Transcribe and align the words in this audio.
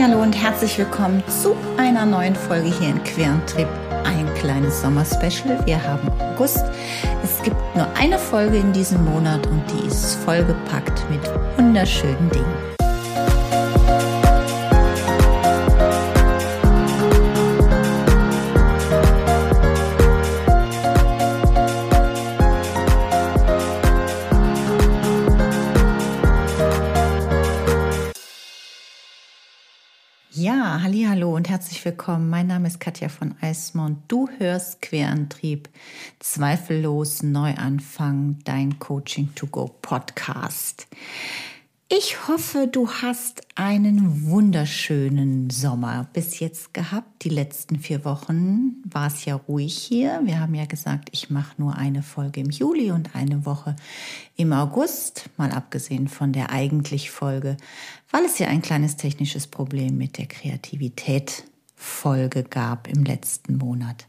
Hallo 0.00 0.22
und 0.22 0.32
herzlich 0.32 0.78
willkommen 0.78 1.22
zu 1.28 1.54
einer 1.76 2.06
neuen 2.06 2.34
Folge 2.34 2.76
hier 2.76 2.88
in 2.88 3.04
Querentrip. 3.04 3.68
Ein 4.04 4.26
kleines 4.34 4.80
Sommerspecial. 4.80 5.64
Wir 5.66 5.80
haben 5.80 6.08
August. 6.18 6.64
Es 7.22 7.40
gibt 7.42 7.56
nur 7.76 7.86
eine 7.94 8.18
Folge 8.18 8.56
in 8.56 8.72
diesem 8.72 9.04
Monat 9.04 9.46
und 9.46 9.62
die 9.70 9.86
ist 9.86 10.16
vollgepackt 10.24 11.08
mit 11.10 11.20
wunderschönen 11.56 12.30
Dingen. 12.30 12.81
Willkommen. 31.84 32.30
Mein 32.30 32.46
Name 32.46 32.68
ist 32.68 32.80
Katja 32.80 33.08
von 33.08 33.34
Eismond. 33.40 33.98
Du 34.06 34.28
hörst 34.38 34.82
Querantrieb, 34.82 35.68
zweifellos 36.20 37.22
Neuanfang, 37.22 38.38
dein 38.44 38.78
Coaching 38.78 39.34
to 39.34 39.46
Go 39.46 39.70
Podcast. 39.80 40.86
Ich 41.88 42.26
hoffe, 42.28 42.68
du 42.70 42.88
hast 42.88 43.42
einen 43.54 44.28
wunderschönen 44.30 45.50
Sommer 45.50 46.08
bis 46.12 46.40
jetzt 46.40 46.72
gehabt. 46.72 47.24
Die 47.24 47.28
letzten 47.28 47.78
vier 47.78 48.04
Wochen 48.04 48.82
war 48.84 49.08
es 49.08 49.24
ja 49.24 49.34
ruhig 49.34 49.76
hier. 49.76 50.20
Wir 50.24 50.40
haben 50.40 50.54
ja 50.54 50.66
gesagt, 50.66 51.10
ich 51.12 51.30
mache 51.30 51.60
nur 51.60 51.76
eine 51.76 52.02
Folge 52.02 52.40
im 52.40 52.50
Juli 52.50 52.92
und 52.92 53.14
eine 53.14 53.44
Woche 53.44 53.76
im 54.36 54.52
August, 54.52 55.28
mal 55.36 55.50
abgesehen 55.50 56.08
von 56.08 56.32
der 56.32 56.50
eigentlich 56.50 57.10
Folge, 57.10 57.56
weil 58.10 58.24
es 58.24 58.38
ja 58.38 58.48
ein 58.48 58.62
kleines 58.62 58.96
technisches 58.96 59.46
Problem 59.46 59.98
mit 59.98 60.16
der 60.16 60.26
Kreativität 60.26 61.44
Folge 61.82 62.44
gab 62.44 62.88
im 62.88 63.04
letzten 63.04 63.58
Monat. 63.58 64.06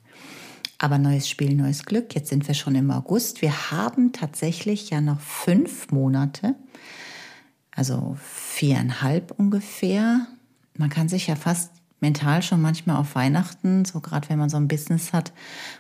Aber 0.78 0.98
neues 0.98 1.30
Spiel, 1.30 1.56
neues 1.56 1.86
Glück. 1.86 2.14
Jetzt 2.16 2.30
sind 2.30 2.48
wir 2.48 2.56
schon 2.56 2.76
im 2.76 2.92
August. 2.92 3.42
Wir 3.42 3.72
haben 3.72 4.12
tatsächlich 4.12 4.90
ja 4.90 5.02
noch 5.02 5.20
fünf 5.20 5.92
Monate 5.92 6.56
also 7.76 8.18
viereinhalb 8.22 9.32
ungefähr. 9.38 10.28
Man 10.78 10.90
kann 10.90 11.10
sich 11.10 11.28
ja 11.28 11.36
fast 11.36 11.72
mental 12.00 12.42
schon 12.42 12.62
manchmal 12.62 12.98
auf 12.98 13.16
Weihnachten, 13.16 13.86
so 13.86 14.00
gerade 14.00 14.30
wenn 14.30 14.40
man 14.40 14.50
so 14.50 14.58
ein 14.58 14.68
Business 14.68 15.14
hat, 15.14 15.32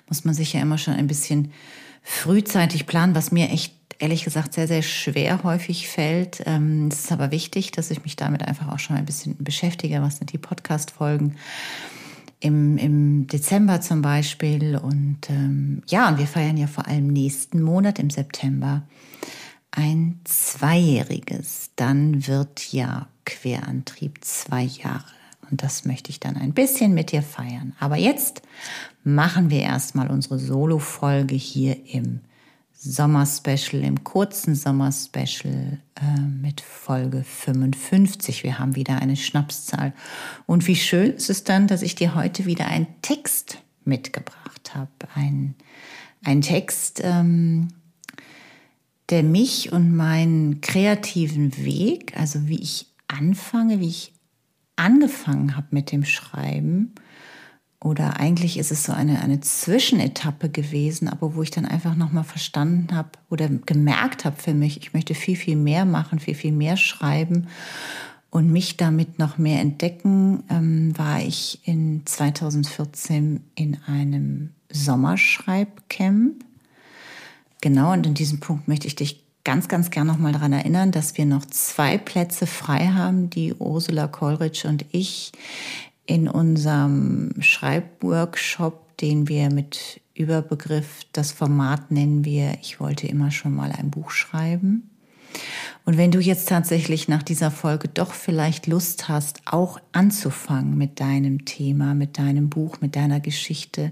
muss 0.07 0.23
man 0.23 0.33
sich 0.33 0.53
ja 0.53 0.61
immer 0.61 0.77
schon 0.77 0.93
ein 0.93 1.07
bisschen 1.07 1.51
frühzeitig 2.01 2.85
planen, 2.85 3.15
was 3.15 3.31
mir 3.31 3.49
echt 3.49 3.82
ehrlich 4.03 4.25
gesagt 4.25 4.53
sehr, 4.53 4.67
sehr 4.67 4.81
schwer 4.81 5.43
häufig 5.43 5.87
fällt. 5.87 6.43
Ähm, 6.45 6.89
es 6.91 7.05
ist 7.05 7.11
aber 7.13 7.31
wichtig, 7.31 7.71
dass 7.71 7.89
ich 7.89 8.03
mich 8.03 8.17
damit 8.17 8.45
einfach 8.45 8.67
auch 8.67 8.79
schon 8.79 8.97
ein 8.97 9.05
bisschen 9.05 9.37
beschäftige. 9.39 10.01
Was 10.01 10.17
sind 10.17 10.33
die 10.33 10.37
Podcast-Folgen? 10.37 11.37
Im, 12.41 12.77
im 12.77 13.27
Dezember 13.27 13.79
zum 13.79 14.01
Beispiel. 14.01 14.75
Und 14.75 15.29
ähm, 15.29 15.83
ja, 15.87 16.09
und 16.09 16.17
wir 16.17 16.27
feiern 16.27 16.57
ja 16.57 16.67
vor 16.67 16.85
allem 16.85 17.07
nächsten 17.07 17.61
Monat 17.61 17.97
im 17.97 18.09
September 18.09 18.83
ein 19.71 20.19
Zweijähriges, 20.25 21.71
dann 21.77 22.27
wird 22.27 22.73
ja 22.73 23.07
Querantrieb 23.25 24.23
zwei 24.25 24.63
Jahre. 24.63 25.05
Und 25.49 25.63
das 25.63 25.85
möchte 25.85 26.09
ich 26.09 26.19
dann 26.19 26.35
ein 26.35 26.53
bisschen 26.53 26.93
mit 26.93 27.13
dir 27.13 27.23
feiern. 27.23 27.73
Aber 27.79 27.95
jetzt 27.95 28.41
machen 29.05 29.49
wir 29.49 29.61
erstmal 29.61 30.11
unsere 30.11 30.39
Solo-Folge 30.39 31.35
hier 31.35 31.77
im 31.87 32.19
Sommerspecial, 32.85 33.81
im 33.81 34.03
kurzen 34.03 34.55
Sommerspecial 34.55 35.79
äh, 35.95 36.19
mit 36.19 36.59
Folge 36.59 37.23
55. 37.23 38.43
Wir 38.43 38.59
haben 38.59 38.75
wieder 38.75 38.97
eine 38.97 39.15
Schnapszahl. 39.15 39.93
Und 40.47 40.67
wie 40.67 40.75
schön 40.75 41.11
ist 41.11 41.29
es 41.29 41.45
dann, 41.45 41.67
dass 41.67 41.81
ich 41.81 41.95
dir 41.95 42.13
heute 42.13 42.45
wieder 42.45 42.67
einen 42.67 42.87
Text 43.01 43.59
mitgebracht 43.85 44.75
habe. 44.75 44.89
Ein, 45.15 45.55
ein 46.25 46.41
Text, 46.41 46.99
ähm, 47.01 47.69
der 49.09 49.23
mich 49.23 49.71
und 49.71 49.95
meinen 49.95 50.59
kreativen 50.59 51.55
Weg, 51.63 52.17
also 52.17 52.49
wie 52.49 52.59
ich 52.59 52.87
anfange, 53.07 53.79
wie 53.79 53.87
ich 53.87 54.13
angefangen 54.75 55.55
habe 55.55 55.67
mit 55.71 55.93
dem 55.93 56.03
Schreiben, 56.03 56.93
oder 57.83 58.17
eigentlich 58.17 58.57
ist 58.57 58.71
es 58.71 58.85
so 58.85 58.93
eine, 58.93 59.21
eine 59.21 59.41
Zwischenetappe 59.41 60.49
gewesen, 60.49 61.09
aber 61.09 61.35
wo 61.35 61.43
ich 61.43 61.51
dann 61.51 61.65
einfach 61.65 61.95
nochmal 61.95 62.23
verstanden 62.23 62.95
habe 62.95 63.09
oder 63.29 63.49
gemerkt 63.49 64.23
habe 64.23 64.37
für 64.41 64.53
mich, 64.53 64.77
ich 64.77 64.93
möchte 64.93 65.13
viel, 65.15 65.35
viel 65.35 65.57
mehr 65.57 65.83
machen, 65.83 66.19
viel, 66.19 66.35
viel 66.35 66.53
mehr 66.53 66.77
schreiben 66.77 67.47
und 68.29 68.49
mich 68.49 68.77
damit 68.77 69.19
noch 69.19 69.37
mehr 69.37 69.59
entdecken, 69.59 70.43
ähm, 70.49 70.97
war 70.97 71.19
ich 71.19 71.59
in 71.65 72.03
2014 72.05 73.41
in 73.55 73.77
einem 73.85 74.51
Sommerschreibcamp. 74.71 76.43
Genau, 77.59 77.91
und 77.91 78.07
in 78.07 78.13
diesem 78.13 78.39
Punkt 78.39 78.69
möchte 78.69 78.87
ich 78.87 78.95
dich 78.95 79.23
ganz, 79.43 79.67
ganz 79.67 79.89
gern 79.89 80.07
nochmal 80.07 80.31
daran 80.31 80.53
erinnern, 80.53 80.91
dass 80.91 81.17
wir 81.17 81.25
noch 81.25 81.45
zwei 81.45 81.97
Plätze 81.97 82.47
frei 82.47 82.87
haben, 82.87 83.29
die 83.29 83.53
Ursula 83.53 84.07
Kollrich 84.07 84.65
und 84.65 84.85
ich 84.91 85.33
in 86.05 86.27
unserem 86.27 87.31
Schreibworkshop, 87.39 88.97
den 88.97 89.27
wir 89.27 89.51
mit 89.51 90.01
Überbegriff, 90.15 91.05
das 91.11 91.31
Format 91.31 91.91
nennen 91.91 92.25
wir, 92.25 92.57
ich 92.61 92.79
wollte 92.79 93.07
immer 93.07 93.31
schon 93.31 93.55
mal 93.55 93.71
ein 93.71 93.89
Buch 93.89 94.11
schreiben. 94.11 94.89
Und 95.85 95.97
wenn 95.97 96.11
du 96.11 96.19
jetzt 96.19 96.47
tatsächlich 96.47 97.07
nach 97.07 97.23
dieser 97.23 97.51
Folge 97.51 97.87
doch 97.87 98.13
vielleicht 98.13 98.67
Lust 98.67 99.09
hast, 99.09 99.41
auch 99.45 99.79
anzufangen 99.91 100.77
mit 100.77 100.99
deinem 100.99 101.45
Thema, 101.45 101.93
mit 101.93 102.17
deinem 102.17 102.49
Buch, 102.49 102.79
mit 102.81 102.95
deiner 102.95 103.19
Geschichte, 103.19 103.91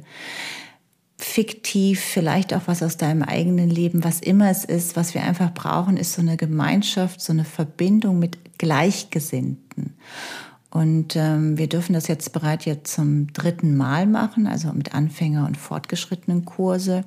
fiktiv, 1.18 2.00
vielleicht 2.00 2.54
auch 2.54 2.64
was 2.66 2.82
aus 2.82 2.98
deinem 2.98 3.24
eigenen 3.24 3.70
Leben, 3.70 4.04
was 4.04 4.22
immer 4.22 4.50
es 4.50 4.66
ist, 4.66 4.96
was 4.96 5.14
wir 5.14 5.24
einfach 5.24 5.54
brauchen, 5.54 5.98
ist 5.98 6.14
so 6.14 6.22
eine 6.22 6.38
Gemeinschaft, 6.38 7.22
so 7.22 7.34
eine 7.34 7.46
Verbindung 7.46 8.20
mit 8.20 8.58
Gleichgesinnten. 8.58 9.96
Und 10.72 11.18
ähm, 11.18 11.58
wir 11.58 11.68
dürfen 11.68 11.92
das 11.92 12.08
jetzt 12.08 12.32
bereits 12.32 12.64
jetzt 12.64 12.94
zum 12.94 13.32
dritten 13.34 13.76
Mal 13.76 14.08
machen, 14.08 14.48
also 14.48 14.72
mit 14.72 14.96
Anfänger- 14.96 15.46
und 15.46 15.58
fortgeschrittenen 15.58 16.46
Kurse. 16.46 17.04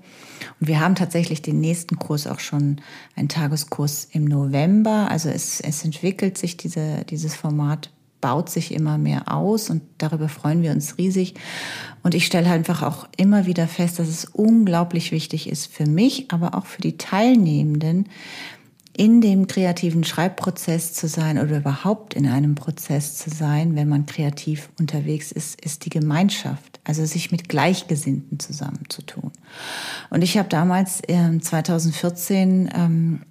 Und 0.60 0.69
wir 0.69 0.80
haben 0.80 0.94
tatsächlich 0.94 1.41
den 1.41 1.60
nächsten 1.60 1.98
Kurs 1.98 2.26
auch 2.26 2.41
schon, 2.41 2.82
einen 3.16 3.28
Tageskurs 3.28 4.06
im 4.12 4.26
November. 4.26 5.10
Also 5.10 5.30
es, 5.30 5.60
es 5.60 5.82
entwickelt 5.82 6.36
sich 6.36 6.58
diese, 6.58 7.04
dieses 7.08 7.34
Format 7.34 7.91
baut 8.24 8.48
sich 8.48 8.72
immer 8.72 8.97
mehr 8.97 9.30
aus 9.30 9.69
und 9.69 9.82
darüber 9.98 10.30
freuen 10.30 10.62
wir 10.62 10.70
uns 10.70 10.97
riesig. 10.97 11.34
Und 12.03 12.14
ich 12.14 12.24
stelle 12.24 12.48
einfach 12.48 12.82
auch 12.82 13.06
immer 13.19 13.44
wieder 13.44 13.69
fest, 13.69 13.98
dass 13.98 14.08
es 14.08 14.24
unglaublich 14.24 15.12
wichtig 15.12 15.47
ist 15.47 15.70
für 15.70 15.86
mich, 15.86 16.32
aber 16.32 16.54
auch 16.54 16.64
für 16.64 16.80
die 16.80 16.97
Teilnehmenden, 16.97 18.08
in 18.97 19.21
dem 19.21 19.49
kreativen 19.49 20.05
Schreibprozess 20.05 20.93
zu 20.93 21.09
sein 21.09 21.38
oder 21.38 21.59
überhaupt 21.59 22.15
in 22.15 22.28
einem 22.28 22.55
Prozess 22.55 23.16
zu 23.16 23.28
sein, 23.28 23.75
wenn 23.75 23.88
man 23.88 24.06
kreativ 24.06 24.69
unterwegs 24.78 25.32
ist, 25.32 25.60
ist 25.60 25.84
die 25.84 25.91
Gemeinschaft, 25.91 26.81
also 26.84 27.04
sich 27.04 27.33
mit 27.33 27.49
Gleichgesinnten 27.49 28.38
zusammenzutun. 28.38 29.33
Und 30.10 30.22
ich 30.22 30.38
habe 30.38 30.49
damals 30.49 31.00
äh, 31.09 31.38
2014 31.41 32.71
ähm, 32.75 33.22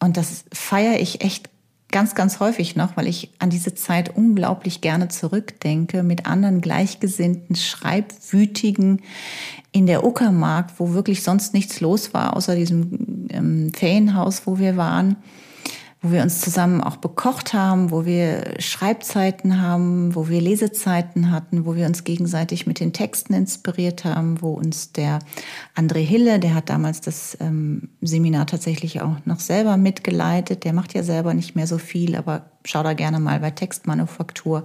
und 0.00 0.16
das 0.16 0.44
feiere 0.52 0.98
ich 0.98 1.22
echt 1.22 1.51
ganz, 1.92 2.16
ganz 2.16 2.40
häufig 2.40 2.74
noch, 2.74 2.96
weil 2.96 3.06
ich 3.06 3.30
an 3.38 3.50
diese 3.50 3.74
Zeit 3.74 4.16
unglaublich 4.16 4.80
gerne 4.80 5.08
zurückdenke, 5.08 6.02
mit 6.02 6.26
anderen 6.26 6.60
gleichgesinnten, 6.60 7.54
schreibwütigen 7.54 9.02
in 9.70 9.86
der 9.86 10.04
Uckermark, 10.04 10.72
wo 10.78 10.92
wirklich 10.92 11.22
sonst 11.22 11.54
nichts 11.54 11.80
los 11.80 12.12
war, 12.12 12.36
außer 12.36 12.56
diesem 12.56 13.28
ähm, 13.30 13.72
Ferienhaus, 13.72 14.46
wo 14.46 14.58
wir 14.58 14.76
waren 14.76 15.16
wo 16.02 16.10
wir 16.10 16.22
uns 16.22 16.40
zusammen 16.40 16.80
auch 16.80 16.96
bekocht 16.96 17.54
haben, 17.54 17.92
wo 17.92 18.04
wir 18.04 18.54
Schreibzeiten 18.58 19.62
haben, 19.62 20.16
wo 20.16 20.28
wir 20.28 20.40
Lesezeiten 20.40 21.30
hatten, 21.30 21.64
wo 21.64 21.76
wir 21.76 21.86
uns 21.86 22.02
gegenseitig 22.02 22.66
mit 22.66 22.80
den 22.80 22.92
Texten 22.92 23.34
inspiriert 23.34 24.04
haben, 24.04 24.42
wo 24.42 24.50
uns 24.50 24.90
der 24.90 25.20
André 25.76 26.00
Hille, 26.00 26.40
der 26.40 26.56
hat 26.56 26.70
damals 26.70 27.00
das 27.00 27.36
ähm, 27.40 27.90
Seminar 28.00 28.46
tatsächlich 28.46 29.00
auch 29.00 29.16
noch 29.26 29.38
selber 29.38 29.76
mitgeleitet, 29.76 30.64
der 30.64 30.72
macht 30.72 30.92
ja 30.92 31.04
selber 31.04 31.34
nicht 31.34 31.54
mehr 31.54 31.68
so 31.68 31.78
viel, 31.78 32.16
aber 32.16 32.50
schau 32.64 32.82
da 32.82 32.94
gerne 32.94 33.20
mal 33.20 33.38
bei 33.38 33.52
Textmanufaktur. 33.52 34.64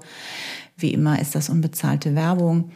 Wie 0.76 0.92
immer 0.92 1.22
ist 1.22 1.36
das 1.36 1.50
unbezahlte 1.50 2.16
Werbung. 2.16 2.72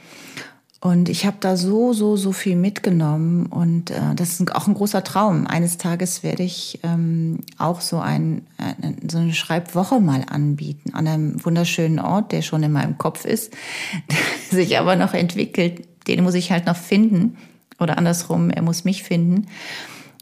Und 0.84 1.10
ich 1.10 1.28
habe 1.28 1.38
da 1.40 1.58
so, 1.58 1.94
so, 1.94 2.18
so 2.18 2.32
viel 2.32 2.56
mitgenommen. 2.56 3.46
Und 3.46 3.92
äh, 3.92 4.16
das 4.16 4.40
ist 4.40 4.56
auch 4.56 4.68
ein 4.68 4.74
großer 4.74 5.04
Traum. 5.04 5.46
Eines 5.46 5.78
Tages 5.78 6.24
werde 6.24 6.42
ich 6.42 6.80
ähm, 6.82 7.42
auch 7.60 7.82
so, 7.82 8.00
ein, 8.00 8.48
äh, 8.58 8.92
so 9.08 9.20
eine 9.20 9.36
Schreibwoche 9.36 10.00
mal 10.00 10.26
anbieten 10.28 10.96
an 10.96 11.08
einem 11.08 11.46
wunderschönen 11.46 12.00
Ort, 12.00 12.32
der 12.32 12.42
schon 12.42 12.64
in 12.64 12.72
meinem 12.72 12.98
Kopf 12.98 13.26
ist, 13.26 13.54
der 14.12 14.58
sich 14.58 14.80
aber 14.80 14.96
noch 14.96 15.14
entwickelt. 15.14 15.88
Den 16.08 16.24
muss 16.24 16.34
ich 16.34 16.52
halt 16.52 16.66
noch 16.66 16.78
finden. 16.78 17.38
Oder 17.80 18.00
andersrum, 18.00 18.50
er 18.50 18.64
muss 18.64 18.84
mich 18.84 19.04
finden. 19.04 19.46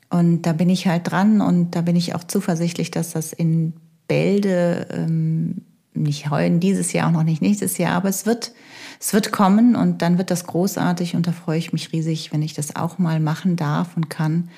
Und 0.10 0.42
da 0.42 0.52
bin 0.52 0.70
ich 0.70 0.88
halt 0.88 1.10
dran 1.10 1.40
und 1.40 1.76
da 1.76 1.82
bin 1.82 1.96
ich 1.96 2.16
auch 2.16 2.24
zuversichtlich, 2.26 2.92
dass 2.92 3.12
das 3.12 3.32
in 3.32 3.74
Bälde 4.08 4.88
ähm, 4.92 5.62
nicht 5.94 6.30
heute, 6.30 6.58
dieses 6.58 6.92
Jahr, 6.92 7.08
auch 7.08 7.14
noch 7.14 7.24
nicht 7.24 7.42
nächstes 7.42 7.78
Jahr, 7.78 7.94
aber 7.94 8.10
es 8.10 8.26
wird, 8.26 8.52
es 9.00 9.14
wird 9.14 9.32
kommen 9.32 9.76
und 9.76 10.02
dann 10.02 10.18
wird 10.18 10.30
das 10.30 10.46
großartig 10.46 11.16
und 11.16 11.26
da 11.26 11.32
freue 11.32 11.58
ich 11.58 11.72
mich 11.72 11.94
riesig, 11.94 12.34
wenn 12.34 12.42
ich 12.42 12.54
das 12.54 12.76
auch 12.76 12.98
mal 12.98 13.20
machen 13.20 13.56
darf 13.56 13.96
und 13.96 14.10
kann. 14.10 14.50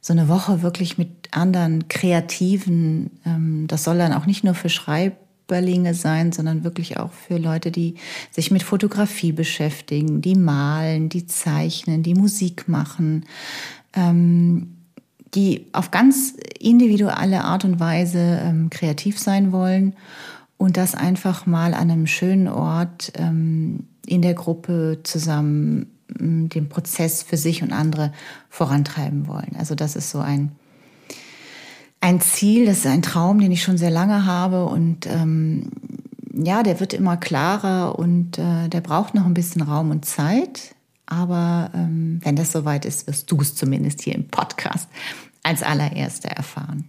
So 0.00 0.12
eine 0.12 0.28
Woche 0.28 0.62
wirklich 0.62 0.98
mit 0.98 1.28
anderen 1.32 1.88
Kreativen, 1.88 3.10
ähm, 3.26 3.66
das 3.66 3.84
soll 3.84 3.98
dann 3.98 4.12
auch 4.12 4.26
nicht 4.26 4.44
nur 4.44 4.54
für 4.54 4.68
Schreiberlinge 4.68 5.94
sein, 5.94 6.32
sondern 6.32 6.62
wirklich 6.62 6.98
auch 6.98 7.12
für 7.12 7.38
Leute, 7.38 7.72
die 7.72 7.96
sich 8.30 8.52
mit 8.52 8.62
Fotografie 8.62 9.32
beschäftigen, 9.32 10.20
die 10.20 10.36
malen, 10.36 11.08
die 11.08 11.26
zeichnen, 11.26 12.04
die 12.04 12.14
Musik 12.14 12.68
machen, 12.68 13.24
ähm, 13.94 14.76
die 15.34 15.66
auf 15.72 15.90
ganz 15.90 16.34
individuelle 16.60 17.42
Art 17.42 17.64
und 17.64 17.80
Weise 17.80 18.40
ähm, 18.44 18.70
kreativ 18.70 19.18
sein 19.18 19.50
wollen 19.50 19.94
und 20.56 20.76
das 20.76 20.94
einfach 20.94 21.46
mal 21.46 21.74
an 21.74 21.90
einem 21.90 22.06
schönen 22.06 22.48
Ort 22.48 23.12
ähm, 23.16 23.88
in 24.06 24.22
der 24.22 24.34
Gruppe 24.34 25.00
zusammen 25.02 25.86
ähm, 26.18 26.48
den 26.48 26.68
Prozess 26.68 27.22
für 27.22 27.36
sich 27.36 27.62
und 27.62 27.72
andere 27.72 28.12
vorantreiben 28.48 29.26
wollen. 29.26 29.56
Also 29.58 29.74
das 29.74 29.96
ist 29.96 30.10
so 30.10 30.18
ein, 30.18 30.52
ein 32.00 32.20
Ziel, 32.20 32.66
das 32.66 32.78
ist 32.78 32.86
ein 32.86 33.02
Traum, 33.02 33.40
den 33.40 33.52
ich 33.52 33.62
schon 33.62 33.78
sehr 33.78 33.90
lange 33.90 34.26
habe 34.26 34.66
und 34.66 35.06
ähm, 35.06 35.70
ja, 36.34 36.62
der 36.62 36.80
wird 36.80 36.94
immer 36.94 37.16
klarer 37.16 37.98
und 37.98 38.38
äh, 38.38 38.68
der 38.68 38.80
braucht 38.80 39.14
noch 39.14 39.26
ein 39.26 39.34
bisschen 39.34 39.62
Raum 39.62 39.90
und 39.90 40.04
Zeit. 40.04 40.74
Aber 41.06 41.70
ähm, 41.74 42.20
wenn 42.22 42.36
das 42.36 42.52
soweit 42.52 42.86
ist, 42.86 43.06
wirst 43.06 43.30
du 43.30 43.40
es 43.40 43.54
zumindest 43.54 44.00
hier 44.00 44.14
im 44.14 44.28
Podcast 44.28 44.88
als 45.42 45.62
allererste 45.62 46.30
erfahren. 46.30 46.84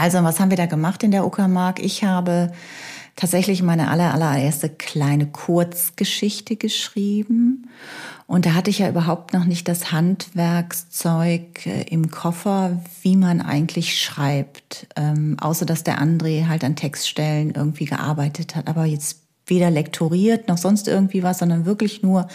Also, 0.00 0.24
was 0.24 0.40
haben 0.40 0.48
wir 0.48 0.56
da 0.56 0.64
gemacht 0.64 1.02
in 1.02 1.10
der 1.10 1.26
Uckermark? 1.26 1.78
Ich 1.78 2.04
habe 2.04 2.52
tatsächlich 3.16 3.62
meine 3.62 3.90
aller, 3.90 4.14
allererste 4.14 4.70
kleine 4.70 5.26
Kurzgeschichte 5.26 6.56
geschrieben. 6.56 7.68
Und 8.26 8.46
da 8.46 8.54
hatte 8.54 8.70
ich 8.70 8.78
ja 8.78 8.88
überhaupt 8.88 9.34
noch 9.34 9.44
nicht 9.44 9.68
das 9.68 9.92
Handwerkszeug 9.92 11.66
äh, 11.66 11.82
im 11.82 12.10
Koffer, 12.10 12.80
wie 13.02 13.16
man 13.16 13.42
eigentlich 13.42 14.00
schreibt. 14.00 14.86
Ähm, 14.96 15.36
außer 15.38 15.66
dass 15.66 15.84
der 15.84 16.00
André 16.00 16.48
halt 16.48 16.64
an 16.64 16.76
Textstellen 16.76 17.50
irgendwie 17.50 17.84
gearbeitet 17.84 18.56
hat. 18.56 18.68
Aber 18.68 18.86
jetzt 18.86 19.18
weder 19.44 19.70
lektoriert 19.70 20.48
noch 20.48 20.56
sonst 20.56 20.88
irgendwie 20.88 21.22
was, 21.22 21.40
sondern 21.40 21.66
wirklich 21.66 22.02
nur 22.02 22.26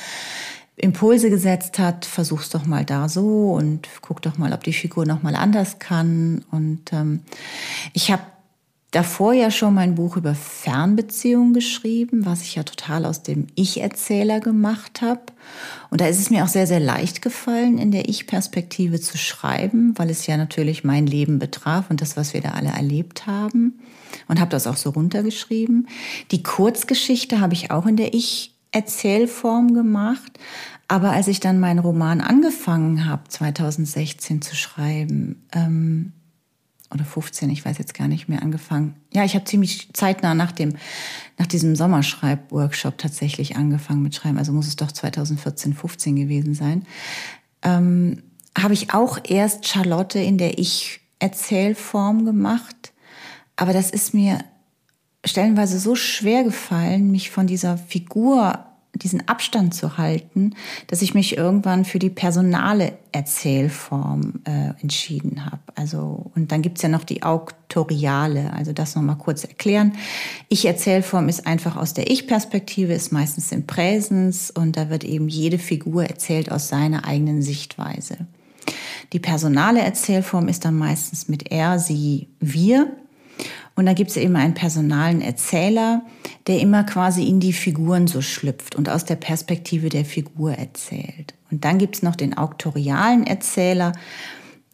Impulse 0.78 1.30
gesetzt 1.30 1.80
hat, 1.80 2.06
versuch's 2.06 2.50
doch 2.50 2.66
mal 2.66 2.84
da 2.84 3.08
so 3.08 3.54
und 3.54 3.88
guck 4.02 4.22
doch 4.22 4.38
mal, 4.38 4.54
ob 4.54 4.64
die 4.64 4.74
Figur 4.74 5.06
noch 5.06 5.24
mal 5.24 5.36
anders 5.36 5.80
kann. 5.80 6.44
Und 6.52 6.92
ähm, 6.92 7.22
ich 7.94 8.12
habe 8.12 8.24
davor 8.92 9.34
ja 9.34 9.52
schon 9.52 9.74
mein 9.74 9.96
Buch 9.96 10.18
über 10.18 10.36
Fernbeziehungen 10.36 11.54
geschrieben, 11.54 12.26
was 12.26 12.42
ich 12.42 12.56
ja 12.56 12.64
total 12.64 13.06
aus 13.06 13.24
dem 13.24 13.48
Ich-Erzähler 13.56 14.42
gemacht 14.42 15.02
habe. 15.02 15.22
Und 15.92 16.02
da 16.02 16.08
ist 16.08 16.20
es 16.20 16.30
mir 16.30 16.44
auch 16.44 16.50
sehr, 16.50 16.68
sehr 16.68 16.80
leicht 16.80 17.22
gefallen, 17.22 17.78
in 17.78 17.92
der 17.92 18.10
Ich-Perspektive 18.10 19.00
zu 19.00 19.18
schreiben, 19.18 19.94
weil 19.98 20.10
es 20.10 20.28
ja 20.28 20.36
natürlich 20.36 20.84
mein 20.84 21.08
Leben 21.08 21.40
betraf 21.40 21.90
und 21.90 22.02
das, 22.02 22.18
was 22.18 22.34
wir 22.34 22.42
da 22.42 22.52
alle 22.52 22.70
erlebt 22.70 23.28
haben. 23.28 23.80
Und 24.28 24.40
habe 24.40 24.52
das 24.52 24.66
auch 24.66 24.78
so 24.78 24.92
runtergeschrieben. 24.92 25.88
Die 26.32 26.42
Kurzgeschichte 26.42 27.42
habe 27.42 27.54
ich 27.54 27.72
auch 27.72 27.86
in 27.86 27.98
der 27.98 28.14
Ich 28.14 28.55
Erzählform 28.76 29.74
gemacht. 29.74 30.38
Aber 30.88 31.12
als 31.12 31.28
ich 31.28 31.40
dann 31.40 31.60
meinen 31.60 31.80
Roman 31.80 32.22
angefangen 32.22 33.06
habe, 33.06 33.24
2016 33.28 34.42
zu 34.42 34.56
schreiben, 34.56 35.48
ähm, 35.54 36.12
oder 36.94 37.04
15, 37.04 37.50
ich 37.50 37.66
weiß 37.66 37.78
jetzt 37.78 37.94
gar 37.94 38.08
nicht 38.08 38.30
mehr, 38.30 38.42
angefangen. 38.42 38.96
Ja, 39.12 39.24
ich 39.24 39.34
habe 39.34 39.46
ziemlich 39.46 39.90
zeitnah 39.94 40.36
nach 40.36 40.52
dem, 40.52 40.76
nach 41.38 41.48
diesem 41.48 41.76
Sommerschreib-Workshop 41.76 42.98
tatsächlich 42.98 43.56
angefangen 43.56 44.04
mit 44.04 44.14
Schreiben. 44.14 44.38
Also 44.38 44.52
muss 44.52 44.68
es 44.68 44.76
doch 44.76 44.92
2014, 44.92 45.74
15 45.74 46.16
gewesen 46.16 46.54
sein. 46.54 46.86
Ähm, 47.64 48.22
habe 48.58 48.74
ich 48.74 48.94
auch 48.94 49.20
erst 49.24 49.68
Charlotte 49.68 50.20
in 50.20 50.38
der 50.38 50.60
Ich-Erzählform 50.60 52.24
gemacht. 52.24 52.94
Aber 53.56 53.74
das 53.74 53.90
ist 53.90 54.14
mir 54.14 54.40
stellenweise 55.26 55.80
so 55.80 55.96
schwer 55.96 56.44
gefallen, 56.44 57.12
mich 57.12 57.32
von 57.32 57.48
dieser 57.48 57.78
Figur, 57.78 58.60
diesen 58.94 59.28
Abstand 59.28 59.74
zu 59.74 59.98
halten, 59.98 60.56
dass 60.88 61.02
ich 61.02 61.14
mich 61.14 61.36
irgendwann 61.38 61.84
für 61.84 62.00
die 62.00 62.10
personale 62.10 62.94
Erzählform 63.12 64.36
äh, 64.46 64.70
entschieden 64.82 65.46
habe. 65.46 65.60
Also 65.76 66.32
und 66.34 66.52
dann 66.52 66.62
gibt's 66.62 66.82
ja 66.82 66.90
noch 66.90 67.04
die 67.04 67.24
Auktoriale, 67.24 68.54
also 68.54 68.72
das 68.72 68.96
nochmal 68.96 69.18
kurz 69.18 69.44
erklären. 69.44 69.94
Ich-Erzählform 70.48 71.28
ist 71.28 71.46
einfach 71.46 71.76
aus 71.76 71.94
der 71.94 72.10
Ich-Perspektive, 72.10 72.94
ist 72.94 73.12
meistens 73.12 73.52
im 73.52 73.68
Präsens 73.68 74.50
und 74.50 74.78
da 74.78 74.90
wird 74.90 75.04
eben 75.04 75.28
jede 75.28 75.58
Figur 75.58 76.06
erzählt 76.06 76.52
aus 76.52 76.70
seiner 76.70 77.06
eigenen 77.06 77.42
Sichtweise. 77.42 78.18
Die 79.14 79.20
personale 79.20 79.82
Erzählform 79.82 80.48
ist 80.48 80.66
dann 80.66 80.78
meistens 80.78 81.28
mit 81.28 81.52
er, 81.52 81.80
sie, 81.80 82.30
wir. 82.40 82.92
Und 83.76 83.86
da 83.86 83.94
gibt 83.94 84.12
es 84.12 84.18
eben 84.18 84.36
einen 84.38 84.54
personalen 84.54 85.22
Erzähler, 85.22 86.04
der 86.48 86.60
immer 86.62 86.84
quasi 86.86 87.28
in 87.28 87.40
die 87.40 87.54
Figuren 87.54 88.08
so 88.08 88.22
schlüpft 88.22 88.76
und 88.76 88.90
aus 88.90 89.04
der 89.04 89.18
Perspektive 89.18 89.90
der 89.90 90.06
Figur 90.06 90.54
erzählt. 90.54 91.34
Und 91.52 91.66
dann 91.66 91.78
gibt 91.78 91.96
es 91.96 92.04
noch 92.04 92.16
den 92.16 92.38
auktorialen 92.38 93.28
Erzähler, 93.28 93.92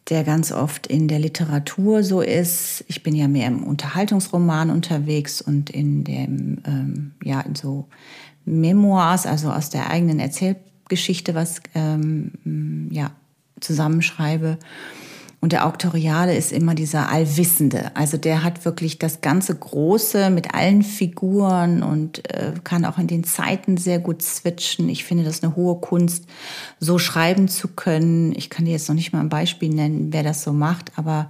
der 0.08 0.24
ganz 0.24 0.52
oft 0.52 0.86
in 0.86 1.08
der 1.08 1.18
Literatur 1.18 2.02
so 2.02 2.20
ist. 2.20 2.84
Ich 2.88 3.02
bin 3.02 3.14
ja 3.14 3.28
mehr 3.28 3.46
im 3.48 3.64
Unterhaltungsroman 3.64 4.70
unterwegs 4.70 5.40
und 5.40 5.70
in 5.70 6.04
dem, 6.04 6.58
ähm, 6.66 7.12
ja, 7.22 7.40
in 7.40 7.54
so 7.54 7.88
Memoirs, 8.44 9.26
also 9.26 9.50
aus 9.50 9.70
der 9.70 9.90
eigenen 9.90 10.18
Erzählgeschichte 10.18 11.34
was, 11.34 11.60
ähm, 11.74 12.88
ja, 12.90 13.12
zusammenschreibe. 13.60 14.58
Und 15.42 15.50
der 15.50 15.66
Auktoriale 15.66 16.36
ist 16.36 16.52
immer 16.52 16.76
dieser 16.76 17.08
Allwissende. 17.08 17.90
Also 17.96 18.16
der 18.16 18.44
hat 18.44 18.64
wirklich 18.64 19.00
das 19.00 19.22
ganze 19.22 19.56
Große 19.56 20.30
mit 20.30 20.54
allen 20.54 20.84
Figuren 20.84 21.82
und 21.82 22.32
äh, 22.32 22.52
kann 22.62 22.84
auch 22.84 22.96
in 22.96 23.08
den 23.08 23.24
Zeiten 23.24 23.76
sehr 23.76 23.98
gut 23.98 24.22
switchen. 24.22 24.88
Ich 24.88 25.04
finde 25.04 25.24
das 25.24 25.42
eine 25.42 25.56
hohe 25.56 25.80
Kunst, 25.80 26.26
so 26.78 27.00
schreiben 27.00 27.48
zu 27.48 27.66
können. 27.66 28.32
Ich 28.36 28.50
kann 28.50 28.66
dir 28.66 28.70
jetzt 28.70 28.88
noch 28.88 28.94
nicht 28.94 29.12
mal 29.12 29.18
ein 29.18 29.30
Beispiel 29.30 29.70
nennen, 29.70 30.12
wer 30.12 30.22
das 30.22 30.44
so 30.44 30.52
macht, 30.52 30.96
aber 30.96 31.26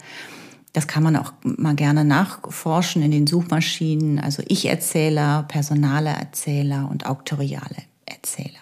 das 0.74 0.86
kann 0.86 1.02
man 1.02 1.16
auch 1.16 1.32
mal 1.42 1.74
gerne 1.74 2.04
nachforschen 2.04 3.00
in 3.00 3.12
den 3.12 3.26
Suchmaschinen. 3.26 4.18
Also 4.18 4.42
Ich-Erzähler, 4.46 5.46
personale 5.48 6.10
Erzähler 6.10 6.86
und 6.90 7.06
auktoriale 7.06 7.82
Erzähler. 8.04 8.61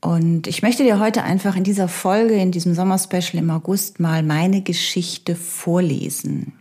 Und 0.00 0.46
ich 0.46 0.62
möchte 0.62 0.82
dir 0.82 0.98
heute 0.98 1.22
einfach 1.22 1.56
in 1.56 1.64
dieser 1.64 1.88
Folge, 1.88 2.34
in 2.34 2.52
diesem 2.52 2.74
Sommerspecial 2.74 3.42
im 3.42 3.50
August 3.50 4.00
mal 4.00 4.22
meine 4.22 4.62
Geschichte 4.62 5.36
vorlesen. 5.36 6.59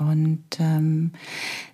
Und 0.00 0.44
ähm, 0.58 1.12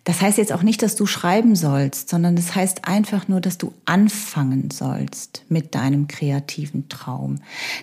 das 0.05 0.21
heißt 0.21 0.39
jetzt 0.39 0.53
auch 0.53 0.63
nicht, 0.63 0.83
dass 0.83 0.97
du 0.97 1.07
schreiben 1.07 1.55
sollst, 1.55 2.09
sondern 2.09 2.37
das 2.37 2.55
heißt 2.55 2.87
einfach 2.87 3.29
nur, 3.29 3.41
dass 3.41 3.59
du 3.59 3.73
anfangen 3.85 4.71
sollst 4.71 5.45
mit 5.49 5.75
deinem 5.75 6.09
kreativen 6.09 6.89
Traum. 6.89 7.37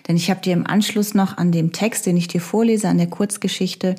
Denn 0.08 0.16
ich 0.16 0.30
habe 0.30 0.42
dir 0.42 0.54
im 0.54 0.68
Anschluss 0.68 1.14
noch 1.14 1.38
an 1.38 1.52
dem 1.52 1.72
Text, 1.72 2.06
den 2.06 2.18
ich 2.18 2.28
dir 2.28 2.42
vorlese, 2.42 2.90
an 2.90 2.98
der 2.98 3.08
Kurzgeschichte, 3.08 3.96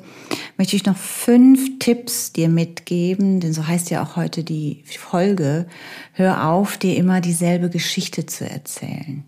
möchte 0.57 0.75
ich 0.75 0.85
noch 0.85 0.97
fünf 0.97 1.79
Tipps 1.79 2.31
dir 2.31 2.49
mitgeben, 2.49 3.39
denn 3.39 3.53
so 3.53 3.67
heißt 3.67 3.89
ja 3.89 4.03
auch 4.03 4.15
heute 4.15 4.43
die 4.43 4.83
Folge, 4.85 5.67
hör 6.13 6.47
auf, 6.47 6.77
dir 6.77 6.95
immer 6.95 7.21
dieselbe 7.21 7.69
Geschichte 7.69 8.25
zu 8.25 8.47
erzählen. 8.47 9.23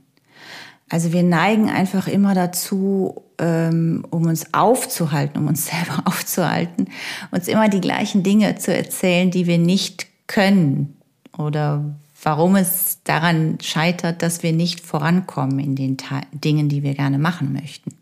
Also 0.93 1.12
wir 1.12 1.23
neigen 1.23 1.71
einfach 1.71 2.07
immer 2.07 2.35
dazu, 2.35 3.23
ähm, 3.39 4.05
um 4.12 4.27
uns 4.27 4.53
aufzuhalten, 4.53 5.39
um 5.39 5.47
uns 5.47 5.65
selber 5.71 6.03
aufzuhalten, 6.05 6.85
uns 7.31 7.47
immer 7.47 7.67
die 7.67 7.81
gleichen 7.81 8.21
Dinge 8.21 8.57
zu 8.57 8.71
erzählen, 8.71 9.31
die 9.31 9.47
wir 9.47 9.57
nicht 9.57 10.05
können 10.27 10.95
oder 11.35 11.83
warum 12.21 12.55
es 12.55 13.00
daran 13.05 13.57
scheitert, 13.59 14.21
dass 14.21 14.43
wir 14.43 14.53
nicht 14.53 14.81
vorankommen 14.81 15.57
in 15.57 15.75
den 15.75 15.97
Dingen, 16.31 16.69
die 16.69 16.83
wir 16.83 16.93
gerne 16.93 17.17
machen 17.17 17.53
möchten. 17.53 17.95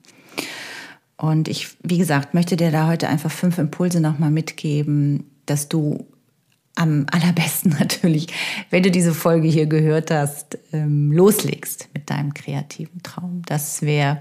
Und 1.16 1.48
ich, 1.48 1.70
wie 1.84 1.98
gesagt, 1.98 2.34
möchte 2.34 2.58
dir 2.58 2.72
da 2.72 2.88
heute 2.88 3.08
einfach 3.08 3.32
fünf 3.32 3.58
Impulse 3.58 4.02
nochmal 4.02 4.32
mitgeben, 4.32 5.32
dass 5.46 5.70
du 5.70 6.08
am 6.76 7.06
allerbesten 7.12 7.72
natürlich, 7.80 8.28
wenn 8.70 8.84
du 8.84 8.92
diese 8.92 9.14
Folge 9.14 9.48
hier 9.48 9.66
gehört 9.66 10.12
hast, 10.12 10.58
ähm, 10.72 11.12
loslegst 11.12 11.90
mit 11.94 12.10
deinem 12.10 12.34
kreativen 12.34 13.04
Traum. 13.04 13.42
Das 13.46 13.82
wäre 13.82 14.20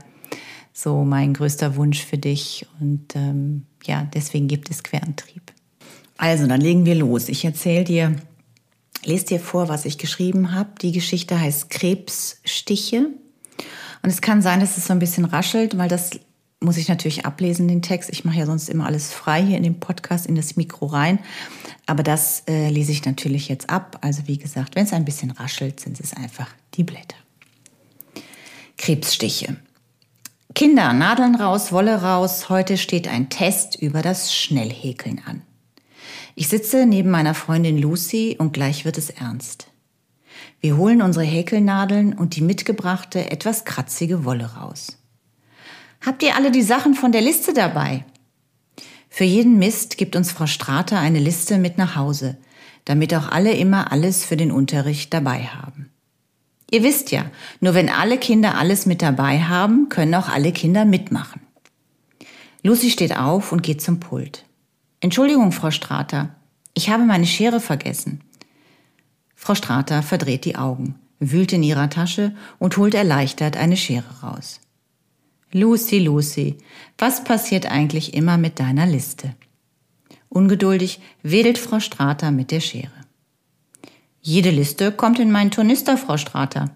so 0.73 1.05
mein 1.05 1.35
größter 1.35 1.77
Wunsch 1.77 2.05
für 2.05 2.19
dich 2.19 2.67
und 2.81 3.15
ähm, 3.15 3.67
ja, 3.85 4.09
deswegen 4.15 4.49
gibt 4.49 4.71
es 4.71 4.83
Querantrieb. 4.83 5.53
Also, 6.17 6.47
dann 6.47 6.61
legen 6.61 6.85
wir 6.85 6.97
los. 6.97 7.31
Ich 7.31 7.47
erzähle 7.47 7.85
dir, 7.85 8.17
lese 9.05 9.25
dir 9.25 9.41
vor, 9.41 9.69
was 9.69 9.87
ich 9.87 9.97
geschrieben 9.97 10.55
habe. 10.55 10.71
Die 10.83 10.93
Geschichte 10.93 11.41
heißt 11.41 11.71
Krebsstiche. 11.71 13.09
Und 14.03 14.11
es 14.11 14.21
kann 14.21 14.43
sein, 14.43 14.61
dass 14.61 14.77
es 14.77 14.87
so 14.87 14.93
ein 14.93 14.99
bisschen 14.99 15.25
raschelt, 15.25 15.79
weil 15.79 15.89
das 15.89 16.11
muss 16.61 16.77
ich 16.77 16.89
natürlich 16.89 17.25
ablesen, 17.25 17.69
den 17.69 17.83
Text. 17.83 18.11
Ich 18.11 18.25
mache 18.25 18.39
ja 18.39 18.47
sonst 18.47 18.69
immer 18.69 18.87
alles 18.87 19.13
frei 19.13 19.43
hier 19.43 19.57
in 19.57 19.63
dem 19.63 19.81
Podcast, 19.81 20.27
in 20.27 20.35
das 20.35 20.57
Mikro 20.57 20.87
rein. 20.87 21.19
Aber 21.87 22.03
das 22.03 22.45
äh, 22.47 22.69
lese 22.69 22.93
ich 22.93 23.05
natürlich 23.05 23.49
jetzt 23.49 23.71
ab. 23.71 23.99
Also 24.03 24.27
wie 24.27 24.39
gesagt, 24.39 24.77
wenn 24.77 24.85
es 24.85 24.93
ein 24.93 25.07
bisschen 25.07 25.31
raschelt, 25.31 25.81
sind 25.81 25.99
es 25.99 26.13
einfach 26.13 26.49
die 26.75 26.85
Blätter. 26.85 27.17
Krebsstiche. 28.77 29.57
Kinder, 30.55 30.93
Nadeln 30.93 31.35
raus, 31.35 31.73
Wolle 31.73 32.03
raus. 32.03 32.49
Heute 32.49 32.77
steht 32.77 33.09
ein 33.09 33.31
Test 33.31 33.77
über 33.77 34.03
das 34.03 34.35
Schnellhäkeln 34.35 35.23
an. 35.25 35.43
Ich 36.35 36.49
sitze 36.49 36.87
neben 36.87 37.11
meiner 37.11 37.35
Freundin 37.35 37.79
Lucy 37.79 38.37
und 38.39 38.53
gleich 38.53 38.85
wird 38.85 38.99
es 38.99 39.11
ernst. 39.11 39.69
Wir 40.61 40.77
holen 40.77 41.03
unsere 41.03 41.25
Häkelnadeln 41.25 42.13
und 42.13 42.37
die 42.37 42.43
mitgebrachte, 42.43 43.31
etwas 43.31 43.65
kratzige 43.65 44.25
Wolle 44.25 44.55
raus. 44.55 45.00
Habt 46.01 46.23
ihr 46.23 46.35
alle 46.35 46.51
die 46.51 46.63
Sachen 46.63 46.95
von 46.95 47.13
der 47.13 47.21
Liste 47.21 47.53
dabei? 47.53 48.05
Für 49.11 49.25
jeden 49.25 49.59
Mist 49.59 49.99
gibt 49.99 50.17
uns 50.17 50.33
Frau 50.33 50.47
Strater 50.47 50.99
eine 50.99 51.19
Liste 51.19 51.59
mit 51.59 51.77
nach 51.77 51.97
Hause, 51.97 52.39
damit 52.85 53.15
auch 53.15 53.31
alle 53.31 53.53
immer 53.53 53.93
alles 53.93 54.25
für 54.25 54.37
den 54.37 54.51
Unterricht 54.51 55.13
dabei 55.13 55.45
haben. 55.45 55.91
Ihr 56.71 56.83
wisst 56.83 57.11
ja, 57.11 57.27
nur 57.61 57.75
wenn 57.75 57.91
alle 57.91 58.17
Kinder 58.17 58.57
alles 58.57 58.87
mit 58.87 59.03
dabei 59.03 59.41
haben, 59.41 59.89
können 59.89 60.15
auch 60.15 60.29
alle 60.29 60.53
Kinder 60.53 60.85
mitmachen. 60.85 61.43
Lucy 62.63 62.91
steht 62.91 63.17
auf 63.17 63.53
und 63.53 63.63
geht 63.63 63.83
zum 63.83 64.01
Pult. 64.01 64.45
Entschuldigung, 65.01 65.53
Frau 65.53 65.71
Strater, 65.71 66.35
ich 66.75 66.89
habe 66.89 67.05
meine 67.05 67.27
Schere 67.27 67.61
vergessen. 67.61 68.21
Frau 69.35 69.55
Strater 69.55 70.03
verdreht 70.03 70.45
die 70.45 70.57
Augen, 70.57 70.95
wühlt 71.19 71.53
in 71.53 71.63
ihrer 71.63 71.91
Tasche 71.91 72.35
und 72.59 72.77
holt 72.77 72.95
erleichtert 72.95 73.57
eine 73.57 73.77
Schere 73.77 74.21
raus. 74.23 74.61
Lucy, 75.53 75.99
Lucy, 75.99 76.59
was 76.97 77.25
passiert 77.25 77.67
eigentlich 77.67 78.15
immer 78.15 78.39
mit 78.39 78.61
deiner 78.61 78.87
Liste? 78.87 79.35
Ungeduldig 80.29 81.01
wedelt 81.25 81.59
Frau 81.59 81.81
Strater 81.81 82.31
mit 82.31 82.53
der 82.53 82.61
Schere. 82.61 82.93
Jede 84.23 84.51
Liste 84.51 84.93
kommt 84.93 85.19
in 85.19 85.33
meinen 85.33 85.51
Tornister, 85.51 85.97
Frau 85.97 86.17
Strater. 86.19 86.71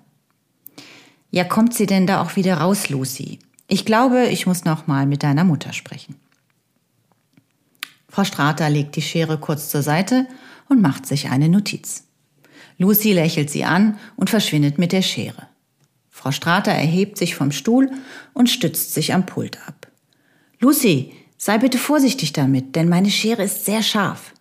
Ja, 1.30 1.44
kommt 1.44 1.74
sie 1.74 1.86
denn 1.86 2.08
da 2.08 2.20
auch 2.20 2.34
wieder 2.34 2.56
raus, 2.56 2.88
Lucy? 2.88 3.38
Ich 3.68 3.84
glaube, 3.84 4.26
ich 4.26 4.46
muss 4.46 4.64
noch 4.64 4.88
mal 4.88 5.06
mit 5.06 5.22
deiner 5.22 5.44
Mutter 5.44 5.72
sprechen. 5.72 6.16
Frau 8.08 8.24
Strater 8.24 8.68
legt 8.70 8.96
die 8.96 9.02
Schere 9.02 9.38
kurz 9.38 9.68
zur 9.70 9.82
Seite 9.82 10.26
und 10.68 10.82
macht 10.82 11.06
sich 11.06 11.30
eine 11.30 11.48
Notiz. 11.48 12.04
Lucy 12.78 13.12
lächelt 13.12 13.50
sie 13.50 13.64
an 13.64 13.98
und 14.16 14.30
verschwindet 14.30 14.78
mit 14.78 14.90
der 14.90 15.02
Schere. 15.02 15.48
Frau 16.24 16.30
Strater 16.30 16.72
erhebt 16.72 17.18
sich 17.18 17.34
vom 17.34 17.52
Stuhl 17.52 17.90
und 18.32 18.48
stützt 18.48 18.94
sich 18.94 19.12
am 19.12 19.26
Pult 19.26 19.58
ab. 19.68 19.88
Lucy, 20.58 21.12
sei 21.36 21.58
bitte 21.58 21.76
vorsichtig 21.76 22.32
damit, 22.32 22.76
denn 22.76 22.88
meine 22.88 23.10
Schere 23.10 23.42
ist 23.42 23.66
sehr 23.66 23.82
scharf. 23.82 24.32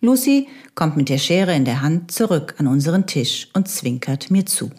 Lucy 0.00 0.46
kommt 0.76 0.96
mit 0.96 1.08
der 1.08 1.18
Schere 1.18 1.56
in 1.56 1.64
der 1.64 1.82
Hand 1.82 2.12
zurück 2.12 2.54
an 2.58 2.68
unseren 2.68 3.08
Tisch 3.08 3.48
und 3.52 3.66
zwinkert 3.66 4.30
mir 4.30 4.46
zu. 4.46 4.70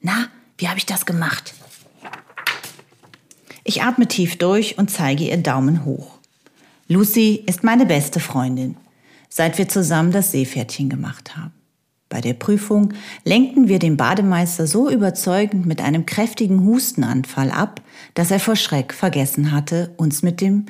Na, 0.00 0.26
wie 0.56 0.66
habe 0.66 0.78
ich 0.78 0.86
das 0.86 1.06
gemacht? 1.06 1.54
Ich 3.62 3.80
atme 3.84 4.08
tief 4.08 4.36
durch 4.36 4.78
und 4.78 4.90
zeige 4.90 5.28
ihr 5.28 5.36
Daumen 5.36 5.84
hoch. 5.84 6.18
Lucy 6.88 7.44
ist 7.46 7.62
meine 7.62 7.86
beste 7.86 8.18
Freundin, 8.18 8.76
seit 9.28 9.58
wir 9.58 9.68
zusammen 9.68 10.10
das 10.10 10.32
Seepferdchen 10.32 10.88
gemacht 10.88 11.36
haben. 11.36 11.57
Bei 12.08 12.20
der 12.20 12.34
Prüfung 12.34 12.94
lenkten 13.24 13.68
wir 13.68 13.78
den 13.78 13.96
Bademeister 13.96 14.66
so 14.66 14.90
überzeugend 14.90 15.66
mit 15.66 15.80
einem 15.80 16.06
kräftigen 16.06 16.64
Hustenanfall 16.64 17.50
ab, 17.50 17.82
dass 18.14 18.30
er 18.30 18.40
vor 18.40 18.56
Schreck 18.56 18.94
vergessen 18.94 19.52
hatte, 19.52 19.92
uns 19.98 20.22
mit 20.22 20.40
dem, 20.40 20.66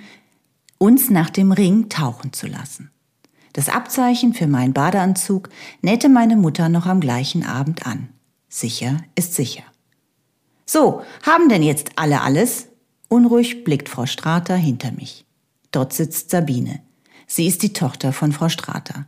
uns 0.78 1.10
nach 1.10 1.30
dem 1.30 1.52
Ring 1.52 1.88
tauchen 1.88 2.32
zu 2.32 2.48
lassen. 2.48 2.90
Das 3.52 3.68
Abzeichen 3.68 4.34
für 4.34 4.46
meinen 4.46 4.72
Badeanzug 4.72 5.48
nähte 5.80 6.08
meine 6.08 6.36
Mutter 6.36 6.68
noch 6.68 6.86
am 6.86 7.00
gleichen 7.00 7.44
Abend 7.44 7.86
an. 7.86 8.08
Sicher 8.48 8.98
ist 9.14 9.34
sicher. 9.34 9.64
So, 10.64 11.02
haben 11.22 11.48
denn 11.48 11.62
jetzt 11.62 11.92
alle 11.96 12.20
alles? 12.20 12.68
Unruhig 13.08 13.64
blickt 13.64 13.88
Frau 13.88 14.06
Strater 14.06 14.56
hinter 14.56 14.92
mich. 14.92 15.24
Dort 15.70 15.92
sitzt 15.92 16.30
Sabine. 16.30 16.80
Sie 17.26 17.46
ist 17.46 17.62
die 17.62 17.72
Tochter 17.72 18.12
von 18.12 18.32
Frau 18.32 18.48
Strater. 18.48 19.06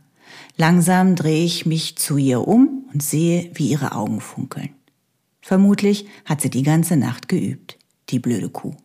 Langsam 0.57 1.15
drehe 1.15 1.43
ich 1.43 1.65
mich 1.65 1.97
zu 1.97 2.17
ihr 2.17 2.47
um 2.47 2.85
und 2.93 3.01
sehe, 3.01 3.51
wie 3.53 3.69
ihre 3.69 3.93
Augen 3.93 4.21
funkeln. 4.21 4.69
Vermutlich 5.41 6.05
hat 6.25 6.41
sie 6.41 6.49
die 6.49 6.63
ganze 6.63 6.97
Nacht 6.97 7.27
geübt, 7.27 7.77
die 8.09 8.19
blöde 8.19 8.49
Kuh. 8.49 8.75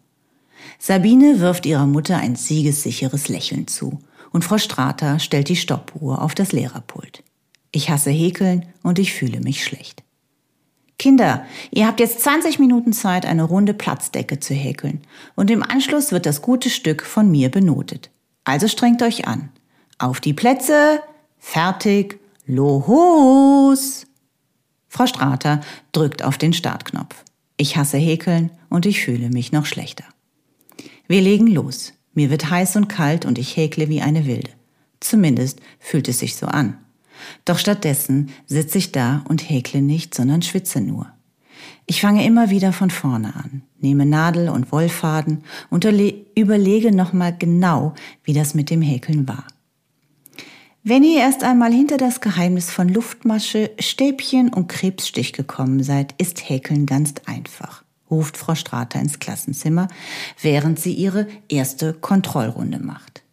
Sabine 0.78 1.40
wirft 1.40 1.66
ihrer 1.66 1.86
Mutter 1.86 2.16
ein 2.16 2.36
siegessicheres 2.36 3.28
Lächeln 3.28 3.66
zu 3.66 3.98
und 4.32 4.44
Frau 4.44 4.58
Strater 4.58 5.18
stellt 5.18 5.48
die 5.48 5.56
Stoppuhr 5.56 6.22
auf 6.22 6.34
das 6.34 6.52
Lehrerpult. 6.52 7.22
Ich 7.72 7.90
hasse 7.90 8.10
Häkeln 8.10 8.66
und 8.82 8.98
ich 8.98 9.12
fühle 9.12 9.40
mich 9.40 9.64
schlecht. 9.64 10.02
Kinder, 10.98 11.44
ihr 11.70 11.86
habt 11.86 12.00
jetzt 12.00 12.20
20 12.20 12.58
Minuten 12.58 12.92
Zeit, 12.92 13.26
eine 13.26 13.44
runde 13.44 13.74
Platzdecke 13.74 14.40
zu 14.40 14.54
häkeln. 14.54 15.02
Und 15.34 15.50
im 15.50 15.62
Anschluss 15.62 16.10
wird 16.10 16.24
das 16.24 16.40
gute 16.40 16.70
Stück 16.70 17.02
von 17.02 17.30
mir 17.30 17.50
benotet. 17.50 18.10
Also 18.44 18.66
strengt 18.66 19.02
euch 19.02 19.26
an. 19.26 19.50
Auf 19.98 20.20
die 20.20 20.32
Plätze, 20.32 21.00
fertig, 21.46 22.18
los! 22.46 24.06
Frau 24.88 25.06
Strater 25.06 25.60
drückt 25.92 26.24
auf 26.24 26.38
den 26.38 26.52
Startknopf. 26.52 27.14
Ich 27.56 27.76
hasse 27.76 27.98
Häkeln 27.98 28.50
und 28.68 28.84
ich 28.84 29.00
fühle 29.00 29.30
mich 29.30 29.52
noch 29.52 29.64
schlechter. 29.64 30.04
Wir 31.06 31.20
legen 31.20 31.46
los. 31.46 31.92
Mir 32.14 32.30
wird 32.30 32.50
heiß 32.50 32.76
und 32.76 32.88
kalt 32.88 33.24
und 33.24 33.38
ich 33.38 33.56
häkle 33.56 33.88
wie 33.88 34.02
eine 34.02 34.26
Wilde. 34.26 34.50
Zumindest 35.00 35.60
fühlt 35.78 36.08
es 36.08 36.18
sich 36.18 36.34
so 36.34 36.46
an. 36.46 36.78
Doch 37.44 37.58
stattdessen 37.58 38.30
sitze 38.46 38.78
ich 38.78 38.92
da 38.92 39.24
und 39.28 39.48
häkle 39.48 39.82
nicht, 39.82 40.14
sondern 40.14 40.42
schwitze 40.42 40.80
nur. 40.80 41.06
Ich 41.86 42.00
fange 42.00 42.26
immer 42.26 42.50
wieder 42.50 42.72
von 42.72 42.90
vorne 42.90 43.34
an, 43.36 43.62
nehme 43.78 44.04
Nadel 44.04 44.48
und 44.48 44.72
Wollfaden 44.72 45.44
und 45.70 45.84
überlege 45.84 46.92
nochmal 46.92 47.36
genau, 47.38 47.94
wie 48.24 48.32
das 48.32 48.54
mit 48.54 48.68
dem 48.70 48.82
Häkeln 48.82 49.28
war. 49.28 49.44
Wenn 50.88 51.02
ihr 51.02 51.18
erst 51.18 51.42
einmal 51.42 51.72
hinter 51.72 51.96
das 51.96 52.20
Geheimnis 52.20 52.70
von 52.70 52.88
Luftmasche, 52.88 53.72
Stäbchen 53.80 54.54
und 54.54 54.68
Krebsstich 54.68 55.32
gekommen 55.32 55.82
seid, 55.82 56.14
ist 56.16 56.48
Häkeln 56.48 56.86
ganz 56.86 57.14
einfach, 57.26 57.82
ruft 58.08 58.36
Frau 58.36 58.54
Strater 58.54 59.00
ins 59.00 59.18
Klassenzimmer, 59.18 59.88
während 60.40 60.78
sie 60.78 60.92
ihre 60.92 61.26
erste 61.48 61.92
Kontrollrunde 61.92 62.78
macht. 62.78 63.24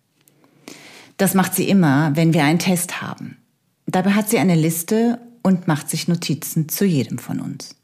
Das 1.18 1.36
macht 1.36 1.54
sie 1.54 1.70
immer, 1.70 2.16
wenn 2.16 2.34
wir 2.34 2.44
einen 2.44 2.58
Test 2.58 3.04
haben. 3.04 3.38
Dabei 3.86 4.14
hat 4.14 4.32
sie 4.32 4.40
eine 4.40 4.56
Liste 4.56 5.20
und 5.44 5.68
macht 5.68 5.92
sich 5.92 6.08
Notizen 6.08 6.70
zu 6.70 6.86
jedem 6.86 7.20
von 7.20 7.40
uns. 7.40 7.76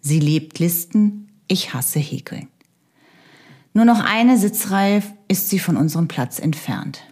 Sie 0.00 0.18
liebt 0.18 0.58
Listen, 0.58 1.28
ich 1.46 1.72
hasse 1.72 2.00
Häkeln. 2.00 2.48
Nur 3.74 3.84
noch 3.84 4.04
eine 4.04 4.38
Sitzreihe 4.38 5.04
ist 5.28 5.50
sie 5.50 5.60
von 5.60 5.76
unserem 5.76 6.08
Platz 6.08 6.40
entfernt. 6.40 7.04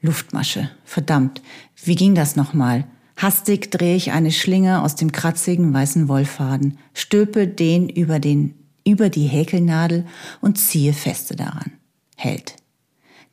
Luftmasche, 0.00 0.70
verdammt, 0.84 1.42
wie 1.82 1.96
ging 1.96 2.14
das 2.14 2.36
nochmal? 2.36 2.84
Hastig 3.16 3.70
drehe 3.72 3.96
ich 3.96 4.12
eine 4.12 4.30
Schlinge 4.30 4.82
aus 4.82 4.94
dem 4.94 5.10
kratzigen 5.10 5.74
weißen 5.74 6.06
Wollfaden, 6.06 6.78
stülpe 6.94 7.48
den 7.48 7.88
über, 7.88 8.20
den 8.20 8.54
über 8.86 9.10
die 9.10 9.26
Häkelnadel 9.26 10.06
und 10.40 10.56
ziehe 10.56 10.92
feste 10.92 11.34
daran. 11.34 11.72
Hält. 12.16 12.54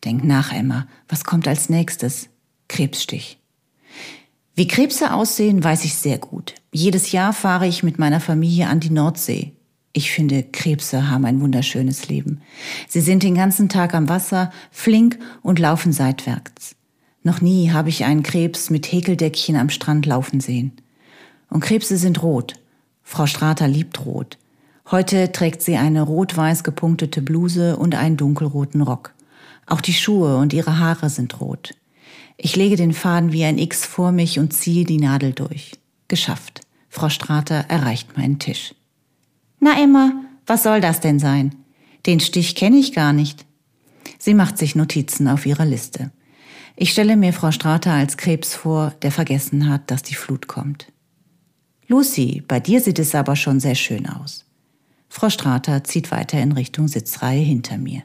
Denk 0.03 0.23
nach, 0.23 0.51
Emma, 0.51 0.87
was 1.07 1.23
kommt 1.23 1.47
als 1.47 1.69
nächstes? 1.69 2.29
Krebsstich. 2.67 3.39
Wie 4.55 4.67
Krebse 4.67 5.13
aussehen, 5.13 5.63
weiß 5.63 5.85
ich 5.85 5.95
sehr 5.95 6.17
gut. 6.17 6.55
Jedes 6.71 7.11
Jahr 7.11 7.33
fahre 7.33 7.67
ich 7.67 7.83
mit 7.83 7.99
meiner 7.99 8.21
Familie 8.21 8.67
an 8.67 8.79
die 8.79 8.89
Nordsee. 8.89 9.54
Ich 9.97 10.11
finde, 10.11 10.43
Krebse 10.43 11.09
haben 11.09 11.23
ein 11.23 11.39
wunderschönes 11.39 12.09
Leben. 12.09 12.41
Sie 12.85 12.99
sind 12.99 13.23
den 13.23 13.33
ganzen 13.33 13.69
Tag 13.69 13.93
am 13.93 14.09
Wasser, 14.09 14.51
flink 14.69 15.17
und 15.41 15.57
laufen 15.57 15.93
seitwärts. 15.93 16.75
Noch 17.23 17.39
nie 17.39 17.71
habe 17.71 17.87
ich 17.87 18.03
einen 18.03 18.21
Krebs 18.21 18.69
mit 18.69 18.91
Häkeldeckchen 18.91 19.55
am 19.55 19.69
Strand 19.69 20.05
laufen 20.05 20.41
sehen. 20.41 20.73
Und 21.49 21.61
Krebse 21.61 21.95
sind 21.95 22.21
rot. 22.21 22.55
Frau 23.03 23.25
Strater 23.25 23.69
liebt 23.69 24.05
rot. 24.05 24.37
Heute 24.91 25.31
trägt 25.31 25.61
sie 25.61 25.77
eine 25.77 26.01
rot-weiß 26.01 26.65
gepunktete 26.65 27.21
Bluse 27.21 27.77
und 27.77 27.95
einen 27.95 28.17
dunkelroten 28.17 28.81
Rock. 28.81 29.13
Auch 29.65 29.79
die 29.79 29.93
Schuhe 29.93 30.35
und 30.35 30.51
ihre 30.51 30.77
Haare 30.77 31.09
sind 31.09 31.39
rot. 31.39 31.73
Ich 32.35 32.57
lege 32.57 32.75
den 32.75 32.91
Faden 32.91 33.31
wie 33.31 33.45
ein 33.45 33.57
X 33.57 33.85
vor 33.85 34.11
mich 34.11 34.39
und 34.39 34.51
ziehe 34.51 34.83
die 34.83 34.99
Nadel 34.99 35.31
durch. 35.31 35.71
Geschafft. 36.09 36.59
Frau 36.89 37.07
Strater 37.07 37.63
erreicht 37.69 38.17
meinen 38.17 38.39
Tisch. 38.39 38.75
Na 39.59 39.81
Emma, 39.81 40.13
was 40.45 40.63
soll 40.63 40.81
das 40.81 40.99
denn 40.99 41.19
sein? 41.19 41.55
Den 42.05 42.19
Stich 42.19 42.55
kenne 42.55 42.77
ich 42.77 42.93
gar 42.93 43.13
nicht. 43.13 43.45
Sie 44.19 44.33
macht 44.33 44.57
sich 44.57 44.75
Notizen 44.75 45.27
auf 45.27 45.45
ihrer 45.45 45.65
Liste. 45.65 46.11
Ich 46.75 46.91
stelle 46.91 47.15
mir 47.15 47.33
Frau 47.33 47.51
Strater 47.51 47.91
als 47.91 48.17
Krebs 48.17 48.53
vor, 48.53 48.93
der 49.01 49.11
vergessen 49.11 49.69
hat, 49.69 49.89
dass 49.89 50.03
die 50.03 50.15
Flut 50.15 50.47
kommt. 50.47 50.91
Lucy, 51.87 52.43
bei 52.47 52.59
dir 52.59 52.81
sieht 52.81 52.99
es 52.99 53.15
aber 53.15 53.35
schon 53.35 53.59
sehr 53.59 53.75
schön 53.75 54.07
aus. 54.07 54.45
Frau 55.07 55.29
Strater 55.29 55.83
zieht 55.83 56.11
weiter 56.11 56.39
in 56.41 56.51
Richtung 56.51 56.87
Sitzreihe 56.87 57.41
hinter 57.41 57.77
mir. 57.77 58.03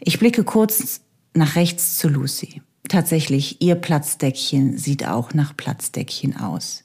Ich 0.00 0.18
blicke 0.18 0.44
kurz 0.44 1.00
nach 1.34 1.56
rechts 1.56 1.98
zu 1.98 2.08
Lucy. 2.08 2.62
Tatsächlich, 2.88 3.60
ihr 3.60 3.74
Platzdeckchen 3.74 4.78
sieht 4.78 5.06
auch 5.06 5.34
nach 5.34 5.56
Platzdeckchen 5.56 6.36
aus. 6.36 6.84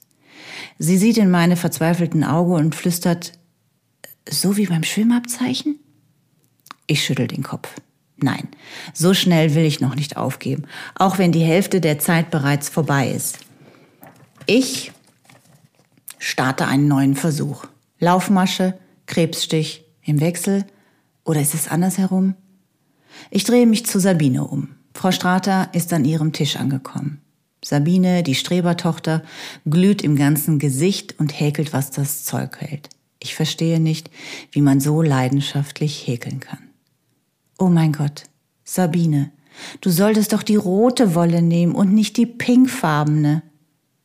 Sie 0.77 0.97
sieht 0.97 1.17
in 1.17 1.31
meine 1.31 1.55
verzweifelten 1.55 2.23
Augen 2.23 2.53
und 2.53 2.75
flüstert, 2.75 3.33
so 4.29 4.57
wie 4.57 4.67
beim 4.67 4.83
Schwimmabzeichen? 4.83 5.79
Ich 6.85 7.03
schüttel 7.03 7.27
den 7.27 7.43
Kopf. 7.43 7.69
Nein, 8.17 8.47
so 8.93 9.13
schnell 9.13 9.53
will 9.53 9.63
ich 9.63 9.79
noch 9.79 9.95
nicht 9.95 10.17
aufgeben, 10.17 10.63
auch 10.95 11.19
wenn 11.19 11.31
die 11.31 11.43
Hälfte 11.43 11.81
der 11.81 11.99
Zeit 11.99 12.31
bereits 12.31 12.67
vorbei 12.67 13.11
ist. 13.11 13.39
Ich 14.47 14.91
starte 16.17 16.65
einen 16.67 16.87
neuen 16.87 17.15
Versuch. 17.15 17.65
Laufmasche, 17.99 18.77
Krebsstich 19.05 19.85
im 20.03 20.19
Wechsel 20.19 20.65
oder 21.25 21.41
ist 21.41 21.53
es 21.53 21.67
andersherum? 21.67 22.35
Ich 23.29 23.43
drehe 23.43 23.67
mich 23.67 23.85
zu 23.85 23.99
Sabine 23.99 24.45
um. 24.45 24.69
Frau 24.93 25.11
Strater 25.11 25.69
ist 25.73 25.93
an 25.93 26.05
ihrem 26.05 26.33
Tisch 26.33 26.55
angekommen. 26.55 27.21
Sabine, 27.63 28.23
die 28.23 28.35
Strebertochter, 28.35 29.23
glüht 29.69 30.01
im 30.01 30.15
ganzen 30.15 30.57
Gesicht 30.57 31.19
und 31.19 31.39
häkelt, 31.39 31.73
was 31.73 31.91
das 31.91 32.23
Zeug 32.23 32.57
hält. 32.59 32.89
Ich 33.19 33.35
verstehe 33.35 33.79
nicht, 33.79 34.09
wie 34.51 34.61
man 34.61 34.79
so 34.79 35.01
leidenschaftlich 35.01 36.07
häkeln 36.07 36.39
kann. 36.39 36.59
Oh 37.57 37.67
mein 37.69 37.91
Gott, 37.91 38.25
Sabine, 38.63 39.31
du 39.81 39.89
solltest 39.89 40.33
doch 40.33 40.43
die 40.43 40.55
rote 40.55 41.15
Wolle 41.15 41.41
nehmen 41.41 41.73
und 41.73 41.93
nicht 41.93 42.17
die 42.17 42.27
pinkfarbene. 42.27 43.41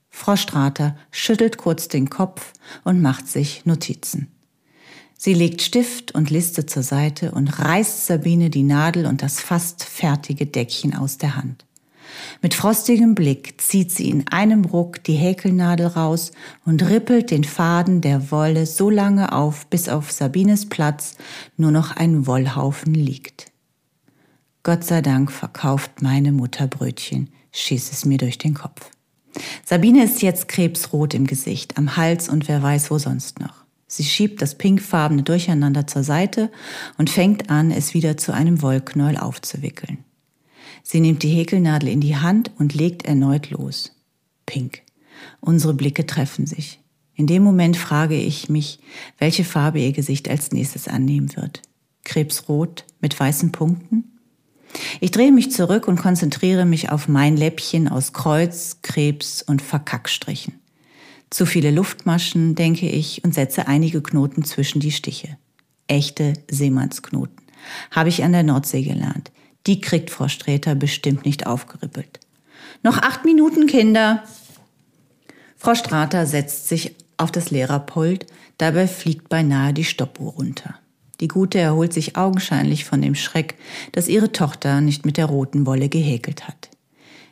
Frau 0.08 0.36
Strater 0.36 0.96
schüttelt 1.10 1.58
kurz 1.58 1.88
den 1.88 2.08
Kopf 2.08 2.52
und 2.84 3.02
macht 3.02 3.28
sich 3.28 3.64
Notizen. 3.64 4.28
Sie 5.16 5.34
legt 5.34 5.62
Stift 5.62 6.12
und 6.12 6.30
Liste 6.30 6.66
zur 6.66 6.82
Seite 6.82 7.30
und 7.30 7.58
reißt 7.58 8.06
Sabine 8.06 8.50
die 8.50 8.64
Nadel 8.64 9.06
und 9.06 9.22
das 9.22 9.40
fast 9.40 9.84
fertige 9.84 10.46
Deckchen 10.46 10.96
aus 10.96 11.16
der 11.16 11.36
Hand. 11.36 11.64
Mit 12.40 12.54
frostigem 12.54 13.14
Blick 13.14 13.60
zieht 13.60 13.90
sie 13.90 14.10
in 14.10 14.28
einem 14.28 14.64
Ruck 14.64 15.02
die 15.04 15.14
Häkelnadel 15.14 15.86
raus 15.86 16.32
und 16.64 16.88
rippelt 16.88 17.30
den 17.30 17.44
Faden 17.44 18.00
der 18.00 18.30
Wolle 18.30 18.66
so 18.66 18.90
lange 18.90 19.32
auf, 19.32 19.66
bis 19.66 19.88
auf 19.88 20.10
Sabines 20.10 20.68
Platz 20.68 21.16
nur 21.56 21.70
noch 21.70 21.96
ein 21.96 22.26
Wollhaufen 22.26 22.94
liegt. 22.94 23.46
Gott 24.62 24.84
sei 24.84 25.02
Dank 25.02 25.32
verkauft 25.32 26.02
meine 26.02 26.32
Mutter 26.32 26.68
Brötchen, 26.68 27.30
schießt 27.52 27.92
es 27.92 28.04
mir 28.04 28.18
durch 28.18 28.38
den 28.38 28.54
Kopf. 28.54 28.90
Sabine 29.64 30.04
ist 30.04 30.22
jetzt 30.22 30.48
krebsrot 30.48 31.14
im 31.14 31.26
Gesicht, 31.26 31.78
am 31.78 31.96
Hals 31.96 32.28
und 32.28 32.48
wer 32.48 32.62
weiß 32.62 32.90
wo 32.90 32.98
sonst 32.98 33.40
noch. 33.40 33.64
Sie 33.86 34.04
schiebt 34.04 34.40
das 34.40 34.56
pinkfarbene 34.56 35.22
Durcheinander 35.22 35.86
zur 35.86 36.02
Seite 36.02 36.50
und 36.96 37.10
fängt 37.10 37.50
an, 37.50 37.70
es 37.70 37.92
wieder 37.92 38.16
zu 38.16 38.32
einem 38.32 38.62
Wollknäuel 38.62 39.18
aufzuwickeln. 39.18 40.04
Sie 40.82 41.00
nimmt 41.00 41.22
die 41.22 41.30
Häkelnadel 41.30 41.88
in 41.88 42.00
die 42.00 42.16
Hand 42.16 42.50
und 42.58 42.74
legt 42.74 43.04
erneut 43.04 43.50
los. 43.50 43.92
Pink. 44.46 44.82
Unsere 45.40 45.74
Blicke 45.74 46.06
treffen 46.06 46.46
sich. 46.46 46.80
In 47.14 47.26
dem 47.26 47.42
Moment 47.42 47.76
frage 47.76 48.16
ich 48.16 48.48
mich, 48.48 48.80
welche 49.18 49.44
Farbe 49.44 49.80
ihr 49.80 49.92
Gesicht 49.92 50.28
als 50.28 50.50
nächstes 50.50 50.88
annehmen 50.88 51.36
wird. 51.36 51.62
Krebsrot 52.04 52.84
mit 53.00 53.18
weißen 53.18 53.52
Punkten? 53.52 54.18
Ich 55.00 55.10
drehe 55.10 55.32
mich 55.32 55.50
zurück 55.50 55.86
und 55.86 55.96
konzentriere 55.96 56.64
mich 56.64 56.90
auf 56.90 57.08
mein 57.08 57.36
Läppchen 57.36 57.88
aus 57.88 58.12
Kreuz, 58.12 58.78
Krebs 58.82 59.42
und 59.42 59.60
Verkackstrichen. 59.60 60.54
Zu 61.30 61.46
viele 61.46 61.70
Luftmaschen, 61.70 62.54
denke 62.54 62.88
ich, 62.88 63.24
und 63.24 63.34
setze 63.34 63.66
einige 63.66 64.02
Knoten 64.02 64.44
zwischen 64.44 64.80
die 64.80 64.92
Stiche. 64.92 65.36
Echte 65.86 66.34
Seemannsknoten. 66.50 67.36
Habe 67.90 68.08
ich 68.08 68.24
an 68.24 68.32
der 68.32 68.42
Nordsee 68.42 68.82
gelernt. 68.82 69.30
Die 69.66 69.80
kriegt 69.80 70.10
Frau 70.10 70.28
Sträter 70.28 70.74
bestimmt 70.74 71.24
nicht 71.24 71.46
aufgerippelt. 71.46 72.20
Noch 72.82 72.98
acht 72.98 73.24
Minuten, 73.24 73.66
Kinder. 73.66 74.24
Frau 75.56 75.74
Strater 75.74 76.26
setzt 76.26 76.68
sich 76.68 76.96
auf 77.16 77.30
das 77.30 77.50
Lehrerpult, 77.50 78.26
dabei 78.58 78.88
fliegt 78.88 79.28
beinahe 79.28 79.72
die 79.72 79.84
Stoppuhr 79.84 80.32
runter. 80.32 80.74
Die 81.20 81.28
Gute 81.28 81.58
erholt 81.58 81.92
sich 81.92 82.16
augenscheinlich 82.16 82.84
von 82.84 83.00
dem 83.00 83.14
Schreck, 83.14 83.54
dass 83.92 84.08
ihre 84.08 84.32
Tochter 84.32 84.80
nicht 84.80 85.06
mit 85.06 85.16
der 85.16 85.26
roten 85.26 85.66
Wolle 85.66 85.88
gehäkelt 85.88 86.48
hat. 86.48 86.68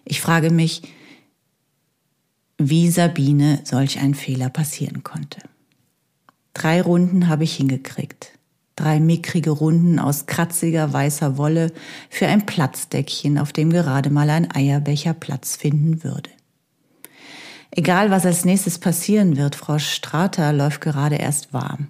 Ich 0.04 0.20
frage 0.20 0.50
mich, 0.50 0.82
wie 2.56 2.90
Sabine 2.90 3.60
solch 3.64 3.98
ein 3.98 4.14
Fehler 4.14 4.48
passieren 4.48 5.02
konnte. 5.02 5.40
Drei 6.54 6.80
Runden 6.82 7.26
habe 7.26 7.42
ich 7.42 7.56
hingekriegt 7.56 8.32
drei 8.80 9.00
mickrige 9.00 9.50
Runden 9.50 9.98
aus 9.98 10.26
kratziger 10.26 10.92
weißer 10.92 11.36
Wolle 11.36 11.72
für 12.08 12.26
ein 12.26 12.46
Platzdeckchen, 12.46 13.38
auf 13.38 13.52
dem 13.52 13.70
gerade 13.70 14.10
mal 14.10 14.30
ein 14.30 14.50
Eierbecher 14.50 15.14
Platz 15.14 15.56
finden 15.56 16.02
würde. 16.02 16.30
Egal, 17.70 18.10
was 18.10 18.26
als 18.26 18.44
nächstes 18.44 18.78
passieren 18.78 19.36
wird, 19.36 19.54
Frau 19.54 19.78
Strater 19.78 20.52
läuft 20.52 20.80
gerade 20.80 21.16
erst 21.16 21.52
warm. 21.52 21.88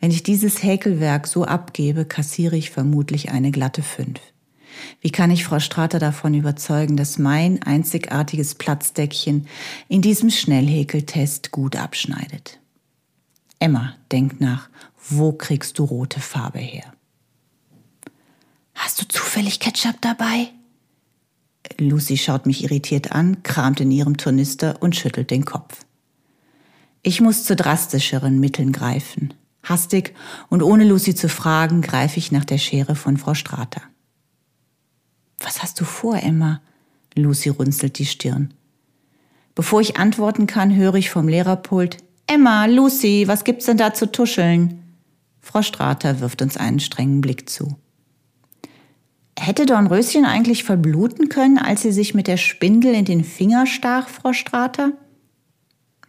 Wenn 0.00 0.10
ich 0.10 0.22
dieses 0.22 0.62
Häkelwerk 0.62 1.26
so 1.26 1.44
abgebe, 1.44 2.04
kassiere 2.04 2.56
ich 2.56 2.70
vermutlich 2.70 3.30
eine 3.30 3.50
glatte 3.50 3.82
Fünf. 3.82 4.20
Wie 5.00 5.10
kann 5.10 5.30
ich 5.30 5.44
Frau 5.44 5.58
Strater 5.58 5.98
davon 5.98 6.34
überzeugen, 6.34 6.98
dass 6.98 7.18
mein 7.18 7.62
einzigartiges 7.62 8.56
Platzdeckchen 8.56 9.46
in 9.88 10.02
diesem 10.02 10.28
Schnellhäkeltest 10.28 11.50
gut 11.50 11.76
abschneidet? 11.76 12.58
Emma 13.58 13.94
denkt 14.12 14.40
nach 14.40 14.68
wo 15.08 15.32
kriegst 15.32 15.78
du 15.78 15.84
rote 15.84 16.20
Farbe 16.20 16.58
her? 16.58 16.92
Hast 18.74 19.00
du 19.00 19.08
zufällig 19.08 19.60
Ketchup 19.60 20.00
dabei? 20.00 20.50
Lucy 21.78 22.16
schaut 22.16 22.46
mich 22.46 22.64
irritiert 22.64 23.12
an, 23.12 23.42
kramt 23.42 23.80
in 23.80 23.90
ihrem 23.90 24.16
Tornister 24.16 24.80
und 24.80 24.94
schüttelt 24.94 25.30
den 25.30 25.44
Kopf. 25.44 25.84
Ich 27.02 27.20
muss 27.20 27.44
zu 27.44 27.56
drastischeren 27.56 28.38
Mitteln 28.38 28.72
greifen. 28.72 29.34
Hastig 29.62 30.14
und 30.48 30.62
ohne 30.62 30.84
Lucy 30.84 31.14
zu 31.14 31.28
fragen, 31.28 31.80
greife 31.82 32.18
ich 32.18 32.30
nach 32.30 32.44
der 32.44 32.58
Schere 32.58 32.94
von 32.94 33.16
Frau 33.16 33.34
Strater. 33.34 33.82
Was 35.40 35.62
hast 35.62 35.80
du 35.80 35.84
vor, 35.84 36.16
Emma? 36.16 36.60
Lucy 37.14 37.48
runzelt 37.48 37.98
die 37.98 38.06
Stirn. 38.06 38.54
Bevor 39.54 39.80
ich 39.80 39.96
antworten 39.96 40.46
kann, 40.46 40.74
höre 40.74 40.94
ich 40.94 41.10
vom 41.10 41.28
Lehrerpult, 41.28 41.98
Emma, 42.26 42.66
Lucy, 42.66 43.24
was 43.26 43.44
gibt's 43.44 43.66
denn 43.66 43.76
da 43.76 43.94
zu 43.94 44.10
tuscheln? 44.10 44.85
Frau 45.46 45.62
Strater 45.62 46.18
wirft 46.18 46.42
uns 46.42 46.56
einen 46.56 46.80
strengen 46.80 47.20
Blick 47.20 47.48
zu. 47.48 47.76
Hätte 49.38 49.64
Dornröschen 49.64 50.24
eigentlich 50.24 50.64
verbluten 50.64 51.28
können, 51.28 51.56
als 51.56 51.82
sie 51.82 51.92
sich 51.92 52.14
mit 52.14 52.26
der 52.26 52.36
Spindel 52.36 52.92
in 52.92 53.04
den 53.04 53.22
Finger 53.22 53.64
stach, 53.64 54.08
Frau 54.08 54.32
Strater? 54.32 54.90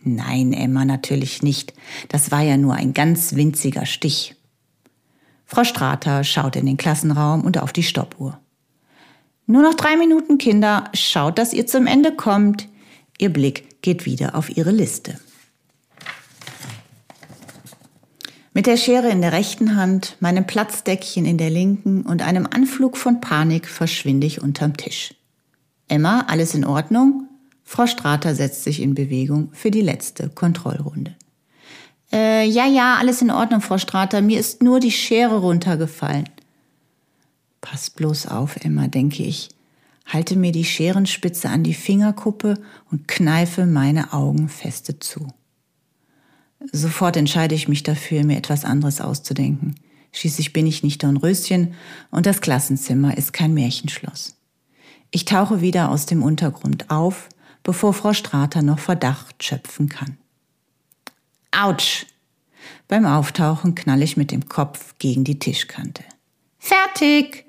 Nein, 0.02 0.54
Emma, 0.54 0.86
natürlich 0.86 1.44
nicht. 1.44 1.76
Das 2.10 2.32
war 2.32 2.42
ja 2.42 2.58
nur 2.58 2.74
ein 2.74 2.96
ganz 2.96 3.36
winziger 3.36 3.86
Stich. 3.86 4.36
Frau 5.46 5.64
Strater 5.64 6.24
schaut 6.24 6.56
in 6.56 6.66
den 6.66 6.78
Klassenraum 6.78 7.46
und 7.46 7.60
auf 7.60 7.72
die 7.72 7.84
Stoppuhr. 7.84 8.40
Nur 9.46 9.62
noch 9.62 9.76
drei 9.76 9.98
Minuten, 9.98 10.40
Kinder. 10.40 10.86
Schaut, 10.96 11.38
dass 11.38 11.54
ihr 11.54 11.68
zum 11.68 11.86
Ende 11.86 12.12
kommt. 12.12 12.68
Ihr 13.20 13.32
Blick 13.32 13.84
geht 13.84 14.08
wieder 14.08 14.34
auf 14.34 14.58
ihre 14.58 14.72
Liste. 14.72 15.20
Mit 18.58 18.66
der 18.66 18.78
Schere 18.78 19.12
in 19.12 19.22
der 19.22 19.34
rechten 19.34 19.76
Hand, 19.76 20.18
meinem 20.20 20.48
Platzdeckchen 20.48 21.28
in 21.28 21.38
der 21.38 21.52
linken 21.52 22.02
und 22.02 22.24
einem 22.24 22.48
Anflug 22.50 22.98
von 22.98 23.22
Panik 23.22 23.68
verschwinde 23.68 24.26
ich 24.26 24.42
unterm 24.42 24.76
Tisch. 24.76 25.14
Emma, 25.88 26.22
alles 26.28 26.56
in 26.56 26.66
Ordnung? 26.66 27.28
Frau 27.64 27.86
Strater 27.86 28.34
setzt 28.34 28.64
sich 28.64 28.82
in 28.82 28.96
Bewegung 28.96 29.50
für 29.54 29.70
die 29.70 29.82
letzte 29.82 30.30
Kontrollrunde. 30.30 31.16
Äh, 32.12 32.48
ja, 32.48 32.66
ja, 32.66 32.96
alles 32.96 33.22
in 33.22 33.30
Ordnung, 33.30 33.62
Frau 33.62 33.78
Strater. 33.78 34.24
Mir 34.24 34.40
ist 34.40 34.64
nur 34.64 34.80
die 34.80 34.92
Schere 34.92 35.38
runtergefallen. 35.38 36.28
Pass 37.62 37.92
bloß 37.92 38.26
auf, 38.26 38.56
Emma, 38.66 38.88
denke 38.88 39.22
ich. 39.22 39.50
Halte 40.08 40.36
mir 40.36 40.52
die 40.52 40.66
Scherenspitze 40.66 41.48
an 41.48 41.62
die 41.62 41.76
Fingerkuppe 41.76 42.56
und 42.90 43.08
kneife 43.08 43.68
meine 43.68 44.14
Augen 44.14 44.50
feste 44.50 44.98
zu. 44.98 45.28
Sofort 46.60 47.18
entscheide 47.18 47.56
ich 47.56 47.68
mich 47.68 47.84
dafür, 47.84 48.24
mir 48.24 48.38
etwas 48.38 48.66
anderes 48.66 49.02
auszudenken. 49.02 49.76
Schließlich 50.12 50.54
bin 50.54 50.66
ich 50.66 50.84
nicht 50.84 51.04
Dornröschen 51.04 51.74
und 52.12 52.26
das 52.26 52.42
Klassenzimmer 52.42 53.18
ist 53.18 53.34
kein 53.34 53.54
Märchenschloss. 53.54 54.36
Ich 55.12 55.26
tauche 55.26 55.62
wieder 55.62 55.90
aus 55.90 56.06
dem 56.06 56.24
Untergrund 56.24 56.90
auf, 56.90 57.30
bevor 57.64 57.94
Frau 57.94 58.14
Strater 58.14 58.62
noch 58.62 58.80
Verdacht 58.80 59.44
schöpfen 59.44 59.90
kann. 59.90 60.18
Autsch! 61.52 62.06
Beim 62.88 63.06
Auftauchen 63.06 63.76
knall 63.76 64.02
ich 64.02 64.18
mit 64.18 64.32
dem 64.32 64.50
Kopf 64.50 64.96
gegen 65.00 65.24
die 65.24 65.40
Tischkante. 65.40 66.04
Fertig! 66.58 67.46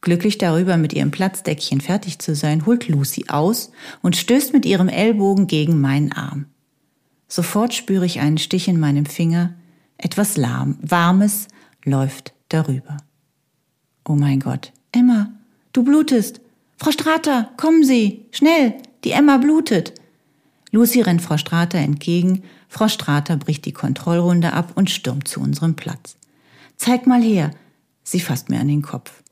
Glücklich 0.00 0.38
darüber, 0.38 0.76
mit 0.76 0.92
ihrem 0.92 1.10
Platzdeckchen 1.10 1.80
fertig 1.80 2.18
zu 2.18 2.34
sein, 2.34 2.66
holt 2.66 2.88
Lucy 2.88 3.26
aus 3.28 3.72
und 4.00 4.16
stößt 4.16 4.52
mit 4.52 4.64
ihrem 4.64 4.88
Ellbogen 4.88 5.48
gegen 5.48 5.80
meinen 5.80 6.12
Arm. 6.12 6.46
Sofort 7.28 7.74
spüre 7.74 8.06
ich 8.06 8.20
einen 8.20 8.38
Stich 8.38 8.68
in 8.68 8.80
meinem 8.80 9.06
Finger. 9.06 9.54
Etwas 9.98 10.36
lahm, 10.36 10.78
Warmes 10.80 11.48
läuft 11.84 12.32
darüber. 12.48 12.96
Oh 14.06 14.14
mein 14.14 14.40
Gott. 14.40 14.72
Emma, 14.92 15.30
du 15.72 15.84
blutest. 15.84 16.40
Frau 16.78 16.90
Strater, 16.90 17.50
kommen 17.56 17.84
Sie, 17.84 18.24
schnell, 18.30 18.74
die 19.04 19.10
Emma 19.10 19.36
blutet. 19.36 19.92
Lucy 20.70 21.00
rennt 21.00 21.22
Frau 21.22 21.36
Strater 21.36 21.78
entgegen, 21.78 22.42
Frau 22.68 22.88
Strater 22.88 23.36
bricht 23.36 23.64
die 23.64 23.72
Kontrollrunde 23.72 24.52
ab 24.52 24.72
und 24.74 24.90
stürmt 24.90 25.28
zu 25.28 25.40
unserem 25.40 25.74
Platz. 25.74 26.16
Zeig 26.76 27.06
mal 27.06 27.22
her. 27.22 27.50
Sie 28.04 28.20
fasst 28.20 28.48
mir 28.48 28.60
an 28.60 28.68
den 28.68 28.82
Kopf. 28.82 29.22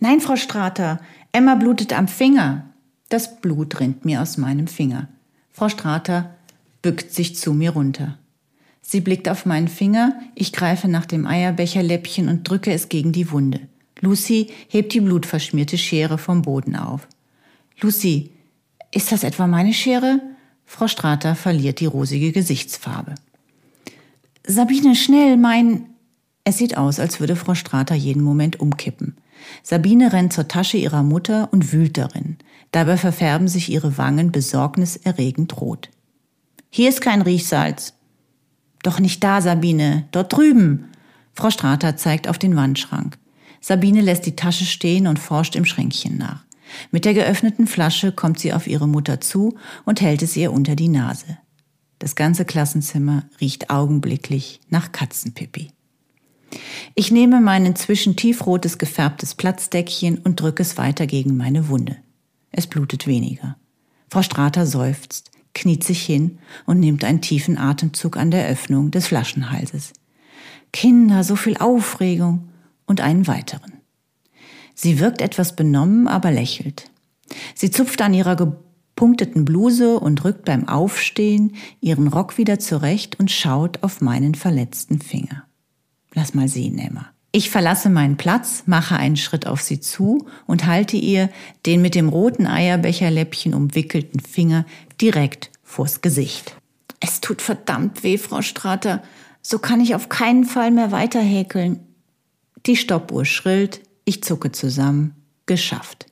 Nein, 0.00 0.20
Frau 0.20 0.36
Strater, 0.36 1.00
Emma 1.32 1.54
blutet 1.54 1.92
am 1.92 2.08
Finger. 2.08 2.66
Das 3.08 3.40
Blut 3.40 3.80
rinnt 3.80 4.04
mir 4.04 4.20
aus 4.20 4.36
meinem 4.36 4.66
Finger. 4.66 5.08
Frau 5.52 5.68
Strater 5.68 6.35
bückt 6.86 7.12
sich 7.12 7.34
zu 7.34 7.52
mir 7.52 7.70
runter. 7.70 8.16
Sie 8.80 9.00
blickt 9.00 9.28
auf 9.28 9.44
meinen 9.44 9.66
Finger, 9.66 10.20
ich 10.36 10.52
greife 10.52 10.86
nach 10.86 11.04
dem 11.04 11.26
Eierbecherläppchen 11.26 12.28
und 12.28 12.48
drücke 12.48 12.72
es 12.72 12.88
gegen 12.88 13.10
die 13.10 13.32
Wunde. 13.32 13.58
Lucy 13.98 14.50
hebt 14.68 14.94
die 14.94 15.00
blutverschmierte 15.00 15.78
Schere 15.78 16.16
vom 16.16 16.42
Boden 16.42 16.76
auf. 16.76 17.08
Lucy, 17.80 18.30
ist 18.92 19.10
das 19.10 19.24
etwa 19.24 19.48
meine 19.48 19.72
Schere? 19.72 20.20
Frau 20.64 20.86
Strater 20.86 21.34
verliert 21.34 21.80
die 21.80 21.86
rosige 21.86 22.30
Gesichtsfarbe. 22.30 23.16
Sabine, 24.46 24.94
schnell, 24.94 25.36
mein. 25.36 25.86
Es 26.44 26.58
sieht 26.58 26.76
aus, 26.76 27.00
als 27.00 27.18
würde 27.18 27.34
Frau 27.34 27.56
Strater 27.56 27.96
jeden 27.96 28.22
Moment 28.22 28.60
umkippen. 28.60 29.16
Sabine 29.64 30.12
rennt 30.12 30.32
zur 30.32 30.46
Tasche 30.46 30.76
ihrer 30.76 31.02
Mutter 31.02 31.48
und 31.50 31.72
wühlt 31.72 31.98
darin. 31.98 32.36
Dabei 32.70 32.96
verfärben 32.96 33.48
sich 33.48 33.72
ihre 33.72 33.98
Wangen 33.98 34.30
besorgniserregend 34.30 35.60
rot. 35.60 35.90
Hier 36.70 36.88
ist 36.88 37.00
kein 37.00 37.22
Riechsalz. 37.22 37.94
Doch 38.82 39.00
nicht 39.00 39.22
da, 39.24 39.40
Sabine, 39.40 40.06
dort 40.12 40.32
drüben. 40.32 40.90
Frau 41.32 41.50
Strater 41.50 41.96
zeigt 41.96 42.28
auf 42.28 42.38
den 42.38 42.56
Wandschrank. 42.56 43.18
Sabine 43.60 44.00
lässt 44.00 44.26
die 44.26 44.36
Tasche 44.36 44.64
stehen 44.64 45.06
und 45.06 45.18
forscht 45.18 45.56
im 45.56 45.64
Schränkchen 45.64 46.18
nach. 46.18 46.44
Mit 46.90 47.04
der 47.04 47.14
geöffneten 47.14 47.66
Flasche 47.66 48.12
kommt 48.12 48.38
sie 48.38 48.52
auf 48.52 48.66
ihre 48.66 48.88
Mutter 48.88 49.20
zu 49.20 49.56
und 49.84 50.00
hält 50.00 50.22
es 50.22 50.36
ihr 50.36 50.52
unter 50.52 50.76
die 50.76 50.88
Nase. 50.88 51.38
Das 51.98 52.14
ganze 52.14 52.44
Klassenzimmer 52.44 53.24
riecht 53.40 53.70
augenblicklich 53.70 54.60
nach 54.68 54.92
Katzenpipi. 54.92 55.70
Ich 56.94 57.10
nehme 57.10 57.40
mein 57.40 57.66
inzwischen 57.66 58.16
tiefrotes 58.16 58.78
gefärbtes 58.78 59.34
Platzdeckchen 59.34 60.18
und 60.18 60.40
drücke 60.40 60.62
es 60.62 60.76
weiter 60.78 61.06
gegen 61.06 61.36
meine 61.36 61.68
Wunde. 61.68 61.96
Es 62.52 62.66
blutet 62.66 63.06
weniger. 63.06 63.56
Frau 64.10 64.22
Strater 64.22 64.66
seufzt, 64.66 65.30
kniet 65.56 65.82
sich 65.82 66.04
hin 66.04 66.38
und 66.66 66.78
nimmt 66.78 67.02
einen 67.02 67.20
tiefen 67.20 67.58
Atemzug 67.58 68.16
an 68.16 68.30
der 68.30 68.46
Öffnung 68.46 68.90
des 68.92 69.08
Flaschenhalses. 69.08 69.92
Kinder, 70.72 71.24
so 71.24 71.34
viel 71.34 71.56
Aufregung 71.56 72.50
und 72.86 73.00
einen 73.00 73.26
weiteren. 73.26 73.72
Sie 74.74 75.00
wirkt 75.00 75.22
etwas 75.22 75.56
benommen, 75.56 76.06
aber 76.06 76.30
lächelt. 76.30 76.90
Sie 77.54 77.70
zupft 77.70 78.02
an 78.02 78.12
ihrer 78.12 78.36
gepunkteten 78.36 79.46
Bluse 79.46 79.98
und 79.98 80.24
rückt 80.24 80.44
beim 80.44 80.68
Aufstehen 80.68 81.56
ihren 81.80 82.08
Rock 82.08 82.36
wieder 82.36 82.58
zurecht 82.58 83.18
und 83.18 83.30
schaut 83.30 83.82
auf 83.82 84.02
meinen 84.02 84.34
verletzten 84.34 85.00
Finger. 85.00 85.44
Lass 86.12 86.34
mal 86.34 86.48
sehen, 86.48 86.78
Emma. 86.78 87.06
Ich 87.36 87.50
verlasse 87.50 87.90
meinen 87.90 88.16
Platz, 88.16 88.62
mache 88.64 88.96
einen 88.96 89.18
Schritt 89.18 89.46
auf 89.46 89.60
sie 89.60 89.78
zu 89.78 90.26
und 90.46 90.64
halte 90.64 90.96
ihr 90.96 91.28
den 91.66 91.82
mit 91.82 91.94
dem 91.94 92.08
roten 92.08 92.46
Eierbecherläppchen 92.46 93.52
umwickelten 93.52 94.20
Finger 94.20 94.64
direkt 95.00 95.50
vors 95.62 96.00
Gesicht. 96.00 96.56
Es 97.00 97.20
tut 97.20 97.42
verdammt 97.42 98.02
weh, 98.02 98.18
Frau 98.18 98.42
Strater. 98.42 99.02
So 99.42 99.58
kann 99.58 99.80
ich 99.80 99.94
auf 99.94 100.08
keinen 100.08 100.44
Fall 100.44 100.70
mehr 100.70 100.92
weiter 100.92 101.20
häkeln. 101.20 101.80
Die 102.66 102.76
Stoppuhr 102.76 103.24
schrillt, 103.24 103.80
ich 104.04 104.24
zucke 104.24 104.52
zusammen. 104.52 105.14
Geschafft. 105.46 106.06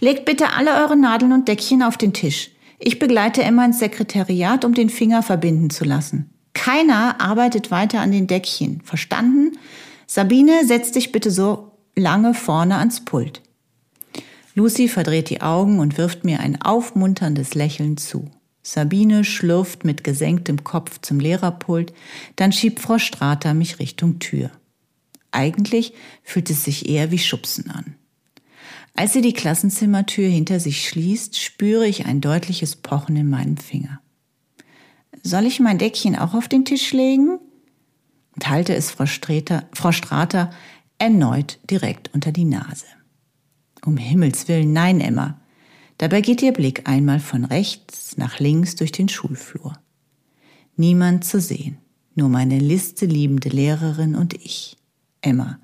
Legt 0.00 0.24
bitte 0.24 0.54
alle 0.54 0.82
eure 0.82 0.96
Nadeln 0.96 1.32
und 1.32 1.48
Deckchen 1.48 1.82
auf 1.82 1.98
den 1.98 2.14
Tisch. 2.14 2.50
Ich 2.78 2.98
begleite 2.98 3.42
Emma 3.42 3.64
ins 3.64 3.78
Sekretariat, 3.78 4.64
um 4.64 4.74
den 4.74 4.88
Finger 4.88 5.22
verbinden 5.22 5.70
zu 5.70 5.84
lassen. 5.84 6.30
Keiner 6.54 7.20
arbeitet 7.20 7.70
weiter 7.70 8.00
an 8.00 8.12
den 8.12 8.26
Deckchen. 8.26 8.80
Verstanden? 8.82 9.58
Sabine, 10.06 10.66
setz 10.66 10.92
dich 10.92 11.12
bitte 11.12 11.30
so 11.30 11.72
lange 11.94 12.32
vorne 12.32 12.76
ans 12.76 13.04
Pult. 13.04 13.42
Lucy 14.56 14.88
verdreht 14.88 15.28
die 15.28 15.42
Augen 15.42 15.78
und 15.80 15.98
wirft 15.98 16.24
mir 16.24 16.40
ein 16.40 16.62
aufmunterndes 16.62 17.54
Lächeln 17.54 17.98
zu. 17.98 18.30
Sabine 18.62 19.22
schlürft 19.22 19.84
mit 19.84 20.02
gesenktem 20.02 20.64
Kopf 20.64 20.98
zum 21.02 21.20
Lehrerpult, 21.20 21.92
dann 22.36 22.52
schiebt 22.52 22.80
Frau 22.80 22.98
Strater 22.98 23.52
mich 23.52 23.78
Richtung 23.78 24.18
Tür. 24.18 24.50
Eigentlich 25.30 25.92
fühlt 26.22 26.48
es 26.48 26.64
sich 26.64 26.88
eher 26.88 27.10
wie 27.10 27.18
Schubsen 27.18 27.70
an. 27.70 27.96
Als 28.94 29.12
sie 29.12 29.20
die 29.20 29.34
Klassenzimmertür 29.34 30.26
hinter 30.26 30.58
sich 30.58 30.88
schließt, 30.88 31.38
spüre 31.38 31.86
ich 31.86 32.06
ein 32.06 32.22
deutliches 32.22 32.76
Pochen 32.76 33.14
in 33.14 33.28
meinem 33.28 33.58
Finger. 33.58 34.00
Soll 35.22 35.44
ich 35.44 35.60
mein 35.60 35.76
Deckchen 35.76 36.16
auch 36.16 36.32
auf 36.32 36.48
den 36.48 36.64
Tisch 36.64 36.94
legen? 36.94 37.38
Und 38.34 38.48
halte 38.48 38.74
es 38.74 38.90
Frau, 38.90 39.04
Streter, 39.04 39.68
Frau 39.74 39.92
Strater 39.92 40.50
erneut 40.98 41.58
direkt 41.70 42.14
unter 42.14 42.32
die 42.32 42.46
Nase. 42.46 42.86
Um 43.86 43.96
Himmels 43.96 44.48
willen, 44.48 44.72
nein, 44.72 45.00
Emma. 45.00 45.40
Dabei 45.98 46.20
geht 46.20 46.42
ihr 46.42 46.52
Blick 46.52 46.88
einmal 46.88 47.20
von 47.20 47.44
rechts 47.44 48.16
nach 48.16 48.40
links 48.40 48.74
durch 48.74 48.90
den 48.90 49.08
Schulflur. 49.08 49.78
Niemand 50.76 51.24
zu 51.24 51.40
sehen, 51.40 51.78
nur 52.16 52.28
meine 52.28 52.58
Liste 52.58 53.06
liebende 53.06 53.48
Lehrerin 53.48 54.16
und 54.16 54.34
ich. 54.34 54.76
Emma, 55.22 55.60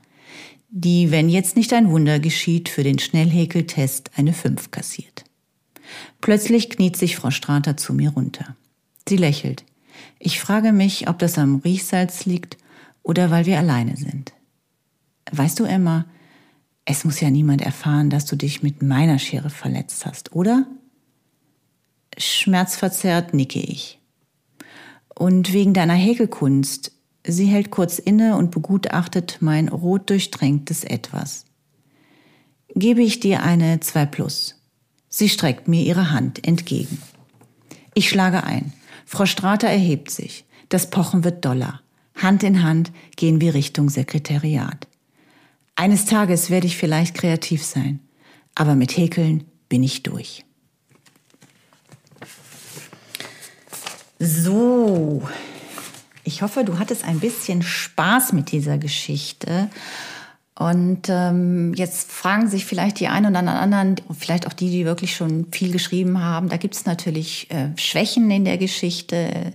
die, 0.70 1.10
wenn 1.10 1.28
jetzt 1.28 1.56
nicht 1.56 1.72
ein 1.72 1.90
Wunder 1.90 2.20
geschieht, 2.20 2.68
für 2.68 2.84
den 2.84 3.00
Schnellhäkeltest 3.00 4.12
eine 4.16 4.32
5 4.32 4.70
kassiert. 4.70 5.24
Plötzlich 6.20 6.70
kniet 6.70 6.96
sich 6.96 7.16
Frau 7.16 7.30
Strater 7.30 7.76
zu 7.76 7.92
mir 7.92 8.10
runter. 8.10 8.56
Sie 9.06 9.16
lächelt. 9.16 9.64
Ich 10.20 10.40
frage 10.40 10.72
mich, 10.72 11.08
ob 11.08 11.18
das 11.18 11.38
am 11.38 11.56
Riechsalz 11.56 12.24
liegt 12.24 12.56
oder 13.02 13.32
weil 13.32 13.46
wir 13.46 13.58
alleine 13.58 13.96
sind. 13.96 14.32
Weißt 15.32 15.58
du, 15.58 15.64
Emma, 15.64 16.06
es 16.84 17.04
muss 17.04 17.20
ja 17.20 17.30
niemand 17.30 17.62
erfahren, 17.62 18.10
dass 18.10 18.26
du 18.26 18.36
dich 18.36 18.62
mit 18.62 18.82
meiner 18.82 19.18
Schere 19.18 19.50
verletzt 19.50 20.04
hast, 20.06 20.34
oder? 20.34 20.66
Schmerzverzerrt 22.18 23.34
nicke 23.34 23.60
ich. 23.60 24.00
Und 25.14 25.52
wegen 25.52 25.74
deiner 25.74 25.94
Häkelkunst, 25.94 26.92
Sie 27.24 27.46
hält 27.46 27.70
kurz 27.70 28.00
inne 28.00 28.36
und 28.36 28.50
begutachtet 28.50 29.38
mein 29.40 29.68
rot 29.68 30.10
durchtränktes 30.10 30.82
Etwas. 30.82 31.44
Gebe 32.74 33.02
ich 33.02 33.20
dir 33.20 33.42
eine 33.42 33.78
2 33.78 34.06
plus. 34.06 34.56
Sie 35.08 35.28
streckt 35.28 35.68
mir 35.68 35.84
ihre 35.84 36.10
Hand 36.10 36.44
entgegen. 36.44 37.00
Ich 37.94 38.08
schlage 38.08 38.42
ein. 38.42 38.72
Frau 39.06 39.26
Strater 39.26 39.68
erhebt 39.68 40.10
sich. 40.10 40.46
Das 40.68 40.90
Pochen 40.90 41.22
wird 41.22 41.44
doller. 41.44 41.80
Hand 42.16 42.42
in 42.42 42.62
Hand 42.62 42.90
gehen 43.14 43.40
wir 43.40 43.54
Richtung 43.54 43.88
Sekretariat. 43.88 44.88
Eines 45.74 46.04
Tages 46.04 46.50
werde 46.50 46.66
ich 46.66 46.76
vielleicht 46.76 47.14
kreativ 47.14 47.64
sein, 47.64 48.00
aber 48.54 48.74
mit 48.74 48.96
Häkeln 48.96 49.44
bin 49.68 49.82
ich 49.82 50.02
durch. 50.02 50.44
So, 54.18 55.26
ich 56.24 56.42
hoffe, 56.42 56.64
du 56.64 56.78
hattest 56.78 57.04
ein 57.04 57.18
bisschen 57.18 57.62
Spaß 57.62 58.32
mit 58.32 58.52
dieser 58.52 58.78
Geschichte. 58.78 59.68
Und 60.54 61.08
ähm, 61.08 61.72
jetzt 61.74 62.12
fragen 62.12 62.46
sich 62.46 62.66
vielleicht 62.66 63.00
die 63.00 63.08
einen 63.08 63.34
oder 63.34 63.38
anderen, 63.38 63.96
vielleicht 64.16 64.46
auch 64.46 64.52
die, 64.52 64.70
die 64.70 64.84
wirklich 64.84 65.16
schon 65.16 65.46
viel 65.50 65.72
geschrieben 65.72 66.22
haben, 66.22 66.50
da 66.50 66.58
gibt 66.58 66.74
es 66.74 66.84
natürlich 66.84 67.50
äh, 67.50 67.68
Schwächen 67.76 68.30
in 68.30 68.44
der 68.44 68.58
Geschichte. 68.58 69.54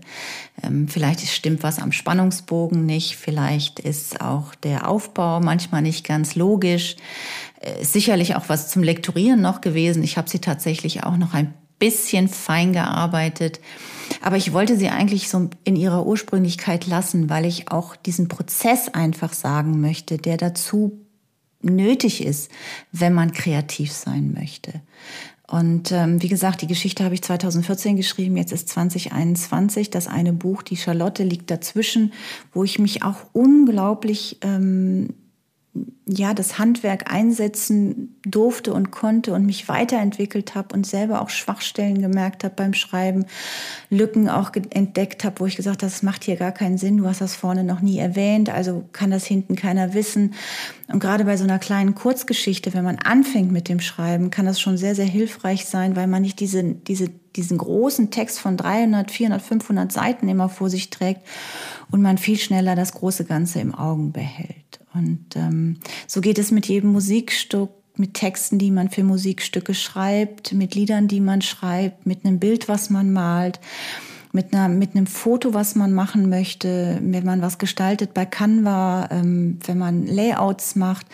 Ähm, 0.64 0.88
vielleicht 0.88 1.28
stimmt 1.28 1.62
was 1.62 1.78
am 1.78 1.92
Spannungsbogen 1.92 2.88
nicht, 2.88 3.16
vielleicht 3.16 3.80
ist 3.80 4.22
auch 4.22 4.56
der 4.56 4.90
Aufbau 4.90 5.40
manchmal 5.40 5.84
nicht 5.84 6.04
ganz 6.04 6.34
logisch. 6.34 6.96
Äh, 7.60 7.84
sicherlich 7.84 8.36
auch 8.36 8.50
was 8.50 8.70
zum 8.70 8.82
Lektorieren 8.82 9.40
noch 9.40 9.62
gewesen. 9.62 10.02
Ich 10.02 10.18
habe 10.18 10.30
sie 10.30 10.40
tatsächlich 10.40 11.04
auch 11.04 11.18
noch 11.18 11.36
ein 11.36 11.54
bisschen 11.78 12.28
fein 12.28 12.74
gearbeitet. 12.74 13.60
Aber 14.22 14.38
ich 14.38 14.54
wollte 14.54 14.78
sie 14.78 14.90
eigentlich 14.90 15.30
so 15.30 15.50
in 15.64 15.76
ihrer 15.76 16.06
Ursprünglichkeit 16.06 16.88
lassen, 16.88 17.30
weil 17.30 17.46
ich 17.46 17.72
auch 17.72 17.96
diesen 17.96 18.28
Prozess 18.28 18.90
einfach 18.90 19.34
sagen 19.34 19.82
möchte, 19.82 20.18
der 20.18 20.38
dazu 20.38 21.00
nötig 21.62 22.24
ist, 22.24 22.52
wenn 22.92 23.14
man 23.14 23.32
kreativ 23.32 23.92
sein 23.92 24.34
möchte. 24.34 24.82
Und 25.50 25.94
ähm, 25.94 26.22
wie 26.22 26.28
gesagt, 26.28 26.62
die 26.62 26.68
Geschichte 26.68 27.06
habe 27.06 27.16
ich 27.16 27.22
2014 27.22 27.96
geschrieben, 27.96 28.36
jetzt 28.36 28.52
ist 28.52 28.68
2021. 28.68 29.90
Das 29.90 30.08
eine 30.08 30.34
Buch, 30.34 30.62
die 30.62 30.76
Charlotte, 30.76 31.24
liegt 31.24 31.50
dazwischen, 31.50 32.12
wo 32.52 32.66
ich 32.66 32.80
mich 32.80 33.04
auch 33.04 33.22
unglaublich 33.32 34.40
ähm, 34.42 35.14
ja 36.08 36.34
das 36.34 36.58
Handwerk 36.58 37.12
einsetzen 37.12 38.20
durfte 38.26 38.74
und 38.74 38.92
konnte 38.92 39.34
und 39.34 39.46
mich 39.46 39.68
weiterentwickelt 39.68 40.56
habe 40.56 40.74
und 40.74 40.88
selber 40.88 41.22
auch 41.22 41.30
Schwachstellen 41.30 42.02
gemerkt 42.02 42.44
habe 42.44 42.56
beim 42.56 42.74
Schreiben, 42.74 43.26
Lücken 43.90 44.30
auch 44.30 44.52
entdeckt 44.70 45.24
habe, 45.24 45.40
wo 45.40 45.46
ich 45.46 45.56
gesagt 45.56 45.84
habe, 45.84 45.92
das 45.92 46.04
macht 46.04 46.24
hier 46.24 46.38
gar 46.38 46.52
keinen 46.52 46.78
Sinn, 46.78 46.98
du 46.98 47.08
hast 47.08 47.22
das 47.22 47.36
vorne 47.36 47.64
noch 47.64 47.82
nie 47.82 47.98
erwähnt, 47.98 48.50
also 48.50 48.86
kann 48.94 49.12
das 49.12 49.26
hinten 49.26 49.56
keiner 49.56 49.94
wissen. 49.94 50.34
Und 50.88 51.00
gerade 51.00 51.26
bei 51.26 51.36
so 51.36 51.44
einer 51.44 51.60
kleinen 51.60 51.96
Kurzgeschichte, 51.96 52.74
wenn 52.74 52.84
man 52.84 52.98
anfängt 52.98 53.52
mit 53.52 53.68
dem 53.68 53.82
Schreiben, 53.82 54.32
kann 54.32 54.46
das 54.46 54.62
schon 54.62 54.78
sehr, 54.78 54.96
sehr 54.96 55.06
hilfreich 55.06 55.66
sein, 55.66 55.96
weil 55.96 56.08
man 56.08 56.22
nicht 56.22 56.40
diese, 56.40 56.64
diese, 56.64 57.10
diesen 57.36 57.58
großen 57.58 58.12
Text 58.12 58.40
von 58.40 58.58
300, 58.58 59.12
400, 59.12 59.42
500 59.42 59.92
Seiten 59.92 60.30
immer 60.30 60.50
vor 60.50 60.70
sich 60.70 60.90
trägt 60.90 61.22
und 61.92 62.02
man 62.02 62.18
viel 62.18 62.38
schneller 62.38 62.76
das 62.76 62.94
große 62.94 63.26
Ganze 63.26 63.60
im 63.60 63.76
Augen 63.76 64.12
behält. 64.12 64.57
Und 64.98 65.36
ähm, 65.36 65.78
so 66.08 66.22
geht 66.22 66.40
es 66.40 66.52
mit 66.52 66.68
jedem 66.68 66.92
Musikstück, 66.92 67.70
mit 67.96 68.14
Texten, 68.14 68.60
die 68.60 68.72
man 68.72 68.90
für 68.90 69.04
Musikstücke 69.04 69.74
schreibt, 69.74 70.54
mit 70.54 70.76
Liedern, 70.76 71.08
die 71.08 71.20
man 71.20 71.42
schreibt, 71.42 72.06
mit 72.06 72.26
einem 72.26 72.40
Bild, 72.40 72.68
was 72.68 72.90
man 72.90 73.12
malt 73.12 73.60
mit, 74.32 74.54
einer, 74.54 74.70
mit 74.70 74.96
einem 74.96 75.08
Foto, 75.08 75.54
was 75.54 75.76
man 75.76 75.94
machen 75.94 76.30
möchte, 76.30 77.00
wenn 77.02 77.26
man 77.26 77.42
was 77.42 77.58
gestaltet 77.58 78.14
bei 78.14 78.26
Canva, 78.26 79.10
ähm, 79.12 79.60
wenn 79.66 79.78
man 79.78 80.06
Layouts 80.06 80.76
macht. 80.76 81.06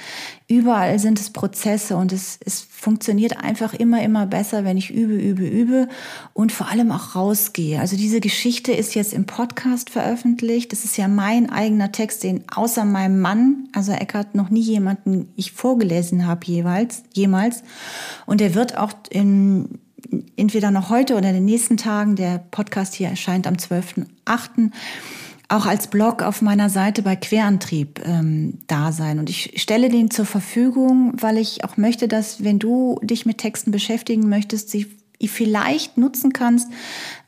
Überall 0.47 0.99
sind 0.99 1.19
es 1.19 1.31
Prozesse 1.31 1.95
und 1.95 2.11
es, 2.11 2.37
es 2.45 2.61
funktioniert 2.61 3.37
einfach 3.37 3.73
immer, 3.73 4.03
immer 4.03 4.25
besser, 4.25 4.65
wenn 4.65 4.77
ich 4.77 4.91
übe, 4.91 5.15
übe, 5.15 5.47
übe 5.47 5.87
und 6.33 6.51
vor 6.51 6.69
allem 6.69 6.91
auch 6.91 7.15
rausgehe. 7.15 7.79
Also 7.79 7.95
diese 7.95 8.19
Geschichte 8.19 8.71
ist 8.71 8.93
jetzt 8.93 9.13
im 9.13 9.25
Podcast 9.25 9.89
veröffentlicht. 9.89 10.71
Das 10.71 10.83
ist 10.83 10.97
ja 10.97 11.07
mein 11.07 11.49
eigener 11.49 11.91
Text, 11.91 12.23
den 12.23 12.43
außer 12.53 12.85
meinem 12.85 13.19
Mann, 13.19 13.69
also 13.73 13.93
Eckart, 13.93 14.35
noch 14.35 14.49
nie 14.49 14.61
jemanden 14.61 15.29
ich 15.35 15.53
vorgelesen 15.53 16.27
habe 16.27 16.45
jeweils, 16.45 17.03
jemals. 17.13 17.63
Und 18.25 18.41
er 18.41 18.53
wird 18.53 18.77
auch 18.77 18.93
in, 19.09 19.79
entweder 20.35 20.71
noch 20.71 20.89
heute 20.89 21.15
oder 21.15 21.29
in 21.29 21.35
den 21.35 21.45
nächsten 21.45 21.77
Tagen, 21.77 22.15
der 22.15 22.39
Podcast 22.51 22.93
hier 22.93 23.09
erscheint 23.09 23.47
am 23.47 23.55
12.8., 23.55 24.71
auch 25.49 25.65
als 25.65 25.87
Blog 25.87 26.23
auf 26.23 26.41
meiner 26.41 26.69
Seite 26.69 27.03
bei 27.03 27.15
Querantrieb 27.15 28.01
ähm, 28.05 28.59
da 28.67 28.91
sein. 28.91 29.19
Und 29.19 29.29
ich 29.29 29.61
stelle 29.61 29.89
den 29.89 30.09
zur 30.09 30.25
Verfügung, 30.25 31.13
weil 31.19 31.37
ich 31.37 31.63
auch 31.63 31.77
möchte, 31.77 32.07
dass 32.07 32.43
wenn 32.43 32.59
du 32.59 32.99
dich 33.03 33.25
mit 33.25 33.37
Texten 33.37 33.69
beschäftigen 33.69 34.29
möchtest, 34.29 34.71
sie 34.71 34.87
vielleicht 35.25 35.97
nutzen 35.97 36.33
kannst 36.33 36.69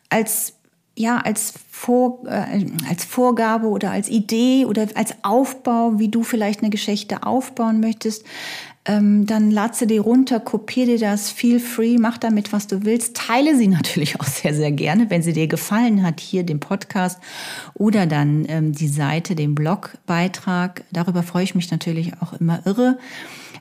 als 0.09 0.53
ja, 0.97 1.17
als, 1.17 1.53
Vor, 1.69 2.23
äh, 2.25 2.65
als 2.89 3.03
Vorgabe 3.03 3.67
oder 3.67 3.91
als 3.91 4.07
Idee 4.09 4.65
oder 4.65 4.87
als 4.95 5.13
Aufbau, 5.23 5.99
wie 5.99 6.07
du 6.07 6.23
vielleicht 6.23 6.61
eine 6.61 6.69
Geschichte 6.69 7.23
aufbauen 7.23 7.81
möchtest, 7.81 8.23
ähm, 8.85 9.25
dann 9.25 9.49
lad 9.49 9.75
sie 9.75 9.87
dir 9.87 10.01
runter, 10.01 10.39
kopier 10.39 10.85
dir 10.85 10.99
das, 10.99 11.31
feel 11.31 11.59
free, 11.59 11.97
mach 11.97 12.17
damit, 12.17 12.53
was 12.53 12.67
du 12.67 12.85
willst. 12.85 13.15
Teile 13.15 13.57
sie 13.57 13.67
natürlich 13.69 14.19
auch 14.19 14.25
sehr, 14.25 14.53
sehr 14.53 14.71
gerne, 14.71 15.09
wenn 15.09 15.23
sie 15.23 15.33
dir 15.33 15.47
gefallen 15.47 16.03
hat, 16.03 16.19
hier 16.19 16.43
den 16.43 16.59
Podcast 16.59 17.19
oder 17.73 18.05
dann 18.05 18.45
ähm, 18.47 18.73
die 18.73 18.87
Seite, 18.87 19.35
den 19.35 19.55
Blogbeitrag. 19.55 20.83
Darüber 20.91 21.23
freue 21.23 21.43
ich 21.43 21.55
mich 21.55 21.71
natürlich 21.71 22.13
auch 22.21 22.33
immer 22.33 22.61
irre, 22.65 22.99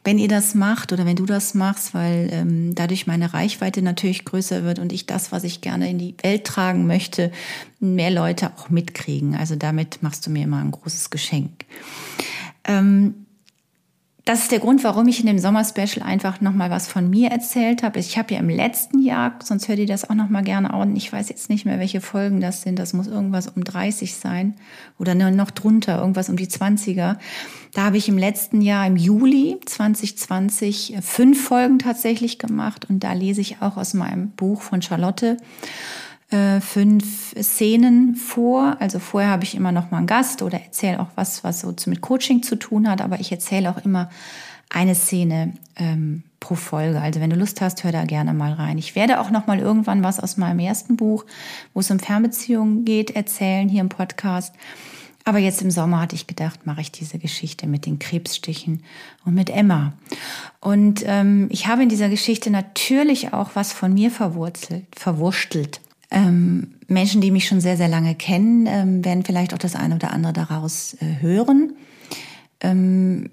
wenn 0.04 0.18
ihr 0.18 0.28
das 0.28 0.54
macht 0.54 0.92
oder 0.92 1.06
wenn 1.06 1.16
du 1.16 1.24
das 1.24 1.54
machst, 1.54 1.94
weil 1.94 2.28
ähm, 2.30 2.74
dadurch 2.74 3.06
meine 3.06 3.32
Reichweite 3.32 3.80
natürlich 3.80 4.26
größer 4.26 4.62
wird 4.62 4.78
und 4.78 4.92
ich 4.92 5.06
das, 5.06 5.32
was 5.32 5.44
ich 5.44 5.62
gerne 5.62 5.88
in 5.88 5.96
die 5.96 6.14
Welt 6.22 6.44
tragen 6.44 6.86
möchte, 6.86 7.32
mehr 7.80 8.10
Leute 8.10 8.50
auch 8.58 8.68
mitkriegen. 8.68 9.34
Also 9.34 9.56
damit 9.56 10.02
machst 10.02 10.26
du 10.26 10.30
mir 10.30 10.44
immer 10.44 10.58
ein 10.58 10.70
großes 10.70 11.08
Geschenk. 11.08 11.64
Ähm, 12.64 13.23
das 14.24 14.40
ist 14.40 14.52
der 14.52 14.58
Grund, 14.58 14.82
warum 14.84 15.06
ich 15.06 15.20
in 15.20 15.26
dem 15.26 15.38
Sommerspecial 15.38 16.06
einfach 16.06 16.40
nochmal 16.40 16.70
was 16.70 16.88
von 16.88 17.10
mir 17.10 17.30
erzählt 17.30 17.82
habe. 17.82 17.98
Ich 17.98 18.16
habe 18.16 18.32
ja 18.32 18.40
im 18.40 18.48
letzten 18.48 19.02
Jahr, 19.02 19.34
sonst 19.42 19.68
hört 19.68 19.78
ihr 19.78 19.86
das 19.86 20.08
auch 20.08 20.14
nochmal 20.14 20.42
gerne 20.42 20.72
an. 20.72 20.96
Ich 20.96 21.12
weiß 21.12 21.28
jetzt 21.28 21.50
nicht 21.50 21.66
mehr, 21.66 21.78
welche 21.78 22.00
Folgen 22.00 22.40
das 22.40 22.62
sind. 22.62 22.78
Das 22.78 22.94
muss 22.94 23.06
irgendwas 23.06 23.48
um 23.48 23.64
30 23.64 24.14
sein 24.14 24.54
oder 24.98 25.14
noch 25.14 25.50
drunter, 25.50 25.98
irgendwas 25.98 26.30
um 26.30 26.36
die 26.36 26.46
20er. 26.46 27.18
Da 27.74 27.82
habe 27.82 27.98
ich 27.98 28.08
im 28.08 28.16
letzten 28.16 28.62
Jahr, 28.62 28.86
im 28.86 28.96
Juli 28.96 29.60
2020, 29.66 30.96
fünf 31.02 31.44
Folgen 31.44 31.78
tatsächlich 31.78 32.38
gemacht. 32.38 32.88
Und 32.88 33.04
da 33.04 33.12
lese 33.12 33.42
ich 33.42 33.60
auch 33.60 33.76
aus 33.76 33.92
meinem 33.92 34.30
Buch 34.30 34.62
von 34.62 34.80
Charlotte 34.80 35.36
äh, 36.30 36.60
fünf 36.60 37.34
Szenen 37.40 38.16
vor. 38.16 38.76
Also 38.80 38.98
vorher 38.98 39.30
habe 39.30 39.44
ich 39.44 39.54
immer 39.54 39.72
noch 39.72 39.90
mal 39.90 39.98
einen 39.98 40.06
Gast 40.06 40.42
oder 40.42 40.60
erzähle 40.60 41.00
auch 41.00 41.10
was, 41.14 41.44
was 41.44 41.60
so 41.60 41.74
mit 41.86 42.00
Coaching 42.00 42.42
zu 42.42 42.56
tun 42.56 42.88
hat, 42.88 43.00
aber 43.00 43.20
ich 43.20 43.30
erzähle 43.30 43.70
auch 43.70 43.84
immer 43.84 44.10
eine 44.70 44.94
Szene 44.94 45.52
ähm, 45.76 46.24
pro 46.40 46.54
Folge. 46.54 47.00
Also 47.00 47.20
wenn 47.20 47.30
du 47.30 47.36
Lust 47.36 47.60
hast, 47.60 47.84
hör 47.84 47.92
da 47.92 48.04
gerne 48.04 48.34
mal 48.34 48.52
rein. 48.52 48.78
Ich 48.78 48.96
werde 48.96 49.20
auch 49.20 49.30
noch 49.30 49.46
mal 49.46 49.58
irgendwann 49.58 50.02
was 50.02 50.20
aus 50.20 50.36
meinem 50.36 50.58
ersten 50.58 50.96
Buch, 50.96 51.24
wo 51.72 51.80
es 51.80 51.90
um 51.90 51.98
Fernbeziehungen 51.98 52.84
geht, 52.84 53.14
erzählen 53.14 53.68
hier 53.68 53.80
im 53.80 53.88
Podcast. 53.88 54.54
Aber 55.26 55.38
jetzt 55.38 55.62
im 55.62 55.70
Sommer 55.70 56.00
hatte 56.00 56.16
ich 56.16 56.26
gedacht, 56.26 56.66
mache 56.66 56.82
ich 56.82 56.92
diese 56.92 57.18
Geschichte 57.18 57.66
mit 57.66 57.86
den 57.86 57.98
Krebsstichen 57.98 58.82
und 59.24 59.34
mit 59.34 59.48
Emma. 59.48 59.94
Und 60.60 61.02
ähm, 61.06 61.48
ich 61.50 61.66
habe 61.66 61.82
in 61.82 61.88
dieser 61.88 62.10
Geschichte 62.10 62.50
natürlich 62.50 63.32
auch 63.32 63.50
was 63.54 63.72
von 63.72 63.94
mir 63.94 64.10
verwurzelt, 64.10 64.84
verwurstelt. 64.94 65.80
Ähm, 66.14 66.74
Menschen, 66.86 67.20
die 67.20 67.32
mich 67.32 67.48
schon 67.48 67.60
sehr, 67.60 67.76
sehr 67.76 67.88
lange 67.88 68.14
kennen, 68.14 68.66
ähm, 68.68 69.04
werden 69.04 69.24
vielleicht 69.24 69.52
auch 69.52 69.58
das 69.58 69.74
eine 69.74 69.96
oder 69.96 70.12
andere 70.12 70.32
daraus 70.32 70.94
äh, 71.00 71.20
hören. 71.20 71.74
Ähm, 72.60 73.30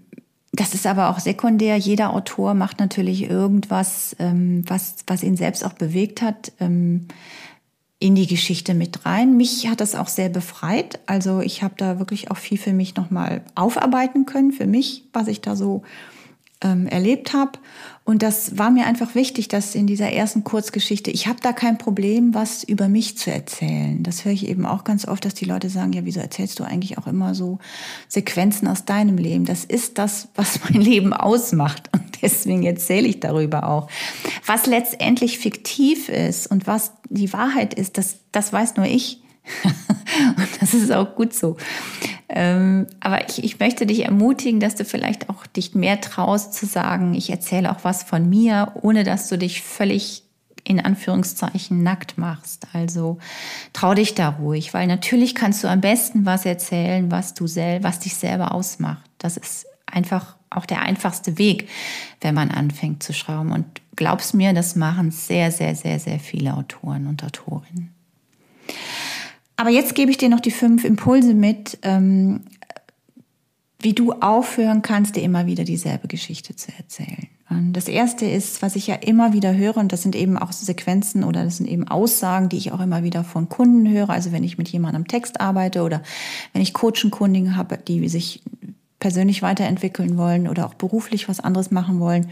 das 0.51 0.73
ist 0.73 0.87
aber 0.87 1.09
auch 1.09 1.19
sekundär. 1.19 1.77
Jeder 1.77 2.11
Autor 2.11 2.55
macht 2.55 2.79
natürlich 2.79 3.29
irgendwas, 3.29 4.15
ähm, 4.17 4.63
was, 4.67 4.95
was 5.05 5.21
ihn 5.21 5.37
selbst 5.37 5.63
auch 5.63 5.73
bewegt 5.73 6.23
hat, 6.23 6.53
ähm, 6.59 7.07
in 7.99 8.15
die 8.15 8.25
Geschichte 8.25 8.73
mit 8.73 9.05
rein. 9.05 9.37
Mich 9.37 9.67
hat 9.67 9.79
das 9.79 9.93
auch 9.93 10.07
sehr 10.07 10.29
befreit. 10.29 10.99
Also 11.05 11.39
ich 11.39 11.61
habe 11.61 11.75
da 11.77 11.99
wirklich 11.99 12.31
auch 12.31 12.37
viel 12.37 12.57
für 12.57 12.73
mich 12.73 12.95
nochmal 12.95 13.43
aufarbeiten 13.53 14.25
können, 14.25 14.51
für 14.51 14.65
mich, 14.65 15.03
was 15.13 15.27
ich 15.27 15.39
da 15.41 15.55
so 15.55 15.83
ähm, 16.63 16.87
erlebt 16.87 17.33
habe. 17.33 17.59
Und 18.03 18.23
das 18.23 18.57
war 18.57 18.71
mir 18.71 18.87
einfach 18.87 19.13
wichtig, 19.13 19.47
dass 19.47 19.75
in 19.75 19.85
dieser 19.85 20.11
ersten 20.11 20.43
Kurzgeschichte, 20.43 21.11
ich 21.11 21.27
habe 21.27 21.39
da 21.41 21.53
kein 21.53 21.77
Problem, 21.77 22.33
was 22.33 22.63
über 22.63 22.89
mich 22.89 23.17
zu 23.17 23.31
erzählen. 23.31 24.01
Das 24.01 24.25
höre 24.25 24.31
ich 24.31 24.47
eben 24.47 24.65
auch 24.65 24.83
ganz 24.83 25.07
oft, 25.07 25.23
dass 25.23 25.35
die 25.35 25.45
Leute 25.45 25.69
sagen, 25.69 25.93
ja, 25.93 26.03
wieso 26.03 26.19
erzählst 26.19 26.59
du 26.59 26.63
eigentlich 26.63 26.97
auch 26.97 27.05
immer 27.05 27.35
so 27.35 27.59
Sequenzen 28.07 28.67
aus 28.67 28.85
deinem 28.85 29.17
Leben? 29.17 29.45
Das 29.45 29.65
ist 29.65 29.99
das, 29.99 30.29
was 30.35 30.59
mein 30.63 30.81
Leben 30.81 31.13
ausmacht. 31.13 31.89
Und 31.93 32.23
deswegen 32.23 32.63
erzähle 32.63 33.07
ich 33.07 33.19
darüber 33.19 33.67
auch. 33.69 33.87
Was 34.47 34.65
letztendlich 34.65 35.37
fiktiv 35.37 36.09
ist 36.09 36.47
und 36.47 36.65
was 36.65 36.93
die 37.09 37.31
Wahrheit 37.33 37.75
ist, 37.75 37.99
das, 37.99 38.17
das 38.31 38.51
weiß 38.51 38.77
nur 38.77 38.87
ich. 38.87 39.21
und 40.37 40.61
das 40.61 40.73
ist 40.73 40.91
auch 40.91 41.15
gut 41.15 41.33
so. 41.33 41.57
Ähm, 42.29 42.87
aber 42.99 43.27
ich, 43.29 43.43
ich 43.43 43.59
möchte 43.59 43.85
dich 43.85 44.05
ermutigen, 44.05 44.59
dass 44.59 44.75
du 44.75 44.85
vielleicht 44.85 45.29
auch 45.29 45.45
dich 45.47 45.75
mehr 45.75 45.99
traust 45.99 46.53
zu 46.53 46.65
sagen, 46.65 47.13
ich 47.13 47.29
erzähle 47.29 47.71
auch 47.71 47.83
was 47.83 48.03
von 48.03 48.29
mir, 48.29 48.71
ohne 48.81 49.03
dass 49.03 49.27
du 49.27 49.37
dich 49.37 49.61
völlig 49.61 50.23
in 50.63 50.79
Anführungszeichen 50.79 51.83
nackt 51.83 52.17
machst. 52.17 52.67
Also 52.73 53.17
trau 53.73 53.93
dich 53.93 54.15
da 54.15 54.29
ruhig, 54.29 54.73
weil 54.73 54.87
natürlich 54.87 55.35
kannst 55.35 55.63
du 55.63 55.67
am 55.67 55.81
besten 55.81 56.25
was 56.25 56.45
erzählen, 56.45 57.11
was 57.11 57.33
du 57.33 57.47
sel 57.47 57.83
was 57.83 57.99
dich 57.99 58.15
selber 58.15 58.53
ausmacht. 58.53 59.09
Das 59.17 59.37
ist 59.37 59.65
einfach 59.85 60.35
auch 60.49 60.65
der 60.65 60.81
einfachste 60.81 61.37
Weg, 61.37 61.69
wenn 62.19 62.35
man 62.35 62.51
anfängt 62.51 63.03
zu 63.03 63.13
schrauben. 63.13 63.51
Und 63.51 63.65
glaubst 63.95 64.33
mir, 64.33 64.53
das 64.53 64.75
machen 64.75 65.11
sehr, 65.11 65.51
sehr, 65.51 65.75
sehr, 65.75 65.99
sehr 65.99 66.19
viele 66.19 66.55
Autoren 66.55 67.07
und 67.07 67.23
Autorinnen. 67.23 67.93
Aber 69.61 69.69
jetzt 69.69 69.93
gebe 69.93 70.09
ich 70.09 70.17
dir 70.17 70.27
noch 70.27 70.39
die 70.39 70.49
fünf 70.49 70.83
Impulse 70.83 71.35
mit, 71.35 71.77
ähm, 71.83 72.41
wie 73.77 73.93
du 73.93 74.11
aufhören 74.13 74.81
kannst, 74.81 75.15
dir 75.15 75.21
immer 75.21 75.45
wieder 75.45 75.63
dieselbe 75.63 76.07
Geschichte 76.07 76.55
zu 76.55 76.71
erzählen. 76.75 77.27
Und 77.47 77.73
das 77.73 77.87
erste 77.87 78.25
ist, 78.25 78.63
was 78.63 78.75
ich 78.75 78.87
ja 78.87 78.95
immer 78.95 79.33
wieder 79.33 79.55
höre, 79.55 79.77
und 79.77 79.93
das 79.93 80.01
sind 80.01 80.15
eben 80.15 80.35
auch 80.35 80.51
Sequenzen 80.51 81.23
oder 81.23 81.43
das 81.43 81.57
sind 81.57 81.69
eben 81.69 81.87
Aussagen, 81.87 82.49
die 82.49 82.57
ich 82.57 82.71
auch 82.71 82.79
immer 82.79 83.03
wieder 83.03 83.23
von 83.23 83.49
Kunden 83.49 83.87
höre. 83.87 84.09
Also 84.09 84.31
wenn 84.31 84.43
ich 84.43 84.57
mit 84.57 84.67
jemandem 84.69 85.07
Text 85.07 85.39
arbeite 85.39 85.83
oder 85.83 86.01
wenn 86.53 86.63
ich 86.63 86.73
Coaching-Kundinnen 86.73 87.55
habe, 87.55 87.77
die 87.77 88.09
sich 88.09 88.41
persönlich 88.99 89.43
weiterentwickeln 89.43 90.17
wollen 90.17 90.47
oder 90.47 90.65
auch 90.65 90.73
beruflich 90.73 91.29
was 91.29 91.39
anderes 91.39 91.69
machen 91.69 91.99
wollen, 91.99 92.31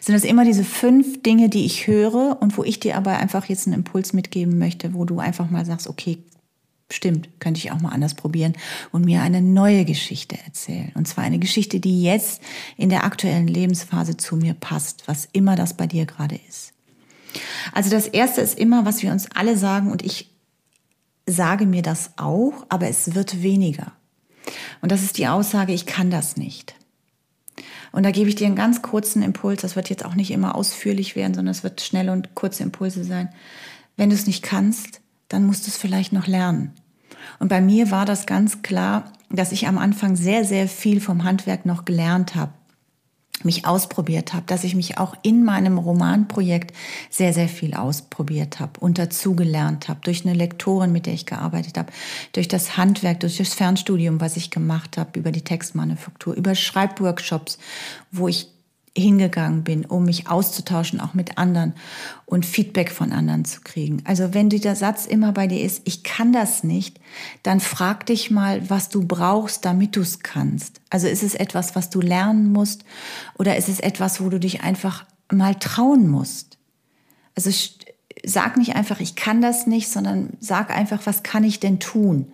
sind 0.00 0.14
das 0.14 0.24
immer 0.24 0.46
diese 0.46 0.64
fünf 0.64 1.22
Dinge, 1.22 1.50
die 1.50 1.66
ich 1.66 1.86
höre 1.86 2.38
und 2.40 2.56
wo 2.56 2.64
ich 2.64 2.80
dir 2.80 2.96
aber 2.96 3.18
einfach 3.18 3.44
jetzt 3.44 3.66
einen 3.66 3.76
Impuls 3.76 4.14
mitgeben 4.14 4.56
möchte, 4.56 4.94
wo 4.94 5.04
du 5.04 5.18
einfach 5.18 5.50
mal 5.50 5.66
sagst, 5.66 5.86
okay, 5.86 6.16
stimmt, 6.92 7.28
könnte 7.40 7.58
ich 7.58 7.72
auch 7.72 7.80
mal 7.80 7.90
anders 7.90 8.14
probieren 8.14 8.54
und 8.90 9.04
mir 9.04 9.22
eine 9.22 9.42
neue 9.42 9.84
Geschichte 9.84 10.36
erzählen. 10.44 10.92
Und 10.94 11.08
zwar 11.08 11.24
eine 11.24 11.38
Geschichte, 11.38 11.80
die 11.80 12.02
jetzt 12.02 12.42
in 12.76 12.88
der 12.88 13.04
aktuellen 13.04 13.48
Lebensphase 13.48 14.16
zu 14.16 14.36
mir 14.36 14.54
passt, 14.54 15.04
was 15.06 15.28
immer 15.32 15.56
das 15.56 15.74
bei 15.74 15.86
dir 15.86 16.06
gerade 16.06 16.38
ist. 16.48 16.72
Also 17.72 17.90
das 17.90 18.06
Erste 18.06 18.40
ist 18.40 18.58
immer, 18.58 18.84
was 18.84 19.02
wir 19.02 19.12
uns 19.12 19.30
alle 19.32 19.56
sagen, 19.56 19.90
und 19.90 20.02
ich 20.02 20.30
sage 21.26 21.66
mir 21.66 21.82
das 21.82 22.12
auch, 22.16 22.66
aber 22.68 22.88
es 22.88 23.14
wird 23.14 23.42
weniger. 23.42 23.92
Und 24.80 24.92
das 24.92 25.02
ist 25.02 25.18
die 25.18 25.28
Aussage, 25.28 25.72
ich 25.72 25.86
kann 25.86 26.10
das 26.10 26.36
nicht. 26.36 26.74
Und 27.92 28.04
da 28.04 28.10
gebe 28.10 28.28
ich 28.28 28.34
dir 28.34 28.46
einen 28.46 28.56
ganz 28.56 28.82
kurzen 28.82 29.22
Impuls. 29.22 29.60
Das 29.60 29.76
wird 29.76 29.90
jetzt 29.90 30.04
auch 30.04 30.14
nicht 30.14 30.30
immer 30.30 30.54
ausführlich 30.54 31.14
werden, 31.14 31.34
sondern 31.34 31.52
es 31.52 31.62
wird 31.62 31.82
schnelle 31.82 32.12
und 32.12 32.34
kurze 32.34 32.62
Impulse 32.62 33.04
sein. 33.04 33.28
Wenn 33.96 34.08
du 34.08 34.16
es 34.16 34.26
nicht 34.26 34.42
kannst, 34.42 35.00
dann 35.28 35.46
musst 35.46 35.66
du 35.66 35.70
es 35.70 35.76
vielleicht 35.76 36.12
noch 36.12 36.26
lernen. 36.26 36.72
Und 37.38 37.48
bei 37.48 37.60
mir 37.60 37.90
war 37.90 38.06
das 38.06 38.26
ganz 38.26 38.62
klar, 38.62 39.12
dass 39.30 39.52
ich 39.52 39.66
am 39.66 39.78
Anfang 39.78 40.16
sehr, 40.16 40.44
sehr 40.44 40.68
viel 40.68 41.00
vom 41.00 41.24
Handwerk 41.24 41.66
noch 41.66 41.84
gelernt 41.84 42.34
habe 42.34 42.52
mich 43.44 43.66
ausprobiert 43.66 44.34
habe, 44.34 44.44
dass 44.46 44.64
ich 44.64 44.74
mich 44.74 44.98
auch 44.98 45.16
in 45.22 45.44
meinem 45.44 45.78
Romanprojekt 45.78 46.74
sehr, 47.10 47.32
sehr 47.32 47.48
viel 47.48 47.74
ausprobiert 47.74 48.60
habe 48.60 48.78
und 48.80 48.98
dazugelernt 48.98 49.88
habe, 49.88 50.00
durch 50.04 50.24
eine 50.24 50.34
Lektorin, 50.34 50.92
mit 50.92 51.06
der 51.06 51.14
ich 51.14 51.26
gearbeitet 51.26 51.78
habe, 51.78 51.92
durch 52.32 52.48
das 52.48 52.76
Handwerk, 52.76 53.20
durch 53.20 53.38
das 53.38 53.54
Fernstudium, 53.54 54.20
was 54.20 54.36
ich 54.36 54.50
gemacht 54.50 54.98
habe, 54.98 55.18
über 55.18 55.32
die 55.32 55.42
Textmanufaktur, 55.42 56.34
über 56.34 56.54
Schreibworkshops, 56.54 57.58
wo 58.10 58.28
ich 58.28 58.48
hingegangen 58.96 59.64
bin, 59.64 59.86
um 59.86 60.04
mich 60.04 60.28
auszutauschen, 60.28 61.00
auch 61.00 61.14
mit 61.14 61.38
anderen 61.38 61.74
und 62.26 62.44
Feedback 62.44 62.90
von 62.90 63.12
anderen 63.12 63.44
zu 63.46 63.62
kriegen. 63.62 64.02
Also 64.04 64.34
wenn 64.34 64.50
dieser 64.50 64.76
Satz 64.76 65.06
immer 65.06 65.32
bei 65.32 65.46
dir 65.46 65.62
ist, 65.62 65.82
ich 65.84 66.02
kann 66.02 66.32
das 66.32 66.62
nicht, 66.62 67.00
dann 67.42 67.60
frag 67.60 68.04
dich 68.06 68.30
mal, 68.30 68.68
was 68.68 68.90
du 68.90 69.06
brauchst, 69.06 69.64
damit 69.64 69.96
du 69.96 70.02
es 70.02 70.20
kannst. 70.20 70.82
Also 70.90 71.08
ist 71.08 71.22
es 71.22 71.34
etwas, 71.34 71.74
was 71.74 71.88
du 71.88 72.02
lernen 72.02 72.52
musst 72.52 72.84
oder 73.38 73.56
ist 73.56 73.70
es 73.70 73.80
etwas, 73.80 74.20
wo 74.20 74.28
du 74.28 74.38
dich 74.38 74.62
einfach 74.62 75.06
mal 75.30 75.54
trauen 75.54 76.08
musst? 76.08 76.58
Also 77.34 77.50
sag 78.24 78.58
nicht 78.58 78.76
einfach, 78.76 79.00
ich 79.00 79.16
kann 79.16 79.40
das 79.40 79.66
nicht, 79.66 79.88
sondern 79.88 80.34
sag 80.38 80.70
einfach, 80.70 81.06
was 81.06 81.22
kann 81.22 81.44
ich 81.44 81.60
denn 81.60 81.80
tun, 81.80 82.30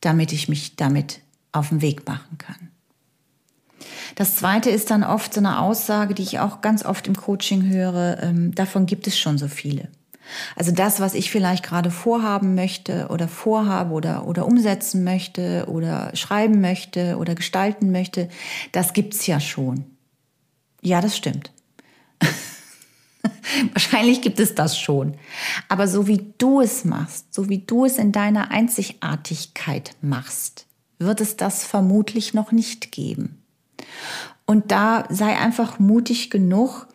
damit 0.00 0.32
ich 0.32 0.48
mich 0.48 0.74
damit 0.74 1.20
auf 1.52 1.68
den 1.68 1.82
Weg 1.82 2.06
machen 2.08 2.36
kann. 2.38 2.73
Das 4.14 4.36
zweite 4.36 4.70
ist 4.70 4.90
dann 4.90 5.04
oft 5.04 5.34
so 5.34 5.40
eine 5.40 5.60
Aussage, 5.60 6.14
die 6.14 6.22
ich 6.22 6.38
auch 6.38 6.60
ganz 6.60 6.84
oft 6.84 7.06
im 7.06 7.16
Coaching 7.16 7.68
höre, 7.68 8.22
ähm, 8.22 8.54
davon 8.54 8.86
gibt 8.86 9.06
es 9.06 9.18
schon 9.18 9.38
so 9.38 9.48
viele. 9.48 9.88
Also 10.56 10.72
das, 10.72 11.00
was 11.00 11.14
ich 11.14 11.30
vielleicht 11.30 11.64
gerade 11.64 11.90
vorhaben 11.90 12.54
möchte 12.54 13.08
oder 13.08 13.28
vorhabe 13.28 13.92
oder, 13.92 14.26
oder 14.26 14.46
umsetzen 14.46 15.04
möchte 15.04 15.66
oder 15.68 16.14
schreiben 16.14 16.60
möchte 16.60 17.18
oder 17.18 17.34
gestalten 17.34 17.92
möchte, 17.92 18.28
das 18.72 18.92
gibt's 18.92 19.26
ja 19.26 19.40
schon. 19.40 19.84
Ja, 20.80 21.00
das 21.00 21.16
stimmt. 21.16 21.52
Wahrscheinlich 23.72 24.22
gibt 24.22 24.40
es 24.40 24.54
das 24.54 24.78
schon. 24.78 25.14
Aber 25.68 25.88
so 25.88 26.06
wie 26.06 26.32
du 26.38 26.60
es 26.60 26.84
machst, 26.84 27.32
so 27.32 27.48
wie 27.48 27.58
du 27.58 27.84
es 27.84 27.98
in 27.98 28.12
deiner 28.12 28.50
Einzigartigkeit 28.50 29.96
machst, 30.00 30.66
wird 30.98 31.20
es 31.20 31.36
das 31.36 31.64
vermutlich 31.64 32.34
noch 32.34 32.52
nicht 32.52 32.92
geben. 32.92 33.43
Und 34.46 34.70
da 34.70 35.04
sei 35.08 35.36
einfach 35.36 35.78
mutig 35.78 36.30
genug 36.30 36.86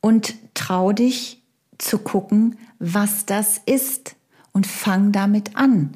und 0.00 0.34
trau 0.54 0.92
dich 0.92 1.42
zu 1.78 1.98
gucken, 1.98 2.58
was 2.78 3.26
das 3.26 3.58
ist 3.64 4.16
und 4.52 4.66
fang 4.66 5.12
damit 5.12 5.56
an. 5.56 5.92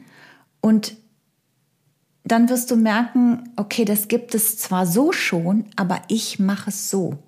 Und 0.60 0.96
dann 2.24 2.48
wirst 2.48 2.70
du 2.70 2.76
merken, 2.76 3.50
okay, 3.56 3.84
das 3.84 4.08
gibt 4.08 4.34
es 4.34 4.58
zwar 4.58 4.86
so 4.86 5.12
schon, 5.12 5.64
aber 5.76 6.02
ich 6.08 6.38
mache 6.38 6.70
es 6.70 6.90
so. 6.90 7.18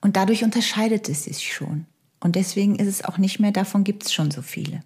Und 0.00 0.16
dadurch 0.16 0.42
unterscheidet 0.42 1.08
es 1.08 1.24
sich 1.24 1.52
schon. 1.52 1.86
Und 2.20 2.36
deswegen 2.36 2.76
ist 2.76 2.88
es 2.88 3.04
auch 3.04 3.18
nicht 3.18 3.38
mehr, 3.38 3.52
davon 3.52 3.84
gibt 3.84 4.04
es 4.06 4.12
schon 4.12 4.30
so 4.30 4.42
viele. 4.42 4.82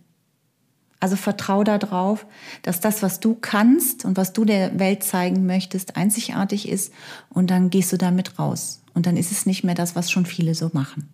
Also 1.05 1.17
vertrau 1.17 1.65
darauf, 1.65 2.25
dass 2.63 2.81
das, 2.81 3.03
was 3.03 3.21
du 3.21 3.35
kannst 3.35 4.07
und 4.07 4.17
was 4.17 4.33
du 4.33 4.47
der 4.47 4.79
Welt 4.79 5.05
zeigen 5.05 5.45
möchtest, 5.45 5.99
einzigartig 5.99 6.67
ist 6.67 6.95
und 7.29 7.51
dann 7.51 7.69
gehst 7.69 7.93
du 7.93 7.99
damit 7.99 8.39
raus. 8.39 8.81
Und 8.95 9.05
dann 9.05 9.19
ist 9.19 9.31
es 9.31 9.45
nicht 9.45 9.65
mehr 9.65 9.75
das, 9.75 9.95
was 9.97 10.11
schon 10.11 10.25
viele 10.25 10.55
so 10.55 10.71
machen. 10.73 11.13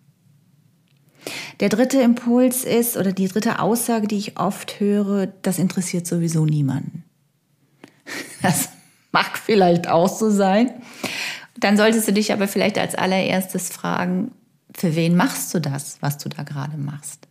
Der 1.59 1.67
dritte 1.67 1.99
Impuls 1.99 2.63
ist, 2.63 2.95
oder 2.95 3.11
die 3.11 3.27
dritte 3.27 3.59
Aussage, 3.59 4.07
die 4.07 4.15
ich 4.15 4.39
oft 4.39 4.79
höre, 4.79 5.27
das 5.27 5.59
interessiert 5.59 6.07
sowieso 6.07 6.45
niemanden. 6.45 7.03
Das 8.41 8.69
mag 9.11 9.37
vielleicht 9.37 9.89
auch 9.89 10.07
so 10.07 10.29
sein. 10.29 10.71
Dann 11.59 11.75
solltest 11.75 12.07
du 12.07 12.13
dich 12.13 12.31
aber 12.31 12.47
vielleicht 12.47 12.77
als 12.77 12.95
allererstes 12.95 13.67
fragen, 13.67 14.31
für 14.73 14.95
wen 14.95 15.17
machst 15.17 15.53
du 15.53 15.59
das, 15.59 15.97
was 15.99 16.17
du 16.17 16.29
da 16.29 16.43
gerade 16.43 16.77
machst? 16.77 17.27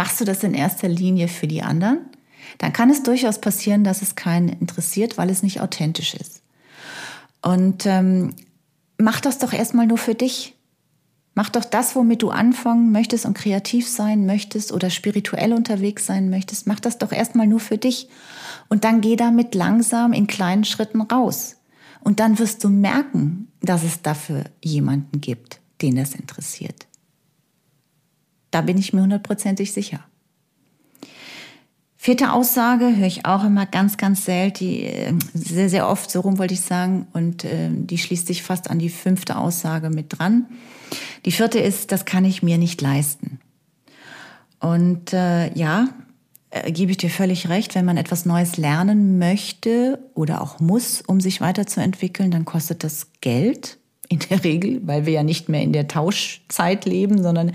Machst 0.00 0.18
du 0.18 0.24
das 0.24 0.42
in 0.44 0.54
erster 0.54 0.88
Linie 0.88 1.28
für 1.28 1.46
die 1.46 1.60
anderen? 1.60 1.98
Dann 2.56 2.72
kann 2.72 2.88
es 2.88 3.02
durchaus 3.02 3.38
passieren, 3.38 3.84
dass 3.84 4.00
es 4.00 4.14
keinen 4.14 4.48
interessiert, 4.48 5.18
weil 5.18 5.28
es 5.28 5.42
nicht 5.42 5.60
authentisch 5.60 6.14
ist. 6.14 6.40
Und 7.42 7.84
ähm, 7.84 8.34
mach 8.96 9.20
das 9.20 9.36
doch 9.36 9.52
erstmal 9.52 9.86
nur 9.86 9.98
für 9.98 10.14
dich. 10.14 10.54
Mach 11.34 11.50
doch 11.50 11.66
das, 11.66 11.94
womit 11.96 12.22
du 12.22 12.30
anfangen 12.30 12.92
möchtest 12.92 13.26
und 13.26 13.34
kreativ 13.34 13.86
sein 13.90 14.24
möchtest 14.24 14.72
oder 14.72 14.88
spirituell 14.88 15.52
unterwegs 15.52 16.06
sein 16.06 16.30
möchtest. 16.30 16.66
Mach 16.66 16.80
das 16.80 16.96
doch 16.96 17.12
erstmal 17.12 17.46
nur 17.46 17.60
für 17.60 17.76
dich. 17.76 18.08
Und 18.70 18.84
dann 18.84 19.02
geh 19.02 19.16
damit 19.16 19.54
langsam 19.54 20.14
in 20.14 20.26
kleinen 20.26 20.64
Schritten 20.64 21.02
raus. 21.02 21.56
Und 22.00 22.20
dann 22.20 22.38
wirst 22.38 22.64
du 22.64 22.70
merken, 22.70 23.48
dass 23.60 23.84
es 23.84 24.00
dafür 24.00 24.44
jemanden 24.64 25.20
gibt, 25.20 25.60
den 25.82 25.96
das 25.96 26.14
interessiert. 26.14 26.86
Da 28.50 28.62
bin 28.62 28.78
ich 28.78 28.92
mir 28.92 29.02
hundertprozentig 29.02 29.72
sicher. 29.72 30.00
Vierte 32.02 32.32
Aussage 32.32 32.96
höre 32.96 33.06
ich 33.06 33.26
auch 33.26 33.44
immer 33.44 33.66
ganz, 33.66 33.98
ganz 33.98 34.24
selten, 34.24 34.64
äh, 34.64 35.12
sehr, 35.34 35.68
sehr 35.68 35.86
oft, 35.86 36.10
so 36.10 36.20
rum 36.20 36.38
wollte 36.38 36.54
ich 36.54 36.62
sagen, 36.62 37.06
und 37.12 37.44
äh, 37.44 37.68
die 37.70 37.98
schließt 37.98 38.26
sich 38.26 38.42
fast 38.42 38.70
an 38.70 38.78
die 38.78 38.88
fünfte 38.88 39.36
Aussage 39.36 39.90
mit 39.90 40.18
dran. 40.18 40.46
Die 41.26 41.30
vierte 41.30 41.58
ist, 41.58 41.92
das 41.92 42.06
kann 42.06 42.24
ich 42.24 42.42
mir 42.42 42.56
nicht 42.56 42.80
leisten. 42.80 43.38
Und 44.60 45.12
äh, 45.12 45.52
ja, 45.52 45.88
äh, 46.48 46.72
gebe 46.72 46.90
ich 46.90 46.96
dir 46.96 47.10
völlig 47.10 47.50
recht, 47.50 47.74
wenn 47.74 47.84
man 47.84 47.98
etwas 47.98 48.24
Neues 48.24 48.56
lernen 48.56 49.18
möchte 49.18 49.98
oder 50.14 50.40
auch 50.40 50.58
muss, 50.58 51.02
um 51.02 51.20
sich 51.20 51.42
weiterzuentwickeln, 51.42 52.30
dann 52.30 52.46
kostet 52.46 52.82
das 52.82 53.08
Geld 53.20 53.78
in 54.10 54.18
der 54.28 54.42
Regel, 54.42 54.80
weil 54.84 55.06
wir 55.06 55.12
ja 55.12 55.22
nicht 55.22 55.48
mehr 55.48 55.62
in 55.62 55.72
der 55.72 55.86
Tauschzeit 55.86 56.84
leben, 56.84 57.22
sondern 57.22 57.52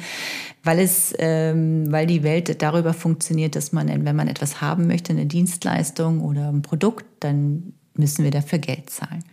weil 0.63 0.79
es, 0.79 1.13
ähm, 1.19 1.91
weil 1.91 2.07
die 2.07 2.23
Welt 2.23 2.61
darüber 2.61 2.93
funktioniert, 2.93 3.55
dass 3.55 3.73
man, 3.73 3.87
wenn 4.05 4.15
man 4.15 4.29
etwas 4.29 4.61
haben 4.61 4.87
möchte, 4.87 5.11
eine 5.11 5.25
Dienstleistung 5.25 6.21
oder 6.21 6.49
ein 6.49 6.61
Produkt, 6.61 7.05
dann 7.19 7.73
müssen 7.93 8.23
wir 8.23 8.31
dafür 8.31 8.59
Geld 8.59 8.89
zahlen. 8.89 9.23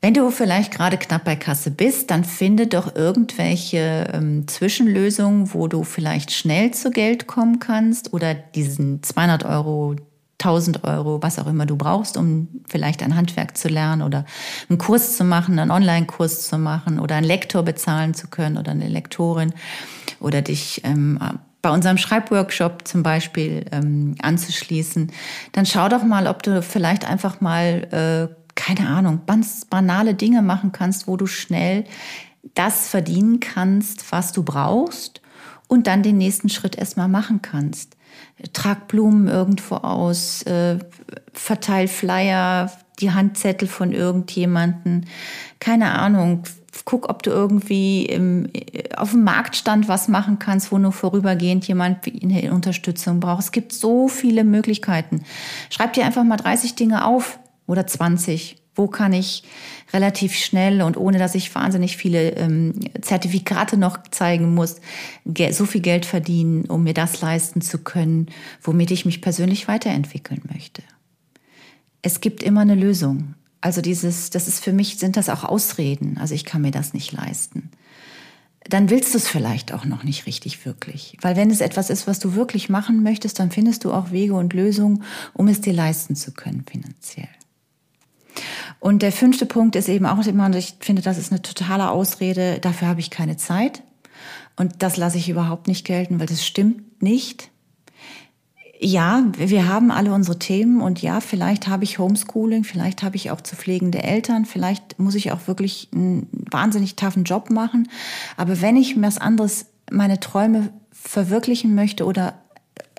Wenn 0.00 0.14
du 0.14 0.30
vielleicht 0.30 0.72
gerade 0.72 0.96
knapp 0.96 1.24
bei 1.24 1.36
Kasse 1.36 1.70
bist, 1.70 2.10
dann 2.10 2.24
finde 2.24 2.68
doch 2.68 2.94
irgendwelche 2.94 4.08
ähm, 4.12 4.46
Zwischenlösungen, 4.46 5.52
wo 5.54 5.66
du 5.66 5.82
vielleicht 5.82 6.30
schnell 6.30 6.70
zu 6.70 6.90
Geld 6.90 7.26
kommen 7.26 7.58
kannst 7.58 8.12
oder 8.12 8.34
diesen 8.34 9.02
200 9.02 9.44
Euro 9.44 9.96
1000 10.44 10.84
Euro, 10.84 11.22
was 11.22 11.38
auch 11.38 11.46
immer 11.46 11.66
du 11.66 11.76
brauchst, 11.76 12.16
um 12.16 12.48
vielleicht 12.68 13.02
ein 13.02 13.16
Handwerk 13.16 13.56
zu 13.56 13.68
lernen 13.68 14.02
oder 14.02 14.24
einen 14.68 14.78
Kurs 14.78 15.16
zu 15.16 15.24
machen, 15.24 15.58
einen 15.58 15.70
Online-Kurs 15.70 16.48
zu 16.48 16.58
machen 16.58 16.98
oder 16.98 17.16
einen 17.16 17.26
Lektor 17.26 17.62
bezahlen 17.62 18.14
zu 18.14 18.28
können 18.28 18.58
oder 18.58 18.72
eine 18.72 18.88
Lektorin 18.88 19.52
oder 20.20 20.42
dich 20.42 20.82
ähm, 20.84 21.18
bei 21.62 21.70
unserem 21.70 21.96
Schreibworkshop 21.96 22.86
zum 22.86 23.04
Beispiel 23.04 23.64
ähm, 23.70 24.16
anzuschließen, 24.20 25.12
dann 25.52 25.64
schau 25.64 25.88
doch 25.88 26.02
mal, 26.02 26.26
ob 26.26 26.42
du 26.42 26.60
vielleicht 26.60 27.08
einfach 27.08 27.40
mal, 27.40 28.28
äh, 28.30 28.34
keine 28.56 28.88
Ahnung, 28.88 29.20
ganz 29.26 29.64
banale 29.64 30.14
Dinge 30.14 30.42
machen 30.42 30.72
kannst, 30.72 31.06
wo 31.06 31.16
du 31.16 31.26
schnell 31.26 31.84
das 32.54 32.88
verdienen 32.88 33.38
kannst, 33.38 34.10
was 34.10 34.32
du 34.32 34.42
brauchst 34.42 35.22
und 35.68 35.86
dann 35.86 36.02
den 36.02 36.18
nächsten 36.18 36.48
Schritt 36.48 36.76
erstmal 36.76 37.08
machen 37.08 37.40
kannst 37.40 37.96
trag 38.52 38.88
Blumen 38.88 39.28
irgendwo 39.28 39.76
aus, 39.76 40.42
äh, 40.42 40.78
verteil 41.32 41.88
Flyer, 41.88 42.70
die 43.00 43.12
Handzettel 43.12 43.68
von 43.68 43.92
irgendjemanden, 43.92 45.06
keine 45.60 45.98
Ahnung, 45.98 46.44
guck, 46.84 47.08
ob 47.08 47.22
du 47.22 47.30
irgendwie 47.30 48.06
im, 48.06 48.48
auf 48.96 49.10
dem 49.12 49.24
Marktstand 49.24 49.88
was 49.88 50.08
machen 50.08 50.38
kannst, 50.38 50.72
wo 50.72 50.78
nur 50.78 50.92
vorübergehend 50.92 51.66
jemand 51.68 51.98
eine 52.06 52.52
Unterstützung 52.52 53.20
braucht. 53.20 53.42
Es 53.42 53.52
gibt 53.52 53.72
so 53.72 54.08
viele 54.08 54.44
Möglichkeiten. 54.44 55.22
Schreib 55.70 55.92
dir 55.92 56.04
einfach 56.04 56.24
mal 56.24 56.36
30 56.36 56.74
Dinge 56.74 57.04
auf 57.04 57.38
oder 57.66 57.86
20 57.86 58.61
wo 58.74 58.86
kann 58.86 59.12
ich 59.12 59.44
relativ 59.92 60.34
schnell 60.34 60.82
und 60.82 60.96
ohne 60.96 61.18
dass 61.18 61.34
ich 61.34 61.54
wahnsinnig 61.54 61.96
viele 61.96 62.30
ähm, 62.30 62.72
Zertifikate 63.00 63.76
noch 63.76 64.02
zeigen 64.10 64.54
muss, 64.54 64.76
so 65.50 65.66
viel 65.66 65.82
Geld 65.82 66.06
verdienen, 66.06 66.64
um 66.64 66.82
mir 66.82 66.94
das 66.94 67.20
leisten 67.20 67.60
zu 67.60 67.78
können, 67.78 68.26
womit 68.62 68.90
ich 68.90 69.04
mich 69.04 69.20
persönlich 69.20 69.68
weiterentwickeln 69.68 70.42
möchte. 70.52 70.82
Es 72.00 72.20
gibt 72.20 72.42
immer 72.42 72.62
eine 72.62 72.74
Lösung. 72.74 73.34
Also 73.60 73.80
dieses, 73.80 74.30
das 74.30 74.48
ist 74.48 74.64
für 74.64 74.72
mich, 74.72 74.98
sind 74.98 75.16
das 75.16 75.28
auch 75.28 75.44
Ausreden. 75.44 76.18
Also 76.18 76.34
ich 76.34 76.44
kann 76.44 76.62
mir 76.62 76.72
das 76.72 76.94
nicht 76.94 77.12
leisten. 77.12 77.70
Dann 78.68 78.90
willst 78.90 79.12
du 79.12 79.18
es 79.18 79.28
vielleicht 79.28 79.72
auch 79.72 79.84
noch 79.84 80.02
nicht 80.02 80.26
richtig 80.26 80.64
wirklich. 80.64 81.16
Weil 81.20 81.36
wenn 81.36 81.50
es 81.50 81.60
etwas 81.60 81.90
ist, 81.90 82.06
was 82.06 82.18
du 82.18 82.34
wirklich 82.34 82.68
machen 82.68 83.02
möchtest, 83.02 83.38
dann 83.38 83.50
findest 83.50 83.84
du 83.84 83.92
auch 83.92 84.10
Wege 84.10 84.34
und 84.34 84.52
Lösungen, 84.52 85.02
um 85.32 85.48
es 85.48 85.60
dir 85.60 85.72
leisten 85.72 86.16
zu 86.16 86.32
können 86.32 86.64
finanziell. 86.68 87.28
Und 88.80 89.02
der 89.02 89.12
fünfte 89.12 89.46
Punkt 89.46 89.76
ist 89.76 89.88
eben 89.88 90.06
auch 90.06 90.24
immer, 90.26 90.54
ich 90.54 90.74
finde, 90.80 91.02
das 91.02 91.18
ist 91.18 91.32
eine 91.32 91.42
totale 91.42 91.90
Ausrede, 91.90 92.58
dafür 92.60 92.88
habe 92.88 93.00
ich 93.00 93.10
keine 93.10 93.36
Zeit. 93.36 93.82
Und 94.56 94.82
das 94.82 94.96
lasse 94.96 95.18
ich 95.18 95.28
überhaupt 95.28 95.68
nicht 95.68 95.86
gelten, 95.86 96.20
weil 96.20 96.26
das 96.26 96.44
stimmt 96.44 97.02
nicht. 97.02 97.50
Ja, 98.84 99.24
wir 99.38 99.68
haben 99.68 99.92
alle 99.92 100.12
unsere 100.12 100.40
Themen 100.40 100.80
und 100.80 101.00
ja, 101.00 101.20
vielleicht 101.20 101.68
habe 101.68 101.84
ich 101.84 102.00
Homeschooling, 102.00 102.64
vielleicht 102.64 103.04
habe 103.04 103.14
ich 103.14 103.30
auch 103.30 103.40
zu 103.40 103.54
pflegende 103.54 104.02
Eltern, 104.02 104.44
vielleicht 104.44 104.98
muss 104.98 105.14
ich 105.14 105.30
auch 105.30 105.46
wirklich 105.46 105.88
einen 105.94 106.26
wahnsinnig 106.50 106.96
taffen 106.96 107.22
Job 107.22 107.50
machen. 107.50 107.88
Aber 108.36 108.60
wenn 108.60 108.76
ich 108.76 108.96
mir 108.96 109.06
was 109.06 109.18
anderes, 109.18 109.66
meine 109.90 110.18
Träume 110.18 110.70
verwirklichen 110.90 111.76
möchte 111.76 112.04
oder 112.04 112.34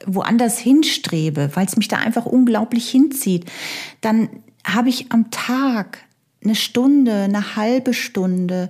woanders 0.05 0.57
hinstrebe, 0.57 1.51
weil 1.53 1.65
es 1.65 1.75
mich 1.75 1.89
da 1.89 1.97
einfach 1.97 2.25
unglaublich 2.25 2.89
hinzieht, 2.89 3.51
dann 3.99 4.29
habe 4.65 4.89
ich 4.89 5.11
am 5.11 5.31
Tag 5.31 5.99
eine 6.43 6.55
Stunde, 6.55 7.23
eine 7.23 7.55
halbe 7.55 7.93
Stunde 7.93 8.69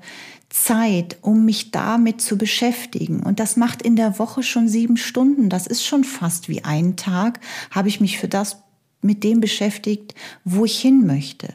Zeit, 0.50 1.18
um 1.22 1.46
mich 1.46 1.72
damit 1.72 2.22
zu 2.22 2.38
beschäftigen. 2.38 3.24
Und 3.24 3.40
das 3.40 3.58
macht 3.58 3.82
in 3.82 3.96
der 3.96 4.20
Woche 4.20 4.44
schon 4.44 4.68
sieben 4.68 4.98
Stunden. 4.98 5.50
Das 5.50 5.66
ist 5.66 5.84
schon 5.84 6.04
fast 6.04 6.48
wie 6.48 6.64
ein 6.64 6.96
Tag, 6.96 7.40
habe 7.72 7.90
ich 7.90 8.00
mich 8.00 8.20
für 8.20 8.28
das 8.28 8.58
mit 9.02 9.24
dem 9.24 9.42
beschäftigt, 9.42 10.14
wo 10.46 10.66
ich 10.66 10.80
hin 10.80 11.06
möchte. 11.06 11.54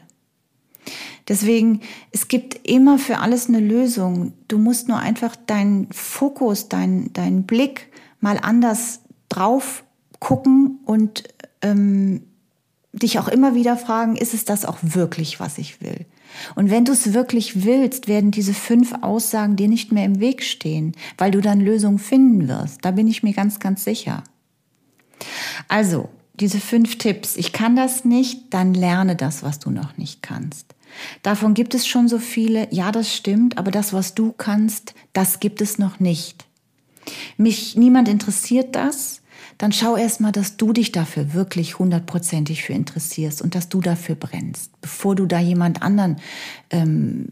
Deswegen, 1.27 1.81
es 2.11 2.27
gibt 2.27 2.67
immer 2.67 2.97
für 2.97 3.19
alles 3.19 3.47
eine 3.47 3.59
Lösung. 3.59 4.33
Du 4.47 4.57
musst 4.57 4.87
nur 4.87 4.97
einfach 4.97 5.35
deinen 5.35 5.87
Fokus, 5.91 6.69
deinen 6.69 7.13
dein 7.13 7.43
Blick 7.43 7.87
mal 8.19 8.39
anders 8.41 9.01
drauf 9.29 9.83
gucken 10.19 10.79
und 10.85 11.23
ähm, 11.61 12.23
dich 12.93 13.19
auch 13.19 13.27
immer 13.27 13.55
wieder 13.55 13.77
fragen, 13.77 14.15
ist 14.15 14.33
es 14.33 14.45
das 14.45 14.65
auch 14.65 14.77
wirklich, 14.81 15.39
was 15.39 15.57
ich 15.57 15.81
will? 15.81 16.05
Und 16.55 16.69
wenn 16.69 16.85
du 16.85 16.91
es 16.91 17.13
wirklich 17.13 17.65
willst, 17.65 18.07
werden 18.07 18.31
diese 18.31 18.53
fünf 18.53 18.93
Aussagen 19.01 19.55
dir 19.55 19.67
nicht 19.67 19.91
mehr 19.91 20.05
im 20.05 20.19
Weg 20.19 20.43
stehen, 20.43 20.93
weil 21.17 21.31
du 21.31 21.41
dann 21.41 21.59
Lösungen 21.59 21.99
finden 21.99 22.47
wirst. 22.47 22.83
Da 22.83 22.91
bin 22.91 23.07
ich 23.07 23.23
mir 23.23 23.33
ganz, 23.33 23.59
ganz 23.59 23.83
sicher. 23.83 24.23
Also, 25.67 26.09
diese 26.39 26.59
fünf 26.59 26.97
Tipps. 26.97 27.35
Ich 27.35 27.51
kann 27.51 27.75
das 27.75 28.05
nicht, 28.05 28.53
dann 28.53 28.73
lerne 28.73 29.15
das, 29.15 29.43
was 29.43 29.59
du 29.59 29.71
noch 29.71 29.97
nicht 29.97 30.21
kannst. 30.21 30.75
Davon 31.21 31.53
gibt 31.53 31.75
es 31.75 31.87
schon 31.87 32.07
so 32.07 32.17
viele. 32.17 32.67
Ja, 32.71 32.91
das 32.91 33.13
stimmt, 33.13 33.57
aber 33.57 33.71
das, 33.71 33.93
was 33.93 34.15
du 34.15 34.31
kannst, 34.31 34.95
das 35.13 35.39
gibt 35.39 35.61
es 35.61 35.77
noch 35.77 35.99
nicht. 35.99 36.45
Mich 37.37 37.75
niemand 37.75 38.07
interessiert 38.07 38.75
das 38.75 39.21
dann 39.59 39.73
schau 39.73 39.97
erstmal, 39.97 40.31
dass 40.31 40.55
du 40.55 40.71
dich 40.71 40.93
dafür 40.93 41.33
wirklich 41.33 41.79
hundertprozentig 41.79 42.63
für 42.63 42.71
interessierst 42.71 43.41
und 43.41 43.55
dass 43.55 43.67
du 43.67 43.81
dafür 43.81 44.15
brennst, 44.15 44.71
bevor 44.79 45.15
du 45.15 45.25
da 45.25 45.37
jemand 45.37 45.81
anderen 45.81 46.15
ähm, 46.69 47.27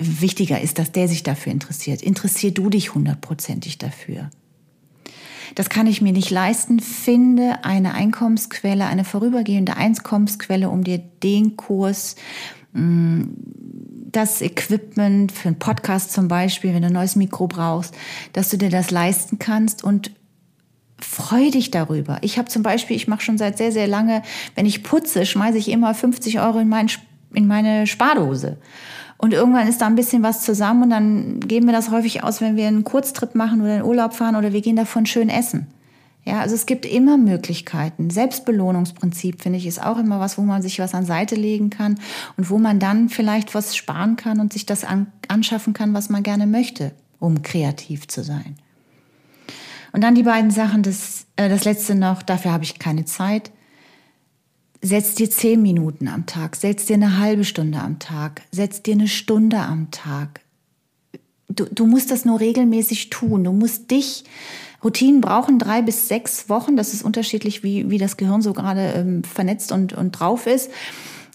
wichtiger 0.00 0.58
ist, 0.62 0.78
dass 0.78 0.90
der 0.90 1.06
sich 1.06 1.22
dafür 1.22 1.52
interessiert. 1.52 2.00
Interessier 2.02 2.52
du 2.52 2.70
dich 2.70 2.94
hundertprozentig 2.94 3.76
dafür. 3.76 4.30
Das 5.54 5.68
kann 5.68 5.86
ich 5.86 6.00
mir 6.00 6.14
nicht 6.14 6.30
leisten. 6.30 6.80
Finde 6.80 7.62
eine 7.62 7.92
Einkommensquelle, 7.92 8.86
eine 8.86 9.04
vorübergehende 9.04 9.76
Einkommensquelle, 9.76 10.70
um 10.70 10.82
dir 10.82 10.98
den 11.22 11.58
Kurs 11.58 12.16
mm, 12.72 13.24
das 14.10 14.40
Equipment 14.40 15.30
für 15.30 15.48
einen 15.48 15.58
Podcast 15.58 16.10
zum 16.10 16.26
Beispiel, 16.26 16.72
wenn 16.72 16.80
du 16.80 16.88
ein 16.88 16.94
neues 16.94 17.16
Mikro 17.16 17.48
brauchst, 17.48 17.94
dass 18.32 18.48
du 18.48 18.56
dir 18.56 18.70
das 18.70 18.90
leisten 18.90 19.38
kannst 19.38 19.84
und 19.84 20.10
freu 21.04 21.50
dich 21.50 21.70
darüber. 21.70 22.18
Ich 22.22 22.38
habe 22.38 22.48
zum 22.48 22.62
Beispiel, 22.62 22.96
ich 22.96 23.08
mache 23.08 23.22
schon 23.22 23.38
seit 23.38 23.58
sehr, 23.58 23.72
sehr 23.72 23.86
lange, 23.86 24.22
wenn 24.54 24.66
ich 24.66 24.82
putze, 24.82 25.26
schmeiße 25.26 25.58
ich 25.58 25.70
immer 25.70 25.94
50 25.94 26.40
Euro 26.40 26.58
in, 26.58 26.68
mein, 26.68 26.88
in 27.32 27.46
meine 27.46 27.86
Spardose. 27.86 28.58
Und 29.16 29.32
irgendwann 29.32 29.68
ist 29.68 29.80
da 29.80 29.86
ein 29.86 29.94
bisschen 29.94 30.22
was 30.22 30.42
zusammen 30.42 30.84
und 30.84 30.90
dann 30.90 31.40
geben 31.40 31.66
wir 31.66 31.72
das 31.72 31.90
häufig 31.90 32.24
aus, 32.24 32.40
wenn 32.40 32.56
wir 32.56 32.66
einen 32.66 32.84
Kurztrip 32.84 33.34
machen 33.34 33.60
oder 33.60 33.76
in 33.76 33.82
Urlaub 33.82 34.12
fahren 34.14 34.36
oder 34.36 34.52
wir 34.52 34.60
gehen 34.60 34.76
davon 34.76 35.06
schön 35.06 35.28
essen. 35.28 35.68
Ja, 36.24 36.40
also 36.40 36.54
es 36.54 36.64
gibt 36.64 36.86
immer 36.86 37.18
Möglichkeiten. 37.18 38.08
Selbstbelohnungsprinzip 38.08 39.42
finde 39.42 39.58
ich 39.58 39.66
ist 39.66 39.84
auch 39.84 39.98
immer 39.98 40.20
was, 40.20 40.38
wo 40.38 40.42
man 40.42 40.62
sich 40.62 40.78
was 40.78 40.94
an 40.94 41.04
Seite 41.04 41.34
legen 41.34 41.70
kann 41.70 42.00
und 42.36 42.48
wo 42.48 42.58
man 42.58 42.80
dann 42.80 43.10
vielleicht 43.10 43.54
was 43.54 43.76
sparen 43.76 44.16
kann 44.16 44.40
und 44.40 44.52
sich 44.52 44.64
das 44.64 44.84
an, 44.84 45.06
anschaffen 45.28 45.74
kann, 45.74 45.92
was 45.92 46.08
man 46.08 46.22
gerne 46.22 46.46
möchte, 46.46 46.92
um 47.18 47.42
kreativ 47.42 48.08
zu 48.08 48.22
sein. 48.22 48.56
Und 49.94 50.00
dann 50.00 50.16
die 50.16 50.24
beiden 50.24 50.50
Sachen, 50.50 50.82
das, 50.82 51.26
äh, 51.36 51.48
das 51.48 51.64
letzte 51.64 51.94
noch, 51.94 52.24
dafür 52.24 52.50
habe 52.50 52.64
ich 52.64 52.80
keine 52.80 53.04
Zeit. 53.04 53.52
Setz 54.82 55.14
dir 55.14 55.30
zehn 55.30 55.62
Minuten 55.62 56.08
am 56.08 56.26
Tag, 56.26 56.56
setz 56.56 56.86
dir 56.86 56.94
eine 56.94 57.18
halbe 57.18 57.44
Stunde 57.44 57.78
am 57.78 58.00
Tag, 58.00 58.42
setz 58.50 58.82
dir 58.82 58.94
eine 58.94 59.06
Stunde 59.06 59.58
am 59.58 59.92
Tag. 59.92 60.40
Du, 61.48 61.66
du 61.66 61.86
musst 61.86 62.10
das 62.10 62.24
nur 62.24 62.40
regelmäßig 62.40 63.10
tun. 63.10 63.44
Du 63.44 63.52
musst 63.52 63.92
dich, 63.92 64.24
Routinen 64.82 65.20
brauchen 65.20 65.60
drei 65.60 65.80
bis 65.80 66.08
sechs 66.08 66.48
Wochen. 66.48 66.76
Das 66.76 66.92
ist 66.92 67.04
unterschiedlich, 67.04 67.62
wie, 67.62 67.88
wie 67.88 67.98
das 67.98 68.16
Gehirn 68.16 68.42
so 68.42 68.52
gerade 68.52 68.94
ähm, 68.96 69.22
vernetzt 69.22 69.70
und, 69.70 69.92
und 69.92 70.10
drauf 70.10 70.48
ist. 70.48 70.72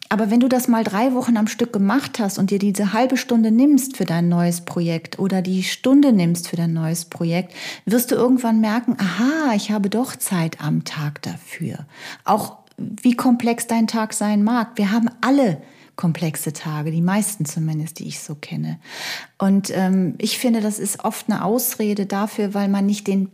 Aber 0.10 0.32
wenn 0.32 0.40
du 0.40 0.48
das 0.48 0.68
mal 0.68 0.84
drei 0.84 1.14
Wochen 1.14 1.38
am 1.38 1.48
Stück 1.48 1.72
gemacht 1.72 2.18
hast 2.20 2.40
und 2.40 2.50
dir 2.50 2.58
diese 2.58 2.94
halbe 2.94 3.16
Stunde 3.16 3.52
nimmst 3.52 3.96
für 3.96 4.06
dein 4.06 4.28
neues 4.28 4.62
Projekt 4.62 5.20
oder 5.20 5.44
die 5.44 5.62
Stunde 5.62 6.12
nimmst 6.12 6.48
für 6.48 6.56
dein 6.56 6.74
neues 6.74 7.06
Projekt, 7.06 7.54
wirst 7.86 8.10
du 8.10 8.16
irgendwann 8.16 8.60
merken, 8.60 8.98
aha, 9.00 9.54
ich 9.56 9.70
habe 9.72 9.90
doch 9.90 10.16
Zeit 10.16 10.62
am 10.62 10.84
Tag 10.84 11.22
dafür. 11.22 11.86
Auch 12.26 12.58
wie 12.78 13.16
komplex 13.16 13.68
dein 13.68 13.86
Tag 13.86 14.14
sein 14.14 14.44
mag. 14.44 14.72
Wir 14.76 14.92
haben 14.92 15.10
alle 15.22 15.62
komplexe 15.96 16.54
Tage, 16.54 16.92
die 16.92 17.02
meisten 17.02 17.46
zumindest, 17.46 18.00
die 18.00 18.08
ich 18.08 18.20
so 18.20 18.34
kenne. 18.34 18.80
Und 19.38 19.70
ähm, 19.76 20.16
ich 20.18 20.40
finde, 20.40 20.62
das 20.62 20.80
ist 20.80 21.04
oft 21.04 21.30
eine 21.30 21.44
Ausrede 21.44 22.06
dafür, 22.06 22.54
weil 22.54 22.70
man 22.70 22.86
nicht 22.86 23.06
den 23.06 23.30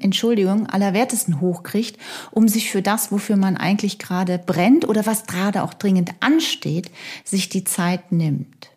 Entschuldigung, 0.00 0.66
allerwertesten 0.66 1.40
hochkriegt, 1.40 1.98
um 2.30 2.48
sich 2.48 2.70
für 2.70 2.82
das, 2.82 3.12
wofür 3.12 3.36
man 3.36 3.56
eigentlich 3.56 3.98
gerade 3.98 4.38
brennt 4.38 4.88
oder 4.88 5.06
was 5.06 5.26
gerade 5.26 5.62
auch 5.62 5.74
dringend 5.74 6.10
ansteht, 6.20 6.90
sich 7.24 7.48
die 7.48 7.64
Zeit 7.64 8.12
nimmt. 8.12 8.70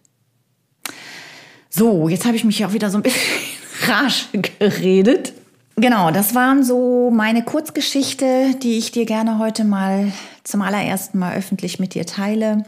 So, 1.70 2.10
jetzt 2.10 2.26
habe 2.26 2.36
ich 2.36 2.44
mich 2.44 2.64
auch 2.66 2.74
wieder 2.74 2.90
so 2.90 2.98
ein 2.98 3.04
bisschen 3.04 3.22
rasch 3.88 4.30
geredet. 4.60 5.34
Genau, 5.76 6.12
das 6.12 6.36
waren 6.36 6.64
so 6.64 7.10
meine 7.12 7.44
Kurzgeschichte, 7.44 8.54
die 8.62 8.78
ich 8.78 8.92
dir 8.92 9.06
gerne 9.06 9.40
heute 9.40 9.64
mal 9.64 10.12
zum 10.44 10.62
allerersten 10.62 11.18
Mal 11.18 11.36
öffentlich 11.36 11.80
mit 11.80 11.96
dir 11.96 12.06
teile. 12.06 12.64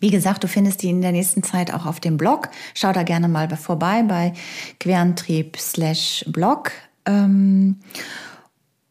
Wie 0.00 0.10
gesagt, 0.10 0.42
du 0.42 0.48
findest 0.48 0.82
die 0.82 0.90
in 0.90 1.00
der 1.00 1.12
nächsten 1.12 1.44
Zeit 1.44 1.72
auch 1.72 1.86
auf 1.86 2.00
dem 2.00 2.16
Blog. 2.16 2.48
Schau 2.74 2.92
da 2.92 3.04
gerne 3.04 3.28
mal 3.28 3.48
vorbei 3.56 4.02
bei 4.02 4.32
querantrieb 4.80 5.56
slash 5.56 6.24
blog. 6.26 6.72
Ähm, 7.06 7.76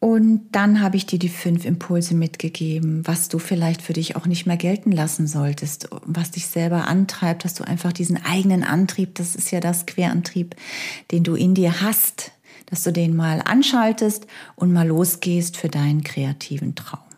und 0.03 0.49
dann 0.51 0.81
habe 0.81 0.97
ich 0.97 1.05
dir 1.05 1.17
die 1.17 1.29
fünf 1.29 1.63
Impulse 1.63 2.13
mitgegeben, 2.13 3.07
was 3.07 3.29
du 3.29 3.39
vielleicht 3.39 3.81
für 3.81 3.93
dich 3.93 4.17
auch 4.17 4.25
nicht 4.25 4.45
mehr 4.45 4.57
gelten 4.57 4.91
lassen 4.91 5.27
solltest, 5.27 5.87
was 6.03 6.31
dich 6.31 6.47
selber 6.47 6.89
antreibt, 6.89 7.45
dass 7.45 7.53
du 7.53 7.63
einfach 7.63 7.93
diesen 7.93 8.21
eigenen 8.21 8.65
Antrieb, 8.65 9.15
das 9.15 9.33
ist 9.33 9.51
ja 9.51 9.61
das 9.61 9.85
Querantrieb, 9.85 10.57
den 11.11 11.23
du 11.23 11.35
in 11.35 11.53
dir 11.53 11.79
hast, 11.79 12.33
dass 12.65 12.83
du 12.83 12.91
den 12.91 13.15
mal 13.15 13.41
anschaltest 13.45 14.27
und 14.57 14.73
mal 14.73 14.87
losgehst 14.87 15.55
für 15.55 15.69
deinen 15.69 16.03
kreativen 16.03 16.75
Traum. 16.75 17.12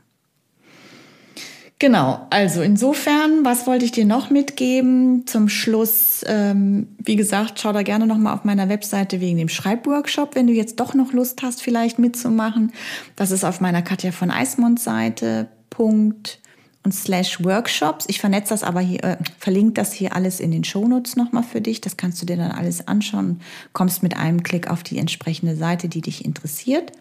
Genau, 1.78 2.26
also 2.30 2.61
insofern, 2.61 3.43
was 3.43 3.67
wollte 3.67 3.84
ich 3.84 3.91
dir 3.91 4.05
noch 4.05 4.30
mitgeben? 4.30 5.28
Zum 5.28 5.49
Schluss, 5.49 6.23
ähm, 6.26 6.88
wie 6.99 7.17
gesagt, 7.17 7.59
schau 7.59 7.73
da 7.73 7.84
gerne 7.84 8.07
nochmal 8.07 8.34
auf 8.34 8.45
meiner 8.45 8.69
Webseite 8.69 9.19
wegen 9.19 9.38
dem 9.38 9.49
Schreibworkshop, 9.49 10.36
wenn 10.36 10.47
du 10.47 10.53
jetzt 10.53 10.80
doch 10.80 10.93
noch 10.93 11.11
Lust 11.11 11.43
hast, 11.43 11.61
vielleicht 11.61 11.99
mitzumachen. 11.99 12.71
Das 13.17 13.32
ist 13.32 13.43
auf 13.43 13.59
meiner 13.59 13.82
Katja 13.82 14.13
von 14.13 14.32
Eismond 14.32 14.80
Seite. 14.80 15.49
Punkt 15.69 16.39
und 16.84 16.93
slash 16.93 17.43
Workshops. 17.43 18.05
Ich 18.07 18.21
vernetze 18.21 18.53
das 18.53 18.63
aber 18.63 18.80
hier, 18.80 19.03
äh, 19.03 19.17
verlinke 19.38 19.73
das 19.73 19.91
hier 19.91 20.15
alles 20.15 20.39
in 20.39 20.51
den 20.51 20.63
Shownotes 20.63 21.17
nochmal 21.17 21.43
für 21.43 21.59
dich. 21.59 21.82
Das 21.82 21.97
kannst 21.97 22.21
du 22.21 22.26
dir 22.26 22.38
dann 22.38 22.51
alles 22.51 22.88
anschauen. 22.88 23.41
Kommst 23.73 24.01
mit 24.03 24.15
einem 24.15 24.43
Klick 24.43 24.69
auf 24.69 24.84
die 24.84 24.97
entsprechende 24.97 25.57
Seite, 25.57 25.89
die 25.89 26.01
dich 26.01 26.23
interessiert. 26.23 26.93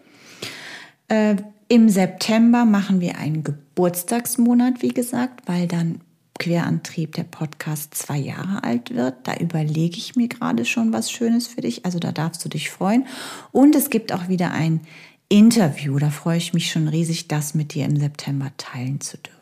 Äh, 1.07 1.35
im 1.67 1.89
September 1.89 2.65
machen 2.65 3.01
wir 3.01 3.17
einen 3.17 3.43
Geburtstagsmonat, 3.43 4.81
wie 4.81 4.93
gesagt, 4.93 5.47
weil 5.47 5.67
dann 5.67 6.01
Querantrieb 6.37 7.13
der 7.13 7.23
Podcast 7.23 7.95
zwei 7.95 8.17
Jahre 8.17 8.63
alt 8.63 8.93
wird. 8.93 9.15
Da 9.23 9.37
überlege 9.37 9.97
ich 9.97 10.15
mir 10.15 10.27
gerade 10.27 10.65
schon 10.65 10.91
was 10.91 11.09
Schönes 11.09 11.47
für 11.47 11.61
dich. 11.61 11.85
Also 11.85 11.97
da 11.99 12.11
darfst 12.11 12.43
du 12.43 12.49
dich 12.49 12.69
freuen. 12.69 13.05
Und 13.51 13.73
es 13.73 13.89
gibt 13.89 14.11
auch 14.11 14.27
wieder 14.27 14.51
ein 14.51 14.81
Interview. 15.29 15.97
Da 15.97 16.09
freue 16.09 16.37
ich 16.37 16.53
mich 16.53 16.69
schon 16.69 16.87
riesig, 16.87 17.27
das 17.27 17.55
mit 17.55 17.73
dir 17.73 17.85
im 17.85 17.97
September 17.97 18.51
teilen 18.57 18.99
zu 19.01 19.17
dürfen. 19.17 19.35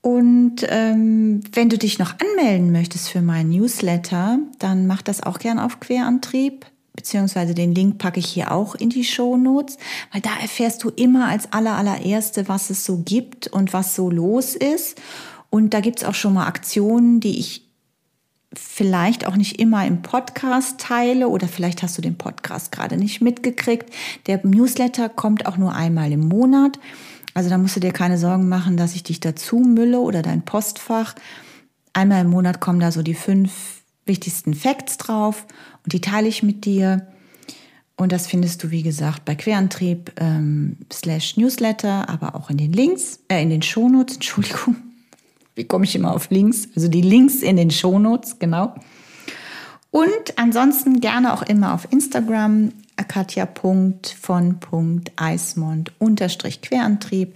Und 0.00 0.66
ähm, 0.68 1.40
wenn 1.52 1.68
du 1.68 1.78
dich 1.78 1.98
noch 1.98 2.14
anmelden 2.20 2.70
möchtest 2.70 3.08
für 3.08 3.22
meinen 3.22 3.50
Newsletter, 3.50 4.38
dann 4.58 4.86
mach 4.86 5.02
das 5.02 5.22
auch 5.22 5.38
gern 5.38 5.58
auf 5.58 5.80
Querantrieb 5.80 6.66
beziehungsweise 6.98 7.54
den 7.54 7.76
Link 7.76 7.98
packe 7.98 8.18
ich 8.18 8.26
hier 8.26 8.50
auch 8.50 8.74
in 8.74 8.90
die 8.90 9.04
Show 9.04 9.36
Notes, 9.36 9.78
weil 10.12 10.20
da 10.20 10.30
erfährst 10.42 10.82
du 10.82 10.88
immer 10.88 11.28
als 11.28 11.52
aller 11.52 11.76
allererste, 11.76 12.48
was 12.48 12.70
es 12.70 12.84
so 12.84 13.04
gibt 13.04 13.46
und 13.46 13.72
was 13.72 13.94
so 13.94 14.10
los 14.10 14.56
ist. 14.56 15.00
Und 15.48 15.74
da 15.74 15.80
gibt 15.80 16.00
es 16.00 16.04
auch 16.04 16.16
schon 16.16 16.34
mal 16.34 16.48
Aktionen, 16.48 17.20
die 17.20 17.38
ich 17.38 17.68
vielleicht 18.52 19.28
auch 19.28 19.36
nicht 19.36 19.60
immer 19.60 19.86
im 19.86 20.02
Podcast 20.02 20.80
teile 20.80 21.28
oder 21.28 21.46
vielleicht 21.46 21.84
hast 21.84 21.96
du 21.96 22.02
den 22.02 22.18
Podcast 22.18 22.72
gerade 22.72 22.96
nicht 22.96 23.20
mitgekriegt. 23.20 23.94
Der 24.26 24.44
Newsletter 24.44 25.08
kommt 25.08 25.46
auch 25.46 25.56
nur 25.56 25.74
einmal 25.74 26.10
im 26.10 26.26
Monat. 26.26 26.80
Also 27.32 27.48
da 27.48 27.58
musst 27.58 27.76
du 27.76 27.80
dir 27.80 27.92
keine 27.92 28.18
Sorgen 28.18 28.48
machen, 28.48 28.76
dass 28.76 28.96
ich 28.96 29.04
dich 29.04 29.20
dazu 29.20 29.58
mülle 29.58 30.00
oder 30.00 30.22
dein 30.22 30.44
Postfach. 30.44 31.14
Einmal 31.92 32.22
im 32.22 32.30
Monat 32.30 32.58
kommen 32.58 32.80
da 32.80 32.90
so 32.90 33.02
die 33.02 33.14
fünf 33.14 33.77
wichtigsten 34.08 34.54
Facts 34.54 34.98
drauf 34.98 35.46
und 35.84 35.92
die 35.92 36.00
teile 36.00 36.28
ich 36.28 36.42
mit 36.42 36.64
dir. 36.64 37.06
Und 37.96 38.12
das 38.12 38.26
findest 38.26 38.62
du, 38.62 38.70
wie 38.70 38.82
gesagt, 38.82 39.24
bei 39.24 39.34
Querantrieb 39.34 40.12
ähm, 40.20 40.76
slash 40.92 41.36
Newsletter, 41.36 42.08
aber 42.08 42.36
auch 42.36 42.48
in 42.48 42.56
den 42.56 42.72
Links, 42.72 43.20
äh, 43.28 43.42
in 43.42 43.50
den 43.50 43.62
Shownotes, 43.62 44.16
Entschuldigung. 44.16 44.76
Wie 45.54 45.64
komme 45.64 45.84
ich 45.84 45.96
immer 45.96 46.14
auf 46.14 46.30
Links? 46.30 46.68
Also 46.76 46.86
die 46.86 47.02
Links 47.02 47.42
in 47.42 47.56
den 47.56 47.72
Shownotes, 47.72 48.38
genau. 48.38 48.74
Und 49.90 50.36
ansonsten 50.36 51.00
gerne 51.00 51.32
auch 51.32 51.42
immer 51.42 51.74
auf 51.74 51.90
Instagram 51.90 52.72
katja.von.eismond 53.08 55.92
unterstrich 55.98 56.62
Querantrieb. 56.62 57.34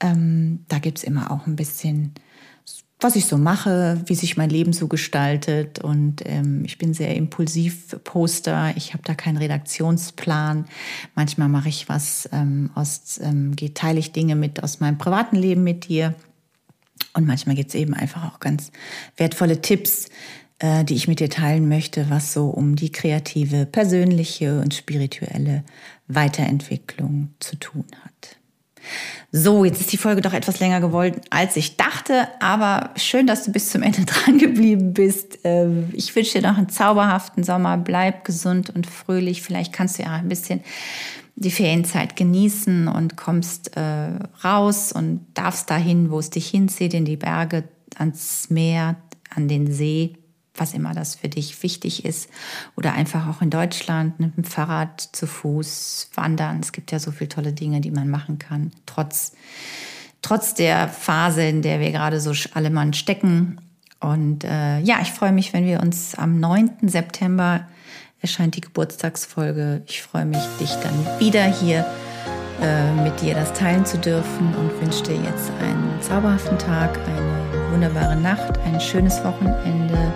Ähm, 0.00 0.64
da 0.68 0.78
gibt 0.78 0.98
es 0.98 1.04
immer 1.04 1.30
auch 1.30 1.46
ein 1.46 1.54
bisschen, 1.54 2.14
was 3.02 3.16
ich 3.16 3.26
so 3.26 3.38
mache, 3.38 4.00
wie 4.06 4.14
sich 4.14 4.36
mein 4.36 4.50
Leben 4.50 4.72
so 4.72 4.88
gestaltet. 4.88 5.78
Und 5.78 6.22
ähm, 6.24 6.64
ich 6.64 6.78
bin 6.78 6.94
sehr 6.94 7.14
impulsiv 7.14 7.96
Poster. 8.04 8.72
Ich 8.76 8.92
habe 8.92 9.02
da 9.04 9.14
keinen 9.14 9.36
Redaktionsplan. 9.36 10.66
Manchmal 11.14 11.48
mache 11.48 11.68
ich 11.68 11.88
was 11.88 12.28
ähm, 12.32 12.70
aus, 12.74 13.20
ähm, 13.22 13.54
teile 13.74 13.98
ich 13.98 14.12
Dinge 14.12 14.36
mit 14.36 14.62
aus 14.62 14.80
meinem 14.80 14.98
privaten 14.98 15.36
Leben 15.36 15.64
mit 15.64 15.88
dir. 15.88 16.14
Und 17.14 17.26
manchmal 17.26 17.56
gibt 17.56 17.70
es 17.70 17.74
eben 17.74 17.94
einfach 17.94 18.32
auch 18.32 18.40
ganz 18.40 18.70
wertvolle 19.16 19.60
Tipps, 19.60 20.08
äh, 20.58 20.84
die 20.84 20.94
ich 20.94 21.08
mit 21.08 21.20
dir 21.20 21.28
teilen 21.28 21.68
möchte, 21.68 22.08
was 22.08 22.32
so 22.32 22.48
um 22.48 22.76
die 22.76 22.92
kreative, 22.92 23.66
persönliche 23.66 24.60
und 24.60 24.74
spirituelle 24.74 25.64
Weiterentwicklung 26.08 27.34
zu 27.40 27.56
tun 27.56 27.86
hat. 28.04 28.41
So, 29.30 29.64
jetzt 29.64 29.80
ist 29.80 29.92
die 29.92 29.96
Folge 29.96 30.20
doch 30.20 30.34
etwas 30.34 30.60
länger 30.60 30.80
geworden, 30.80 31.20
als 31.30 31.56
ich 31.56 31.76
dachte, 31.76 32.28
aber 32.40 32.90
schön, 32.96 33.26
dass 33.26 33.44
du 33.44 33.52
bis 33.52 33.70
zum 33.70 33.82
Ende 33.82 34.04
dran 34.06 34.38
geblieben 34.38 34.92
bist. 34.92 35.38
Ähm, 35.44 35.88
ich 35.92 36.14
wünsche 36.14 36.40
dir 36.40 36.48
noch 36.48 36.58
einen 36.58 36.68
zauberhaften 36.68 37.42
Sommer. 37.42 37.78
Bleib 37.78 38.24
gesund 38.24 38.70
und 38.70 38.86
fröhlich. 38.86 39.42
Vielleicht 39.42 39.72
kannst 39.72 39.98
du 39.98 40.02
ja 40.02 40.12
ein 40.12 40.28
bisschen 40.28 40.60
die 41.34 41.50
Ferienzeit 41.50 42.14
genießen 42.14 42.88
und 42.88 43.16
kommst 43.16 43.76
äh, 43.76 44.10
raus 44.44 44.92
und 44.92 45.26
darfst 45.34 45.70
dahin, 45.70 46.10
wo 46.10 46.18
es 46.18 46.30
dich 46.30 46.48
hinzieht, 46.48 46.92
in 46.94 47.04
die 47.04 47.16
Berge, 47.16 47.64
ans 47.96 48.50
Meer, 48.50 48.96
an 49.34 49.48
den 49.48 49.72
See, 49.72 50.18
was 50.54 50.74
immer 50.74 50.94
das 50.94 51.14
für 51.14 51.28
dich 51.28 51.62
wichtig 51.62 52.04
ist. 52.04 52.28
Oder 52.76 52.92
einfach 52.92 53.28
auch 53.28 53.42
in 53.42 53.50
Deutschland 53.50 54.20
mit 54.20 54.36
dem 54.36 54.44
Fahrrad, 54.44 55.00
zu 55.00 55.26
Fuß, 55.26 56.10
wandern. 56.14 56.60
Es 56.60 56.72
gibt 56.72 56.92
ja 56.92 56.98
so 56.98 57.10
viele 57.10 57.28
tolle 57.28 57.52
Dinge, 57.52 57.80
die 57.80 57.90
man 57.90 58.08
machen 58.08 58.38
kann, 58.38 58.72
trotz, 58.86 59.32
trotz 60.20 60.54
der 60.54 60.88
Phase, 60.88 61.42
in 61.42 61.62
der 61.62 61.80
wir 61.80 61.90
gerade 61.90 62.20
so 62.20 62.32
alle 62.54 62.70
Mann 62.70 62.92
stecken. 62.92 63.60
Und 64.00 64.44
äh, 64.44 64.80
ja, 64.80 64.98
ich 65.00 65.12
freue 65.12 65.32
mich, 65.32 65.52
wenn 65.52 65.64
wir 65.64 65.80
uns 65.80 66.14
am 66.14 66.40
9. 66.40 66.70
September 66.82 67.66
erscheint 68.20 68.56
die 68.56 68.60
Geburtstagsfolge. 68.60 69.82
Ich 69.86 70.02
freue 70.02 70.24
mich, 70.24 70.42
dich 70.60 70.70
dann 70.76 71.20
wieder 71.20 71.44
hier 71.44 71.86
äh, 72.60 72.92
mit 73.02 73.20
dir 73.20 73.34
das 73.34 73.52
teilen 73.52 73.84
zu 73.84 73.98
dürfen 73.98 74.54
und 74.54 74.80
wünsche 74.80 75.02
dir 75.02 75.16
jetzt 75.16 75.50
einen 75.60 76.00
zauberhaften 76.00 76.58
Tag, 76.58 76.98
eine 77.08 77.72
wunderbare 77.72 78.16
Nacht, 78.16 78.58
ein 78.58 78.80
schönes 78.80 79.22
Wochenende 79.24 80.12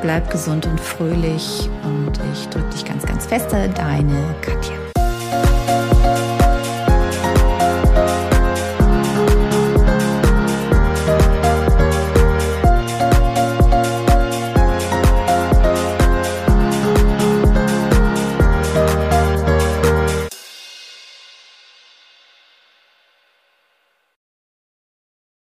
bleib 0.00 0.30
gesund 0.30 0.66
und 0.66 0.80
fröhlich 0.80 1.68
und 1.82 2.12
ich 2.32 2.48
drücke 2.48 2.70
dich 2.70 2.84
ganz, 2.84 3.04
ganz 3.04 3.26
feste, 3.26 3.68
deine 3.68 4.34
Katja. 4.40 4.74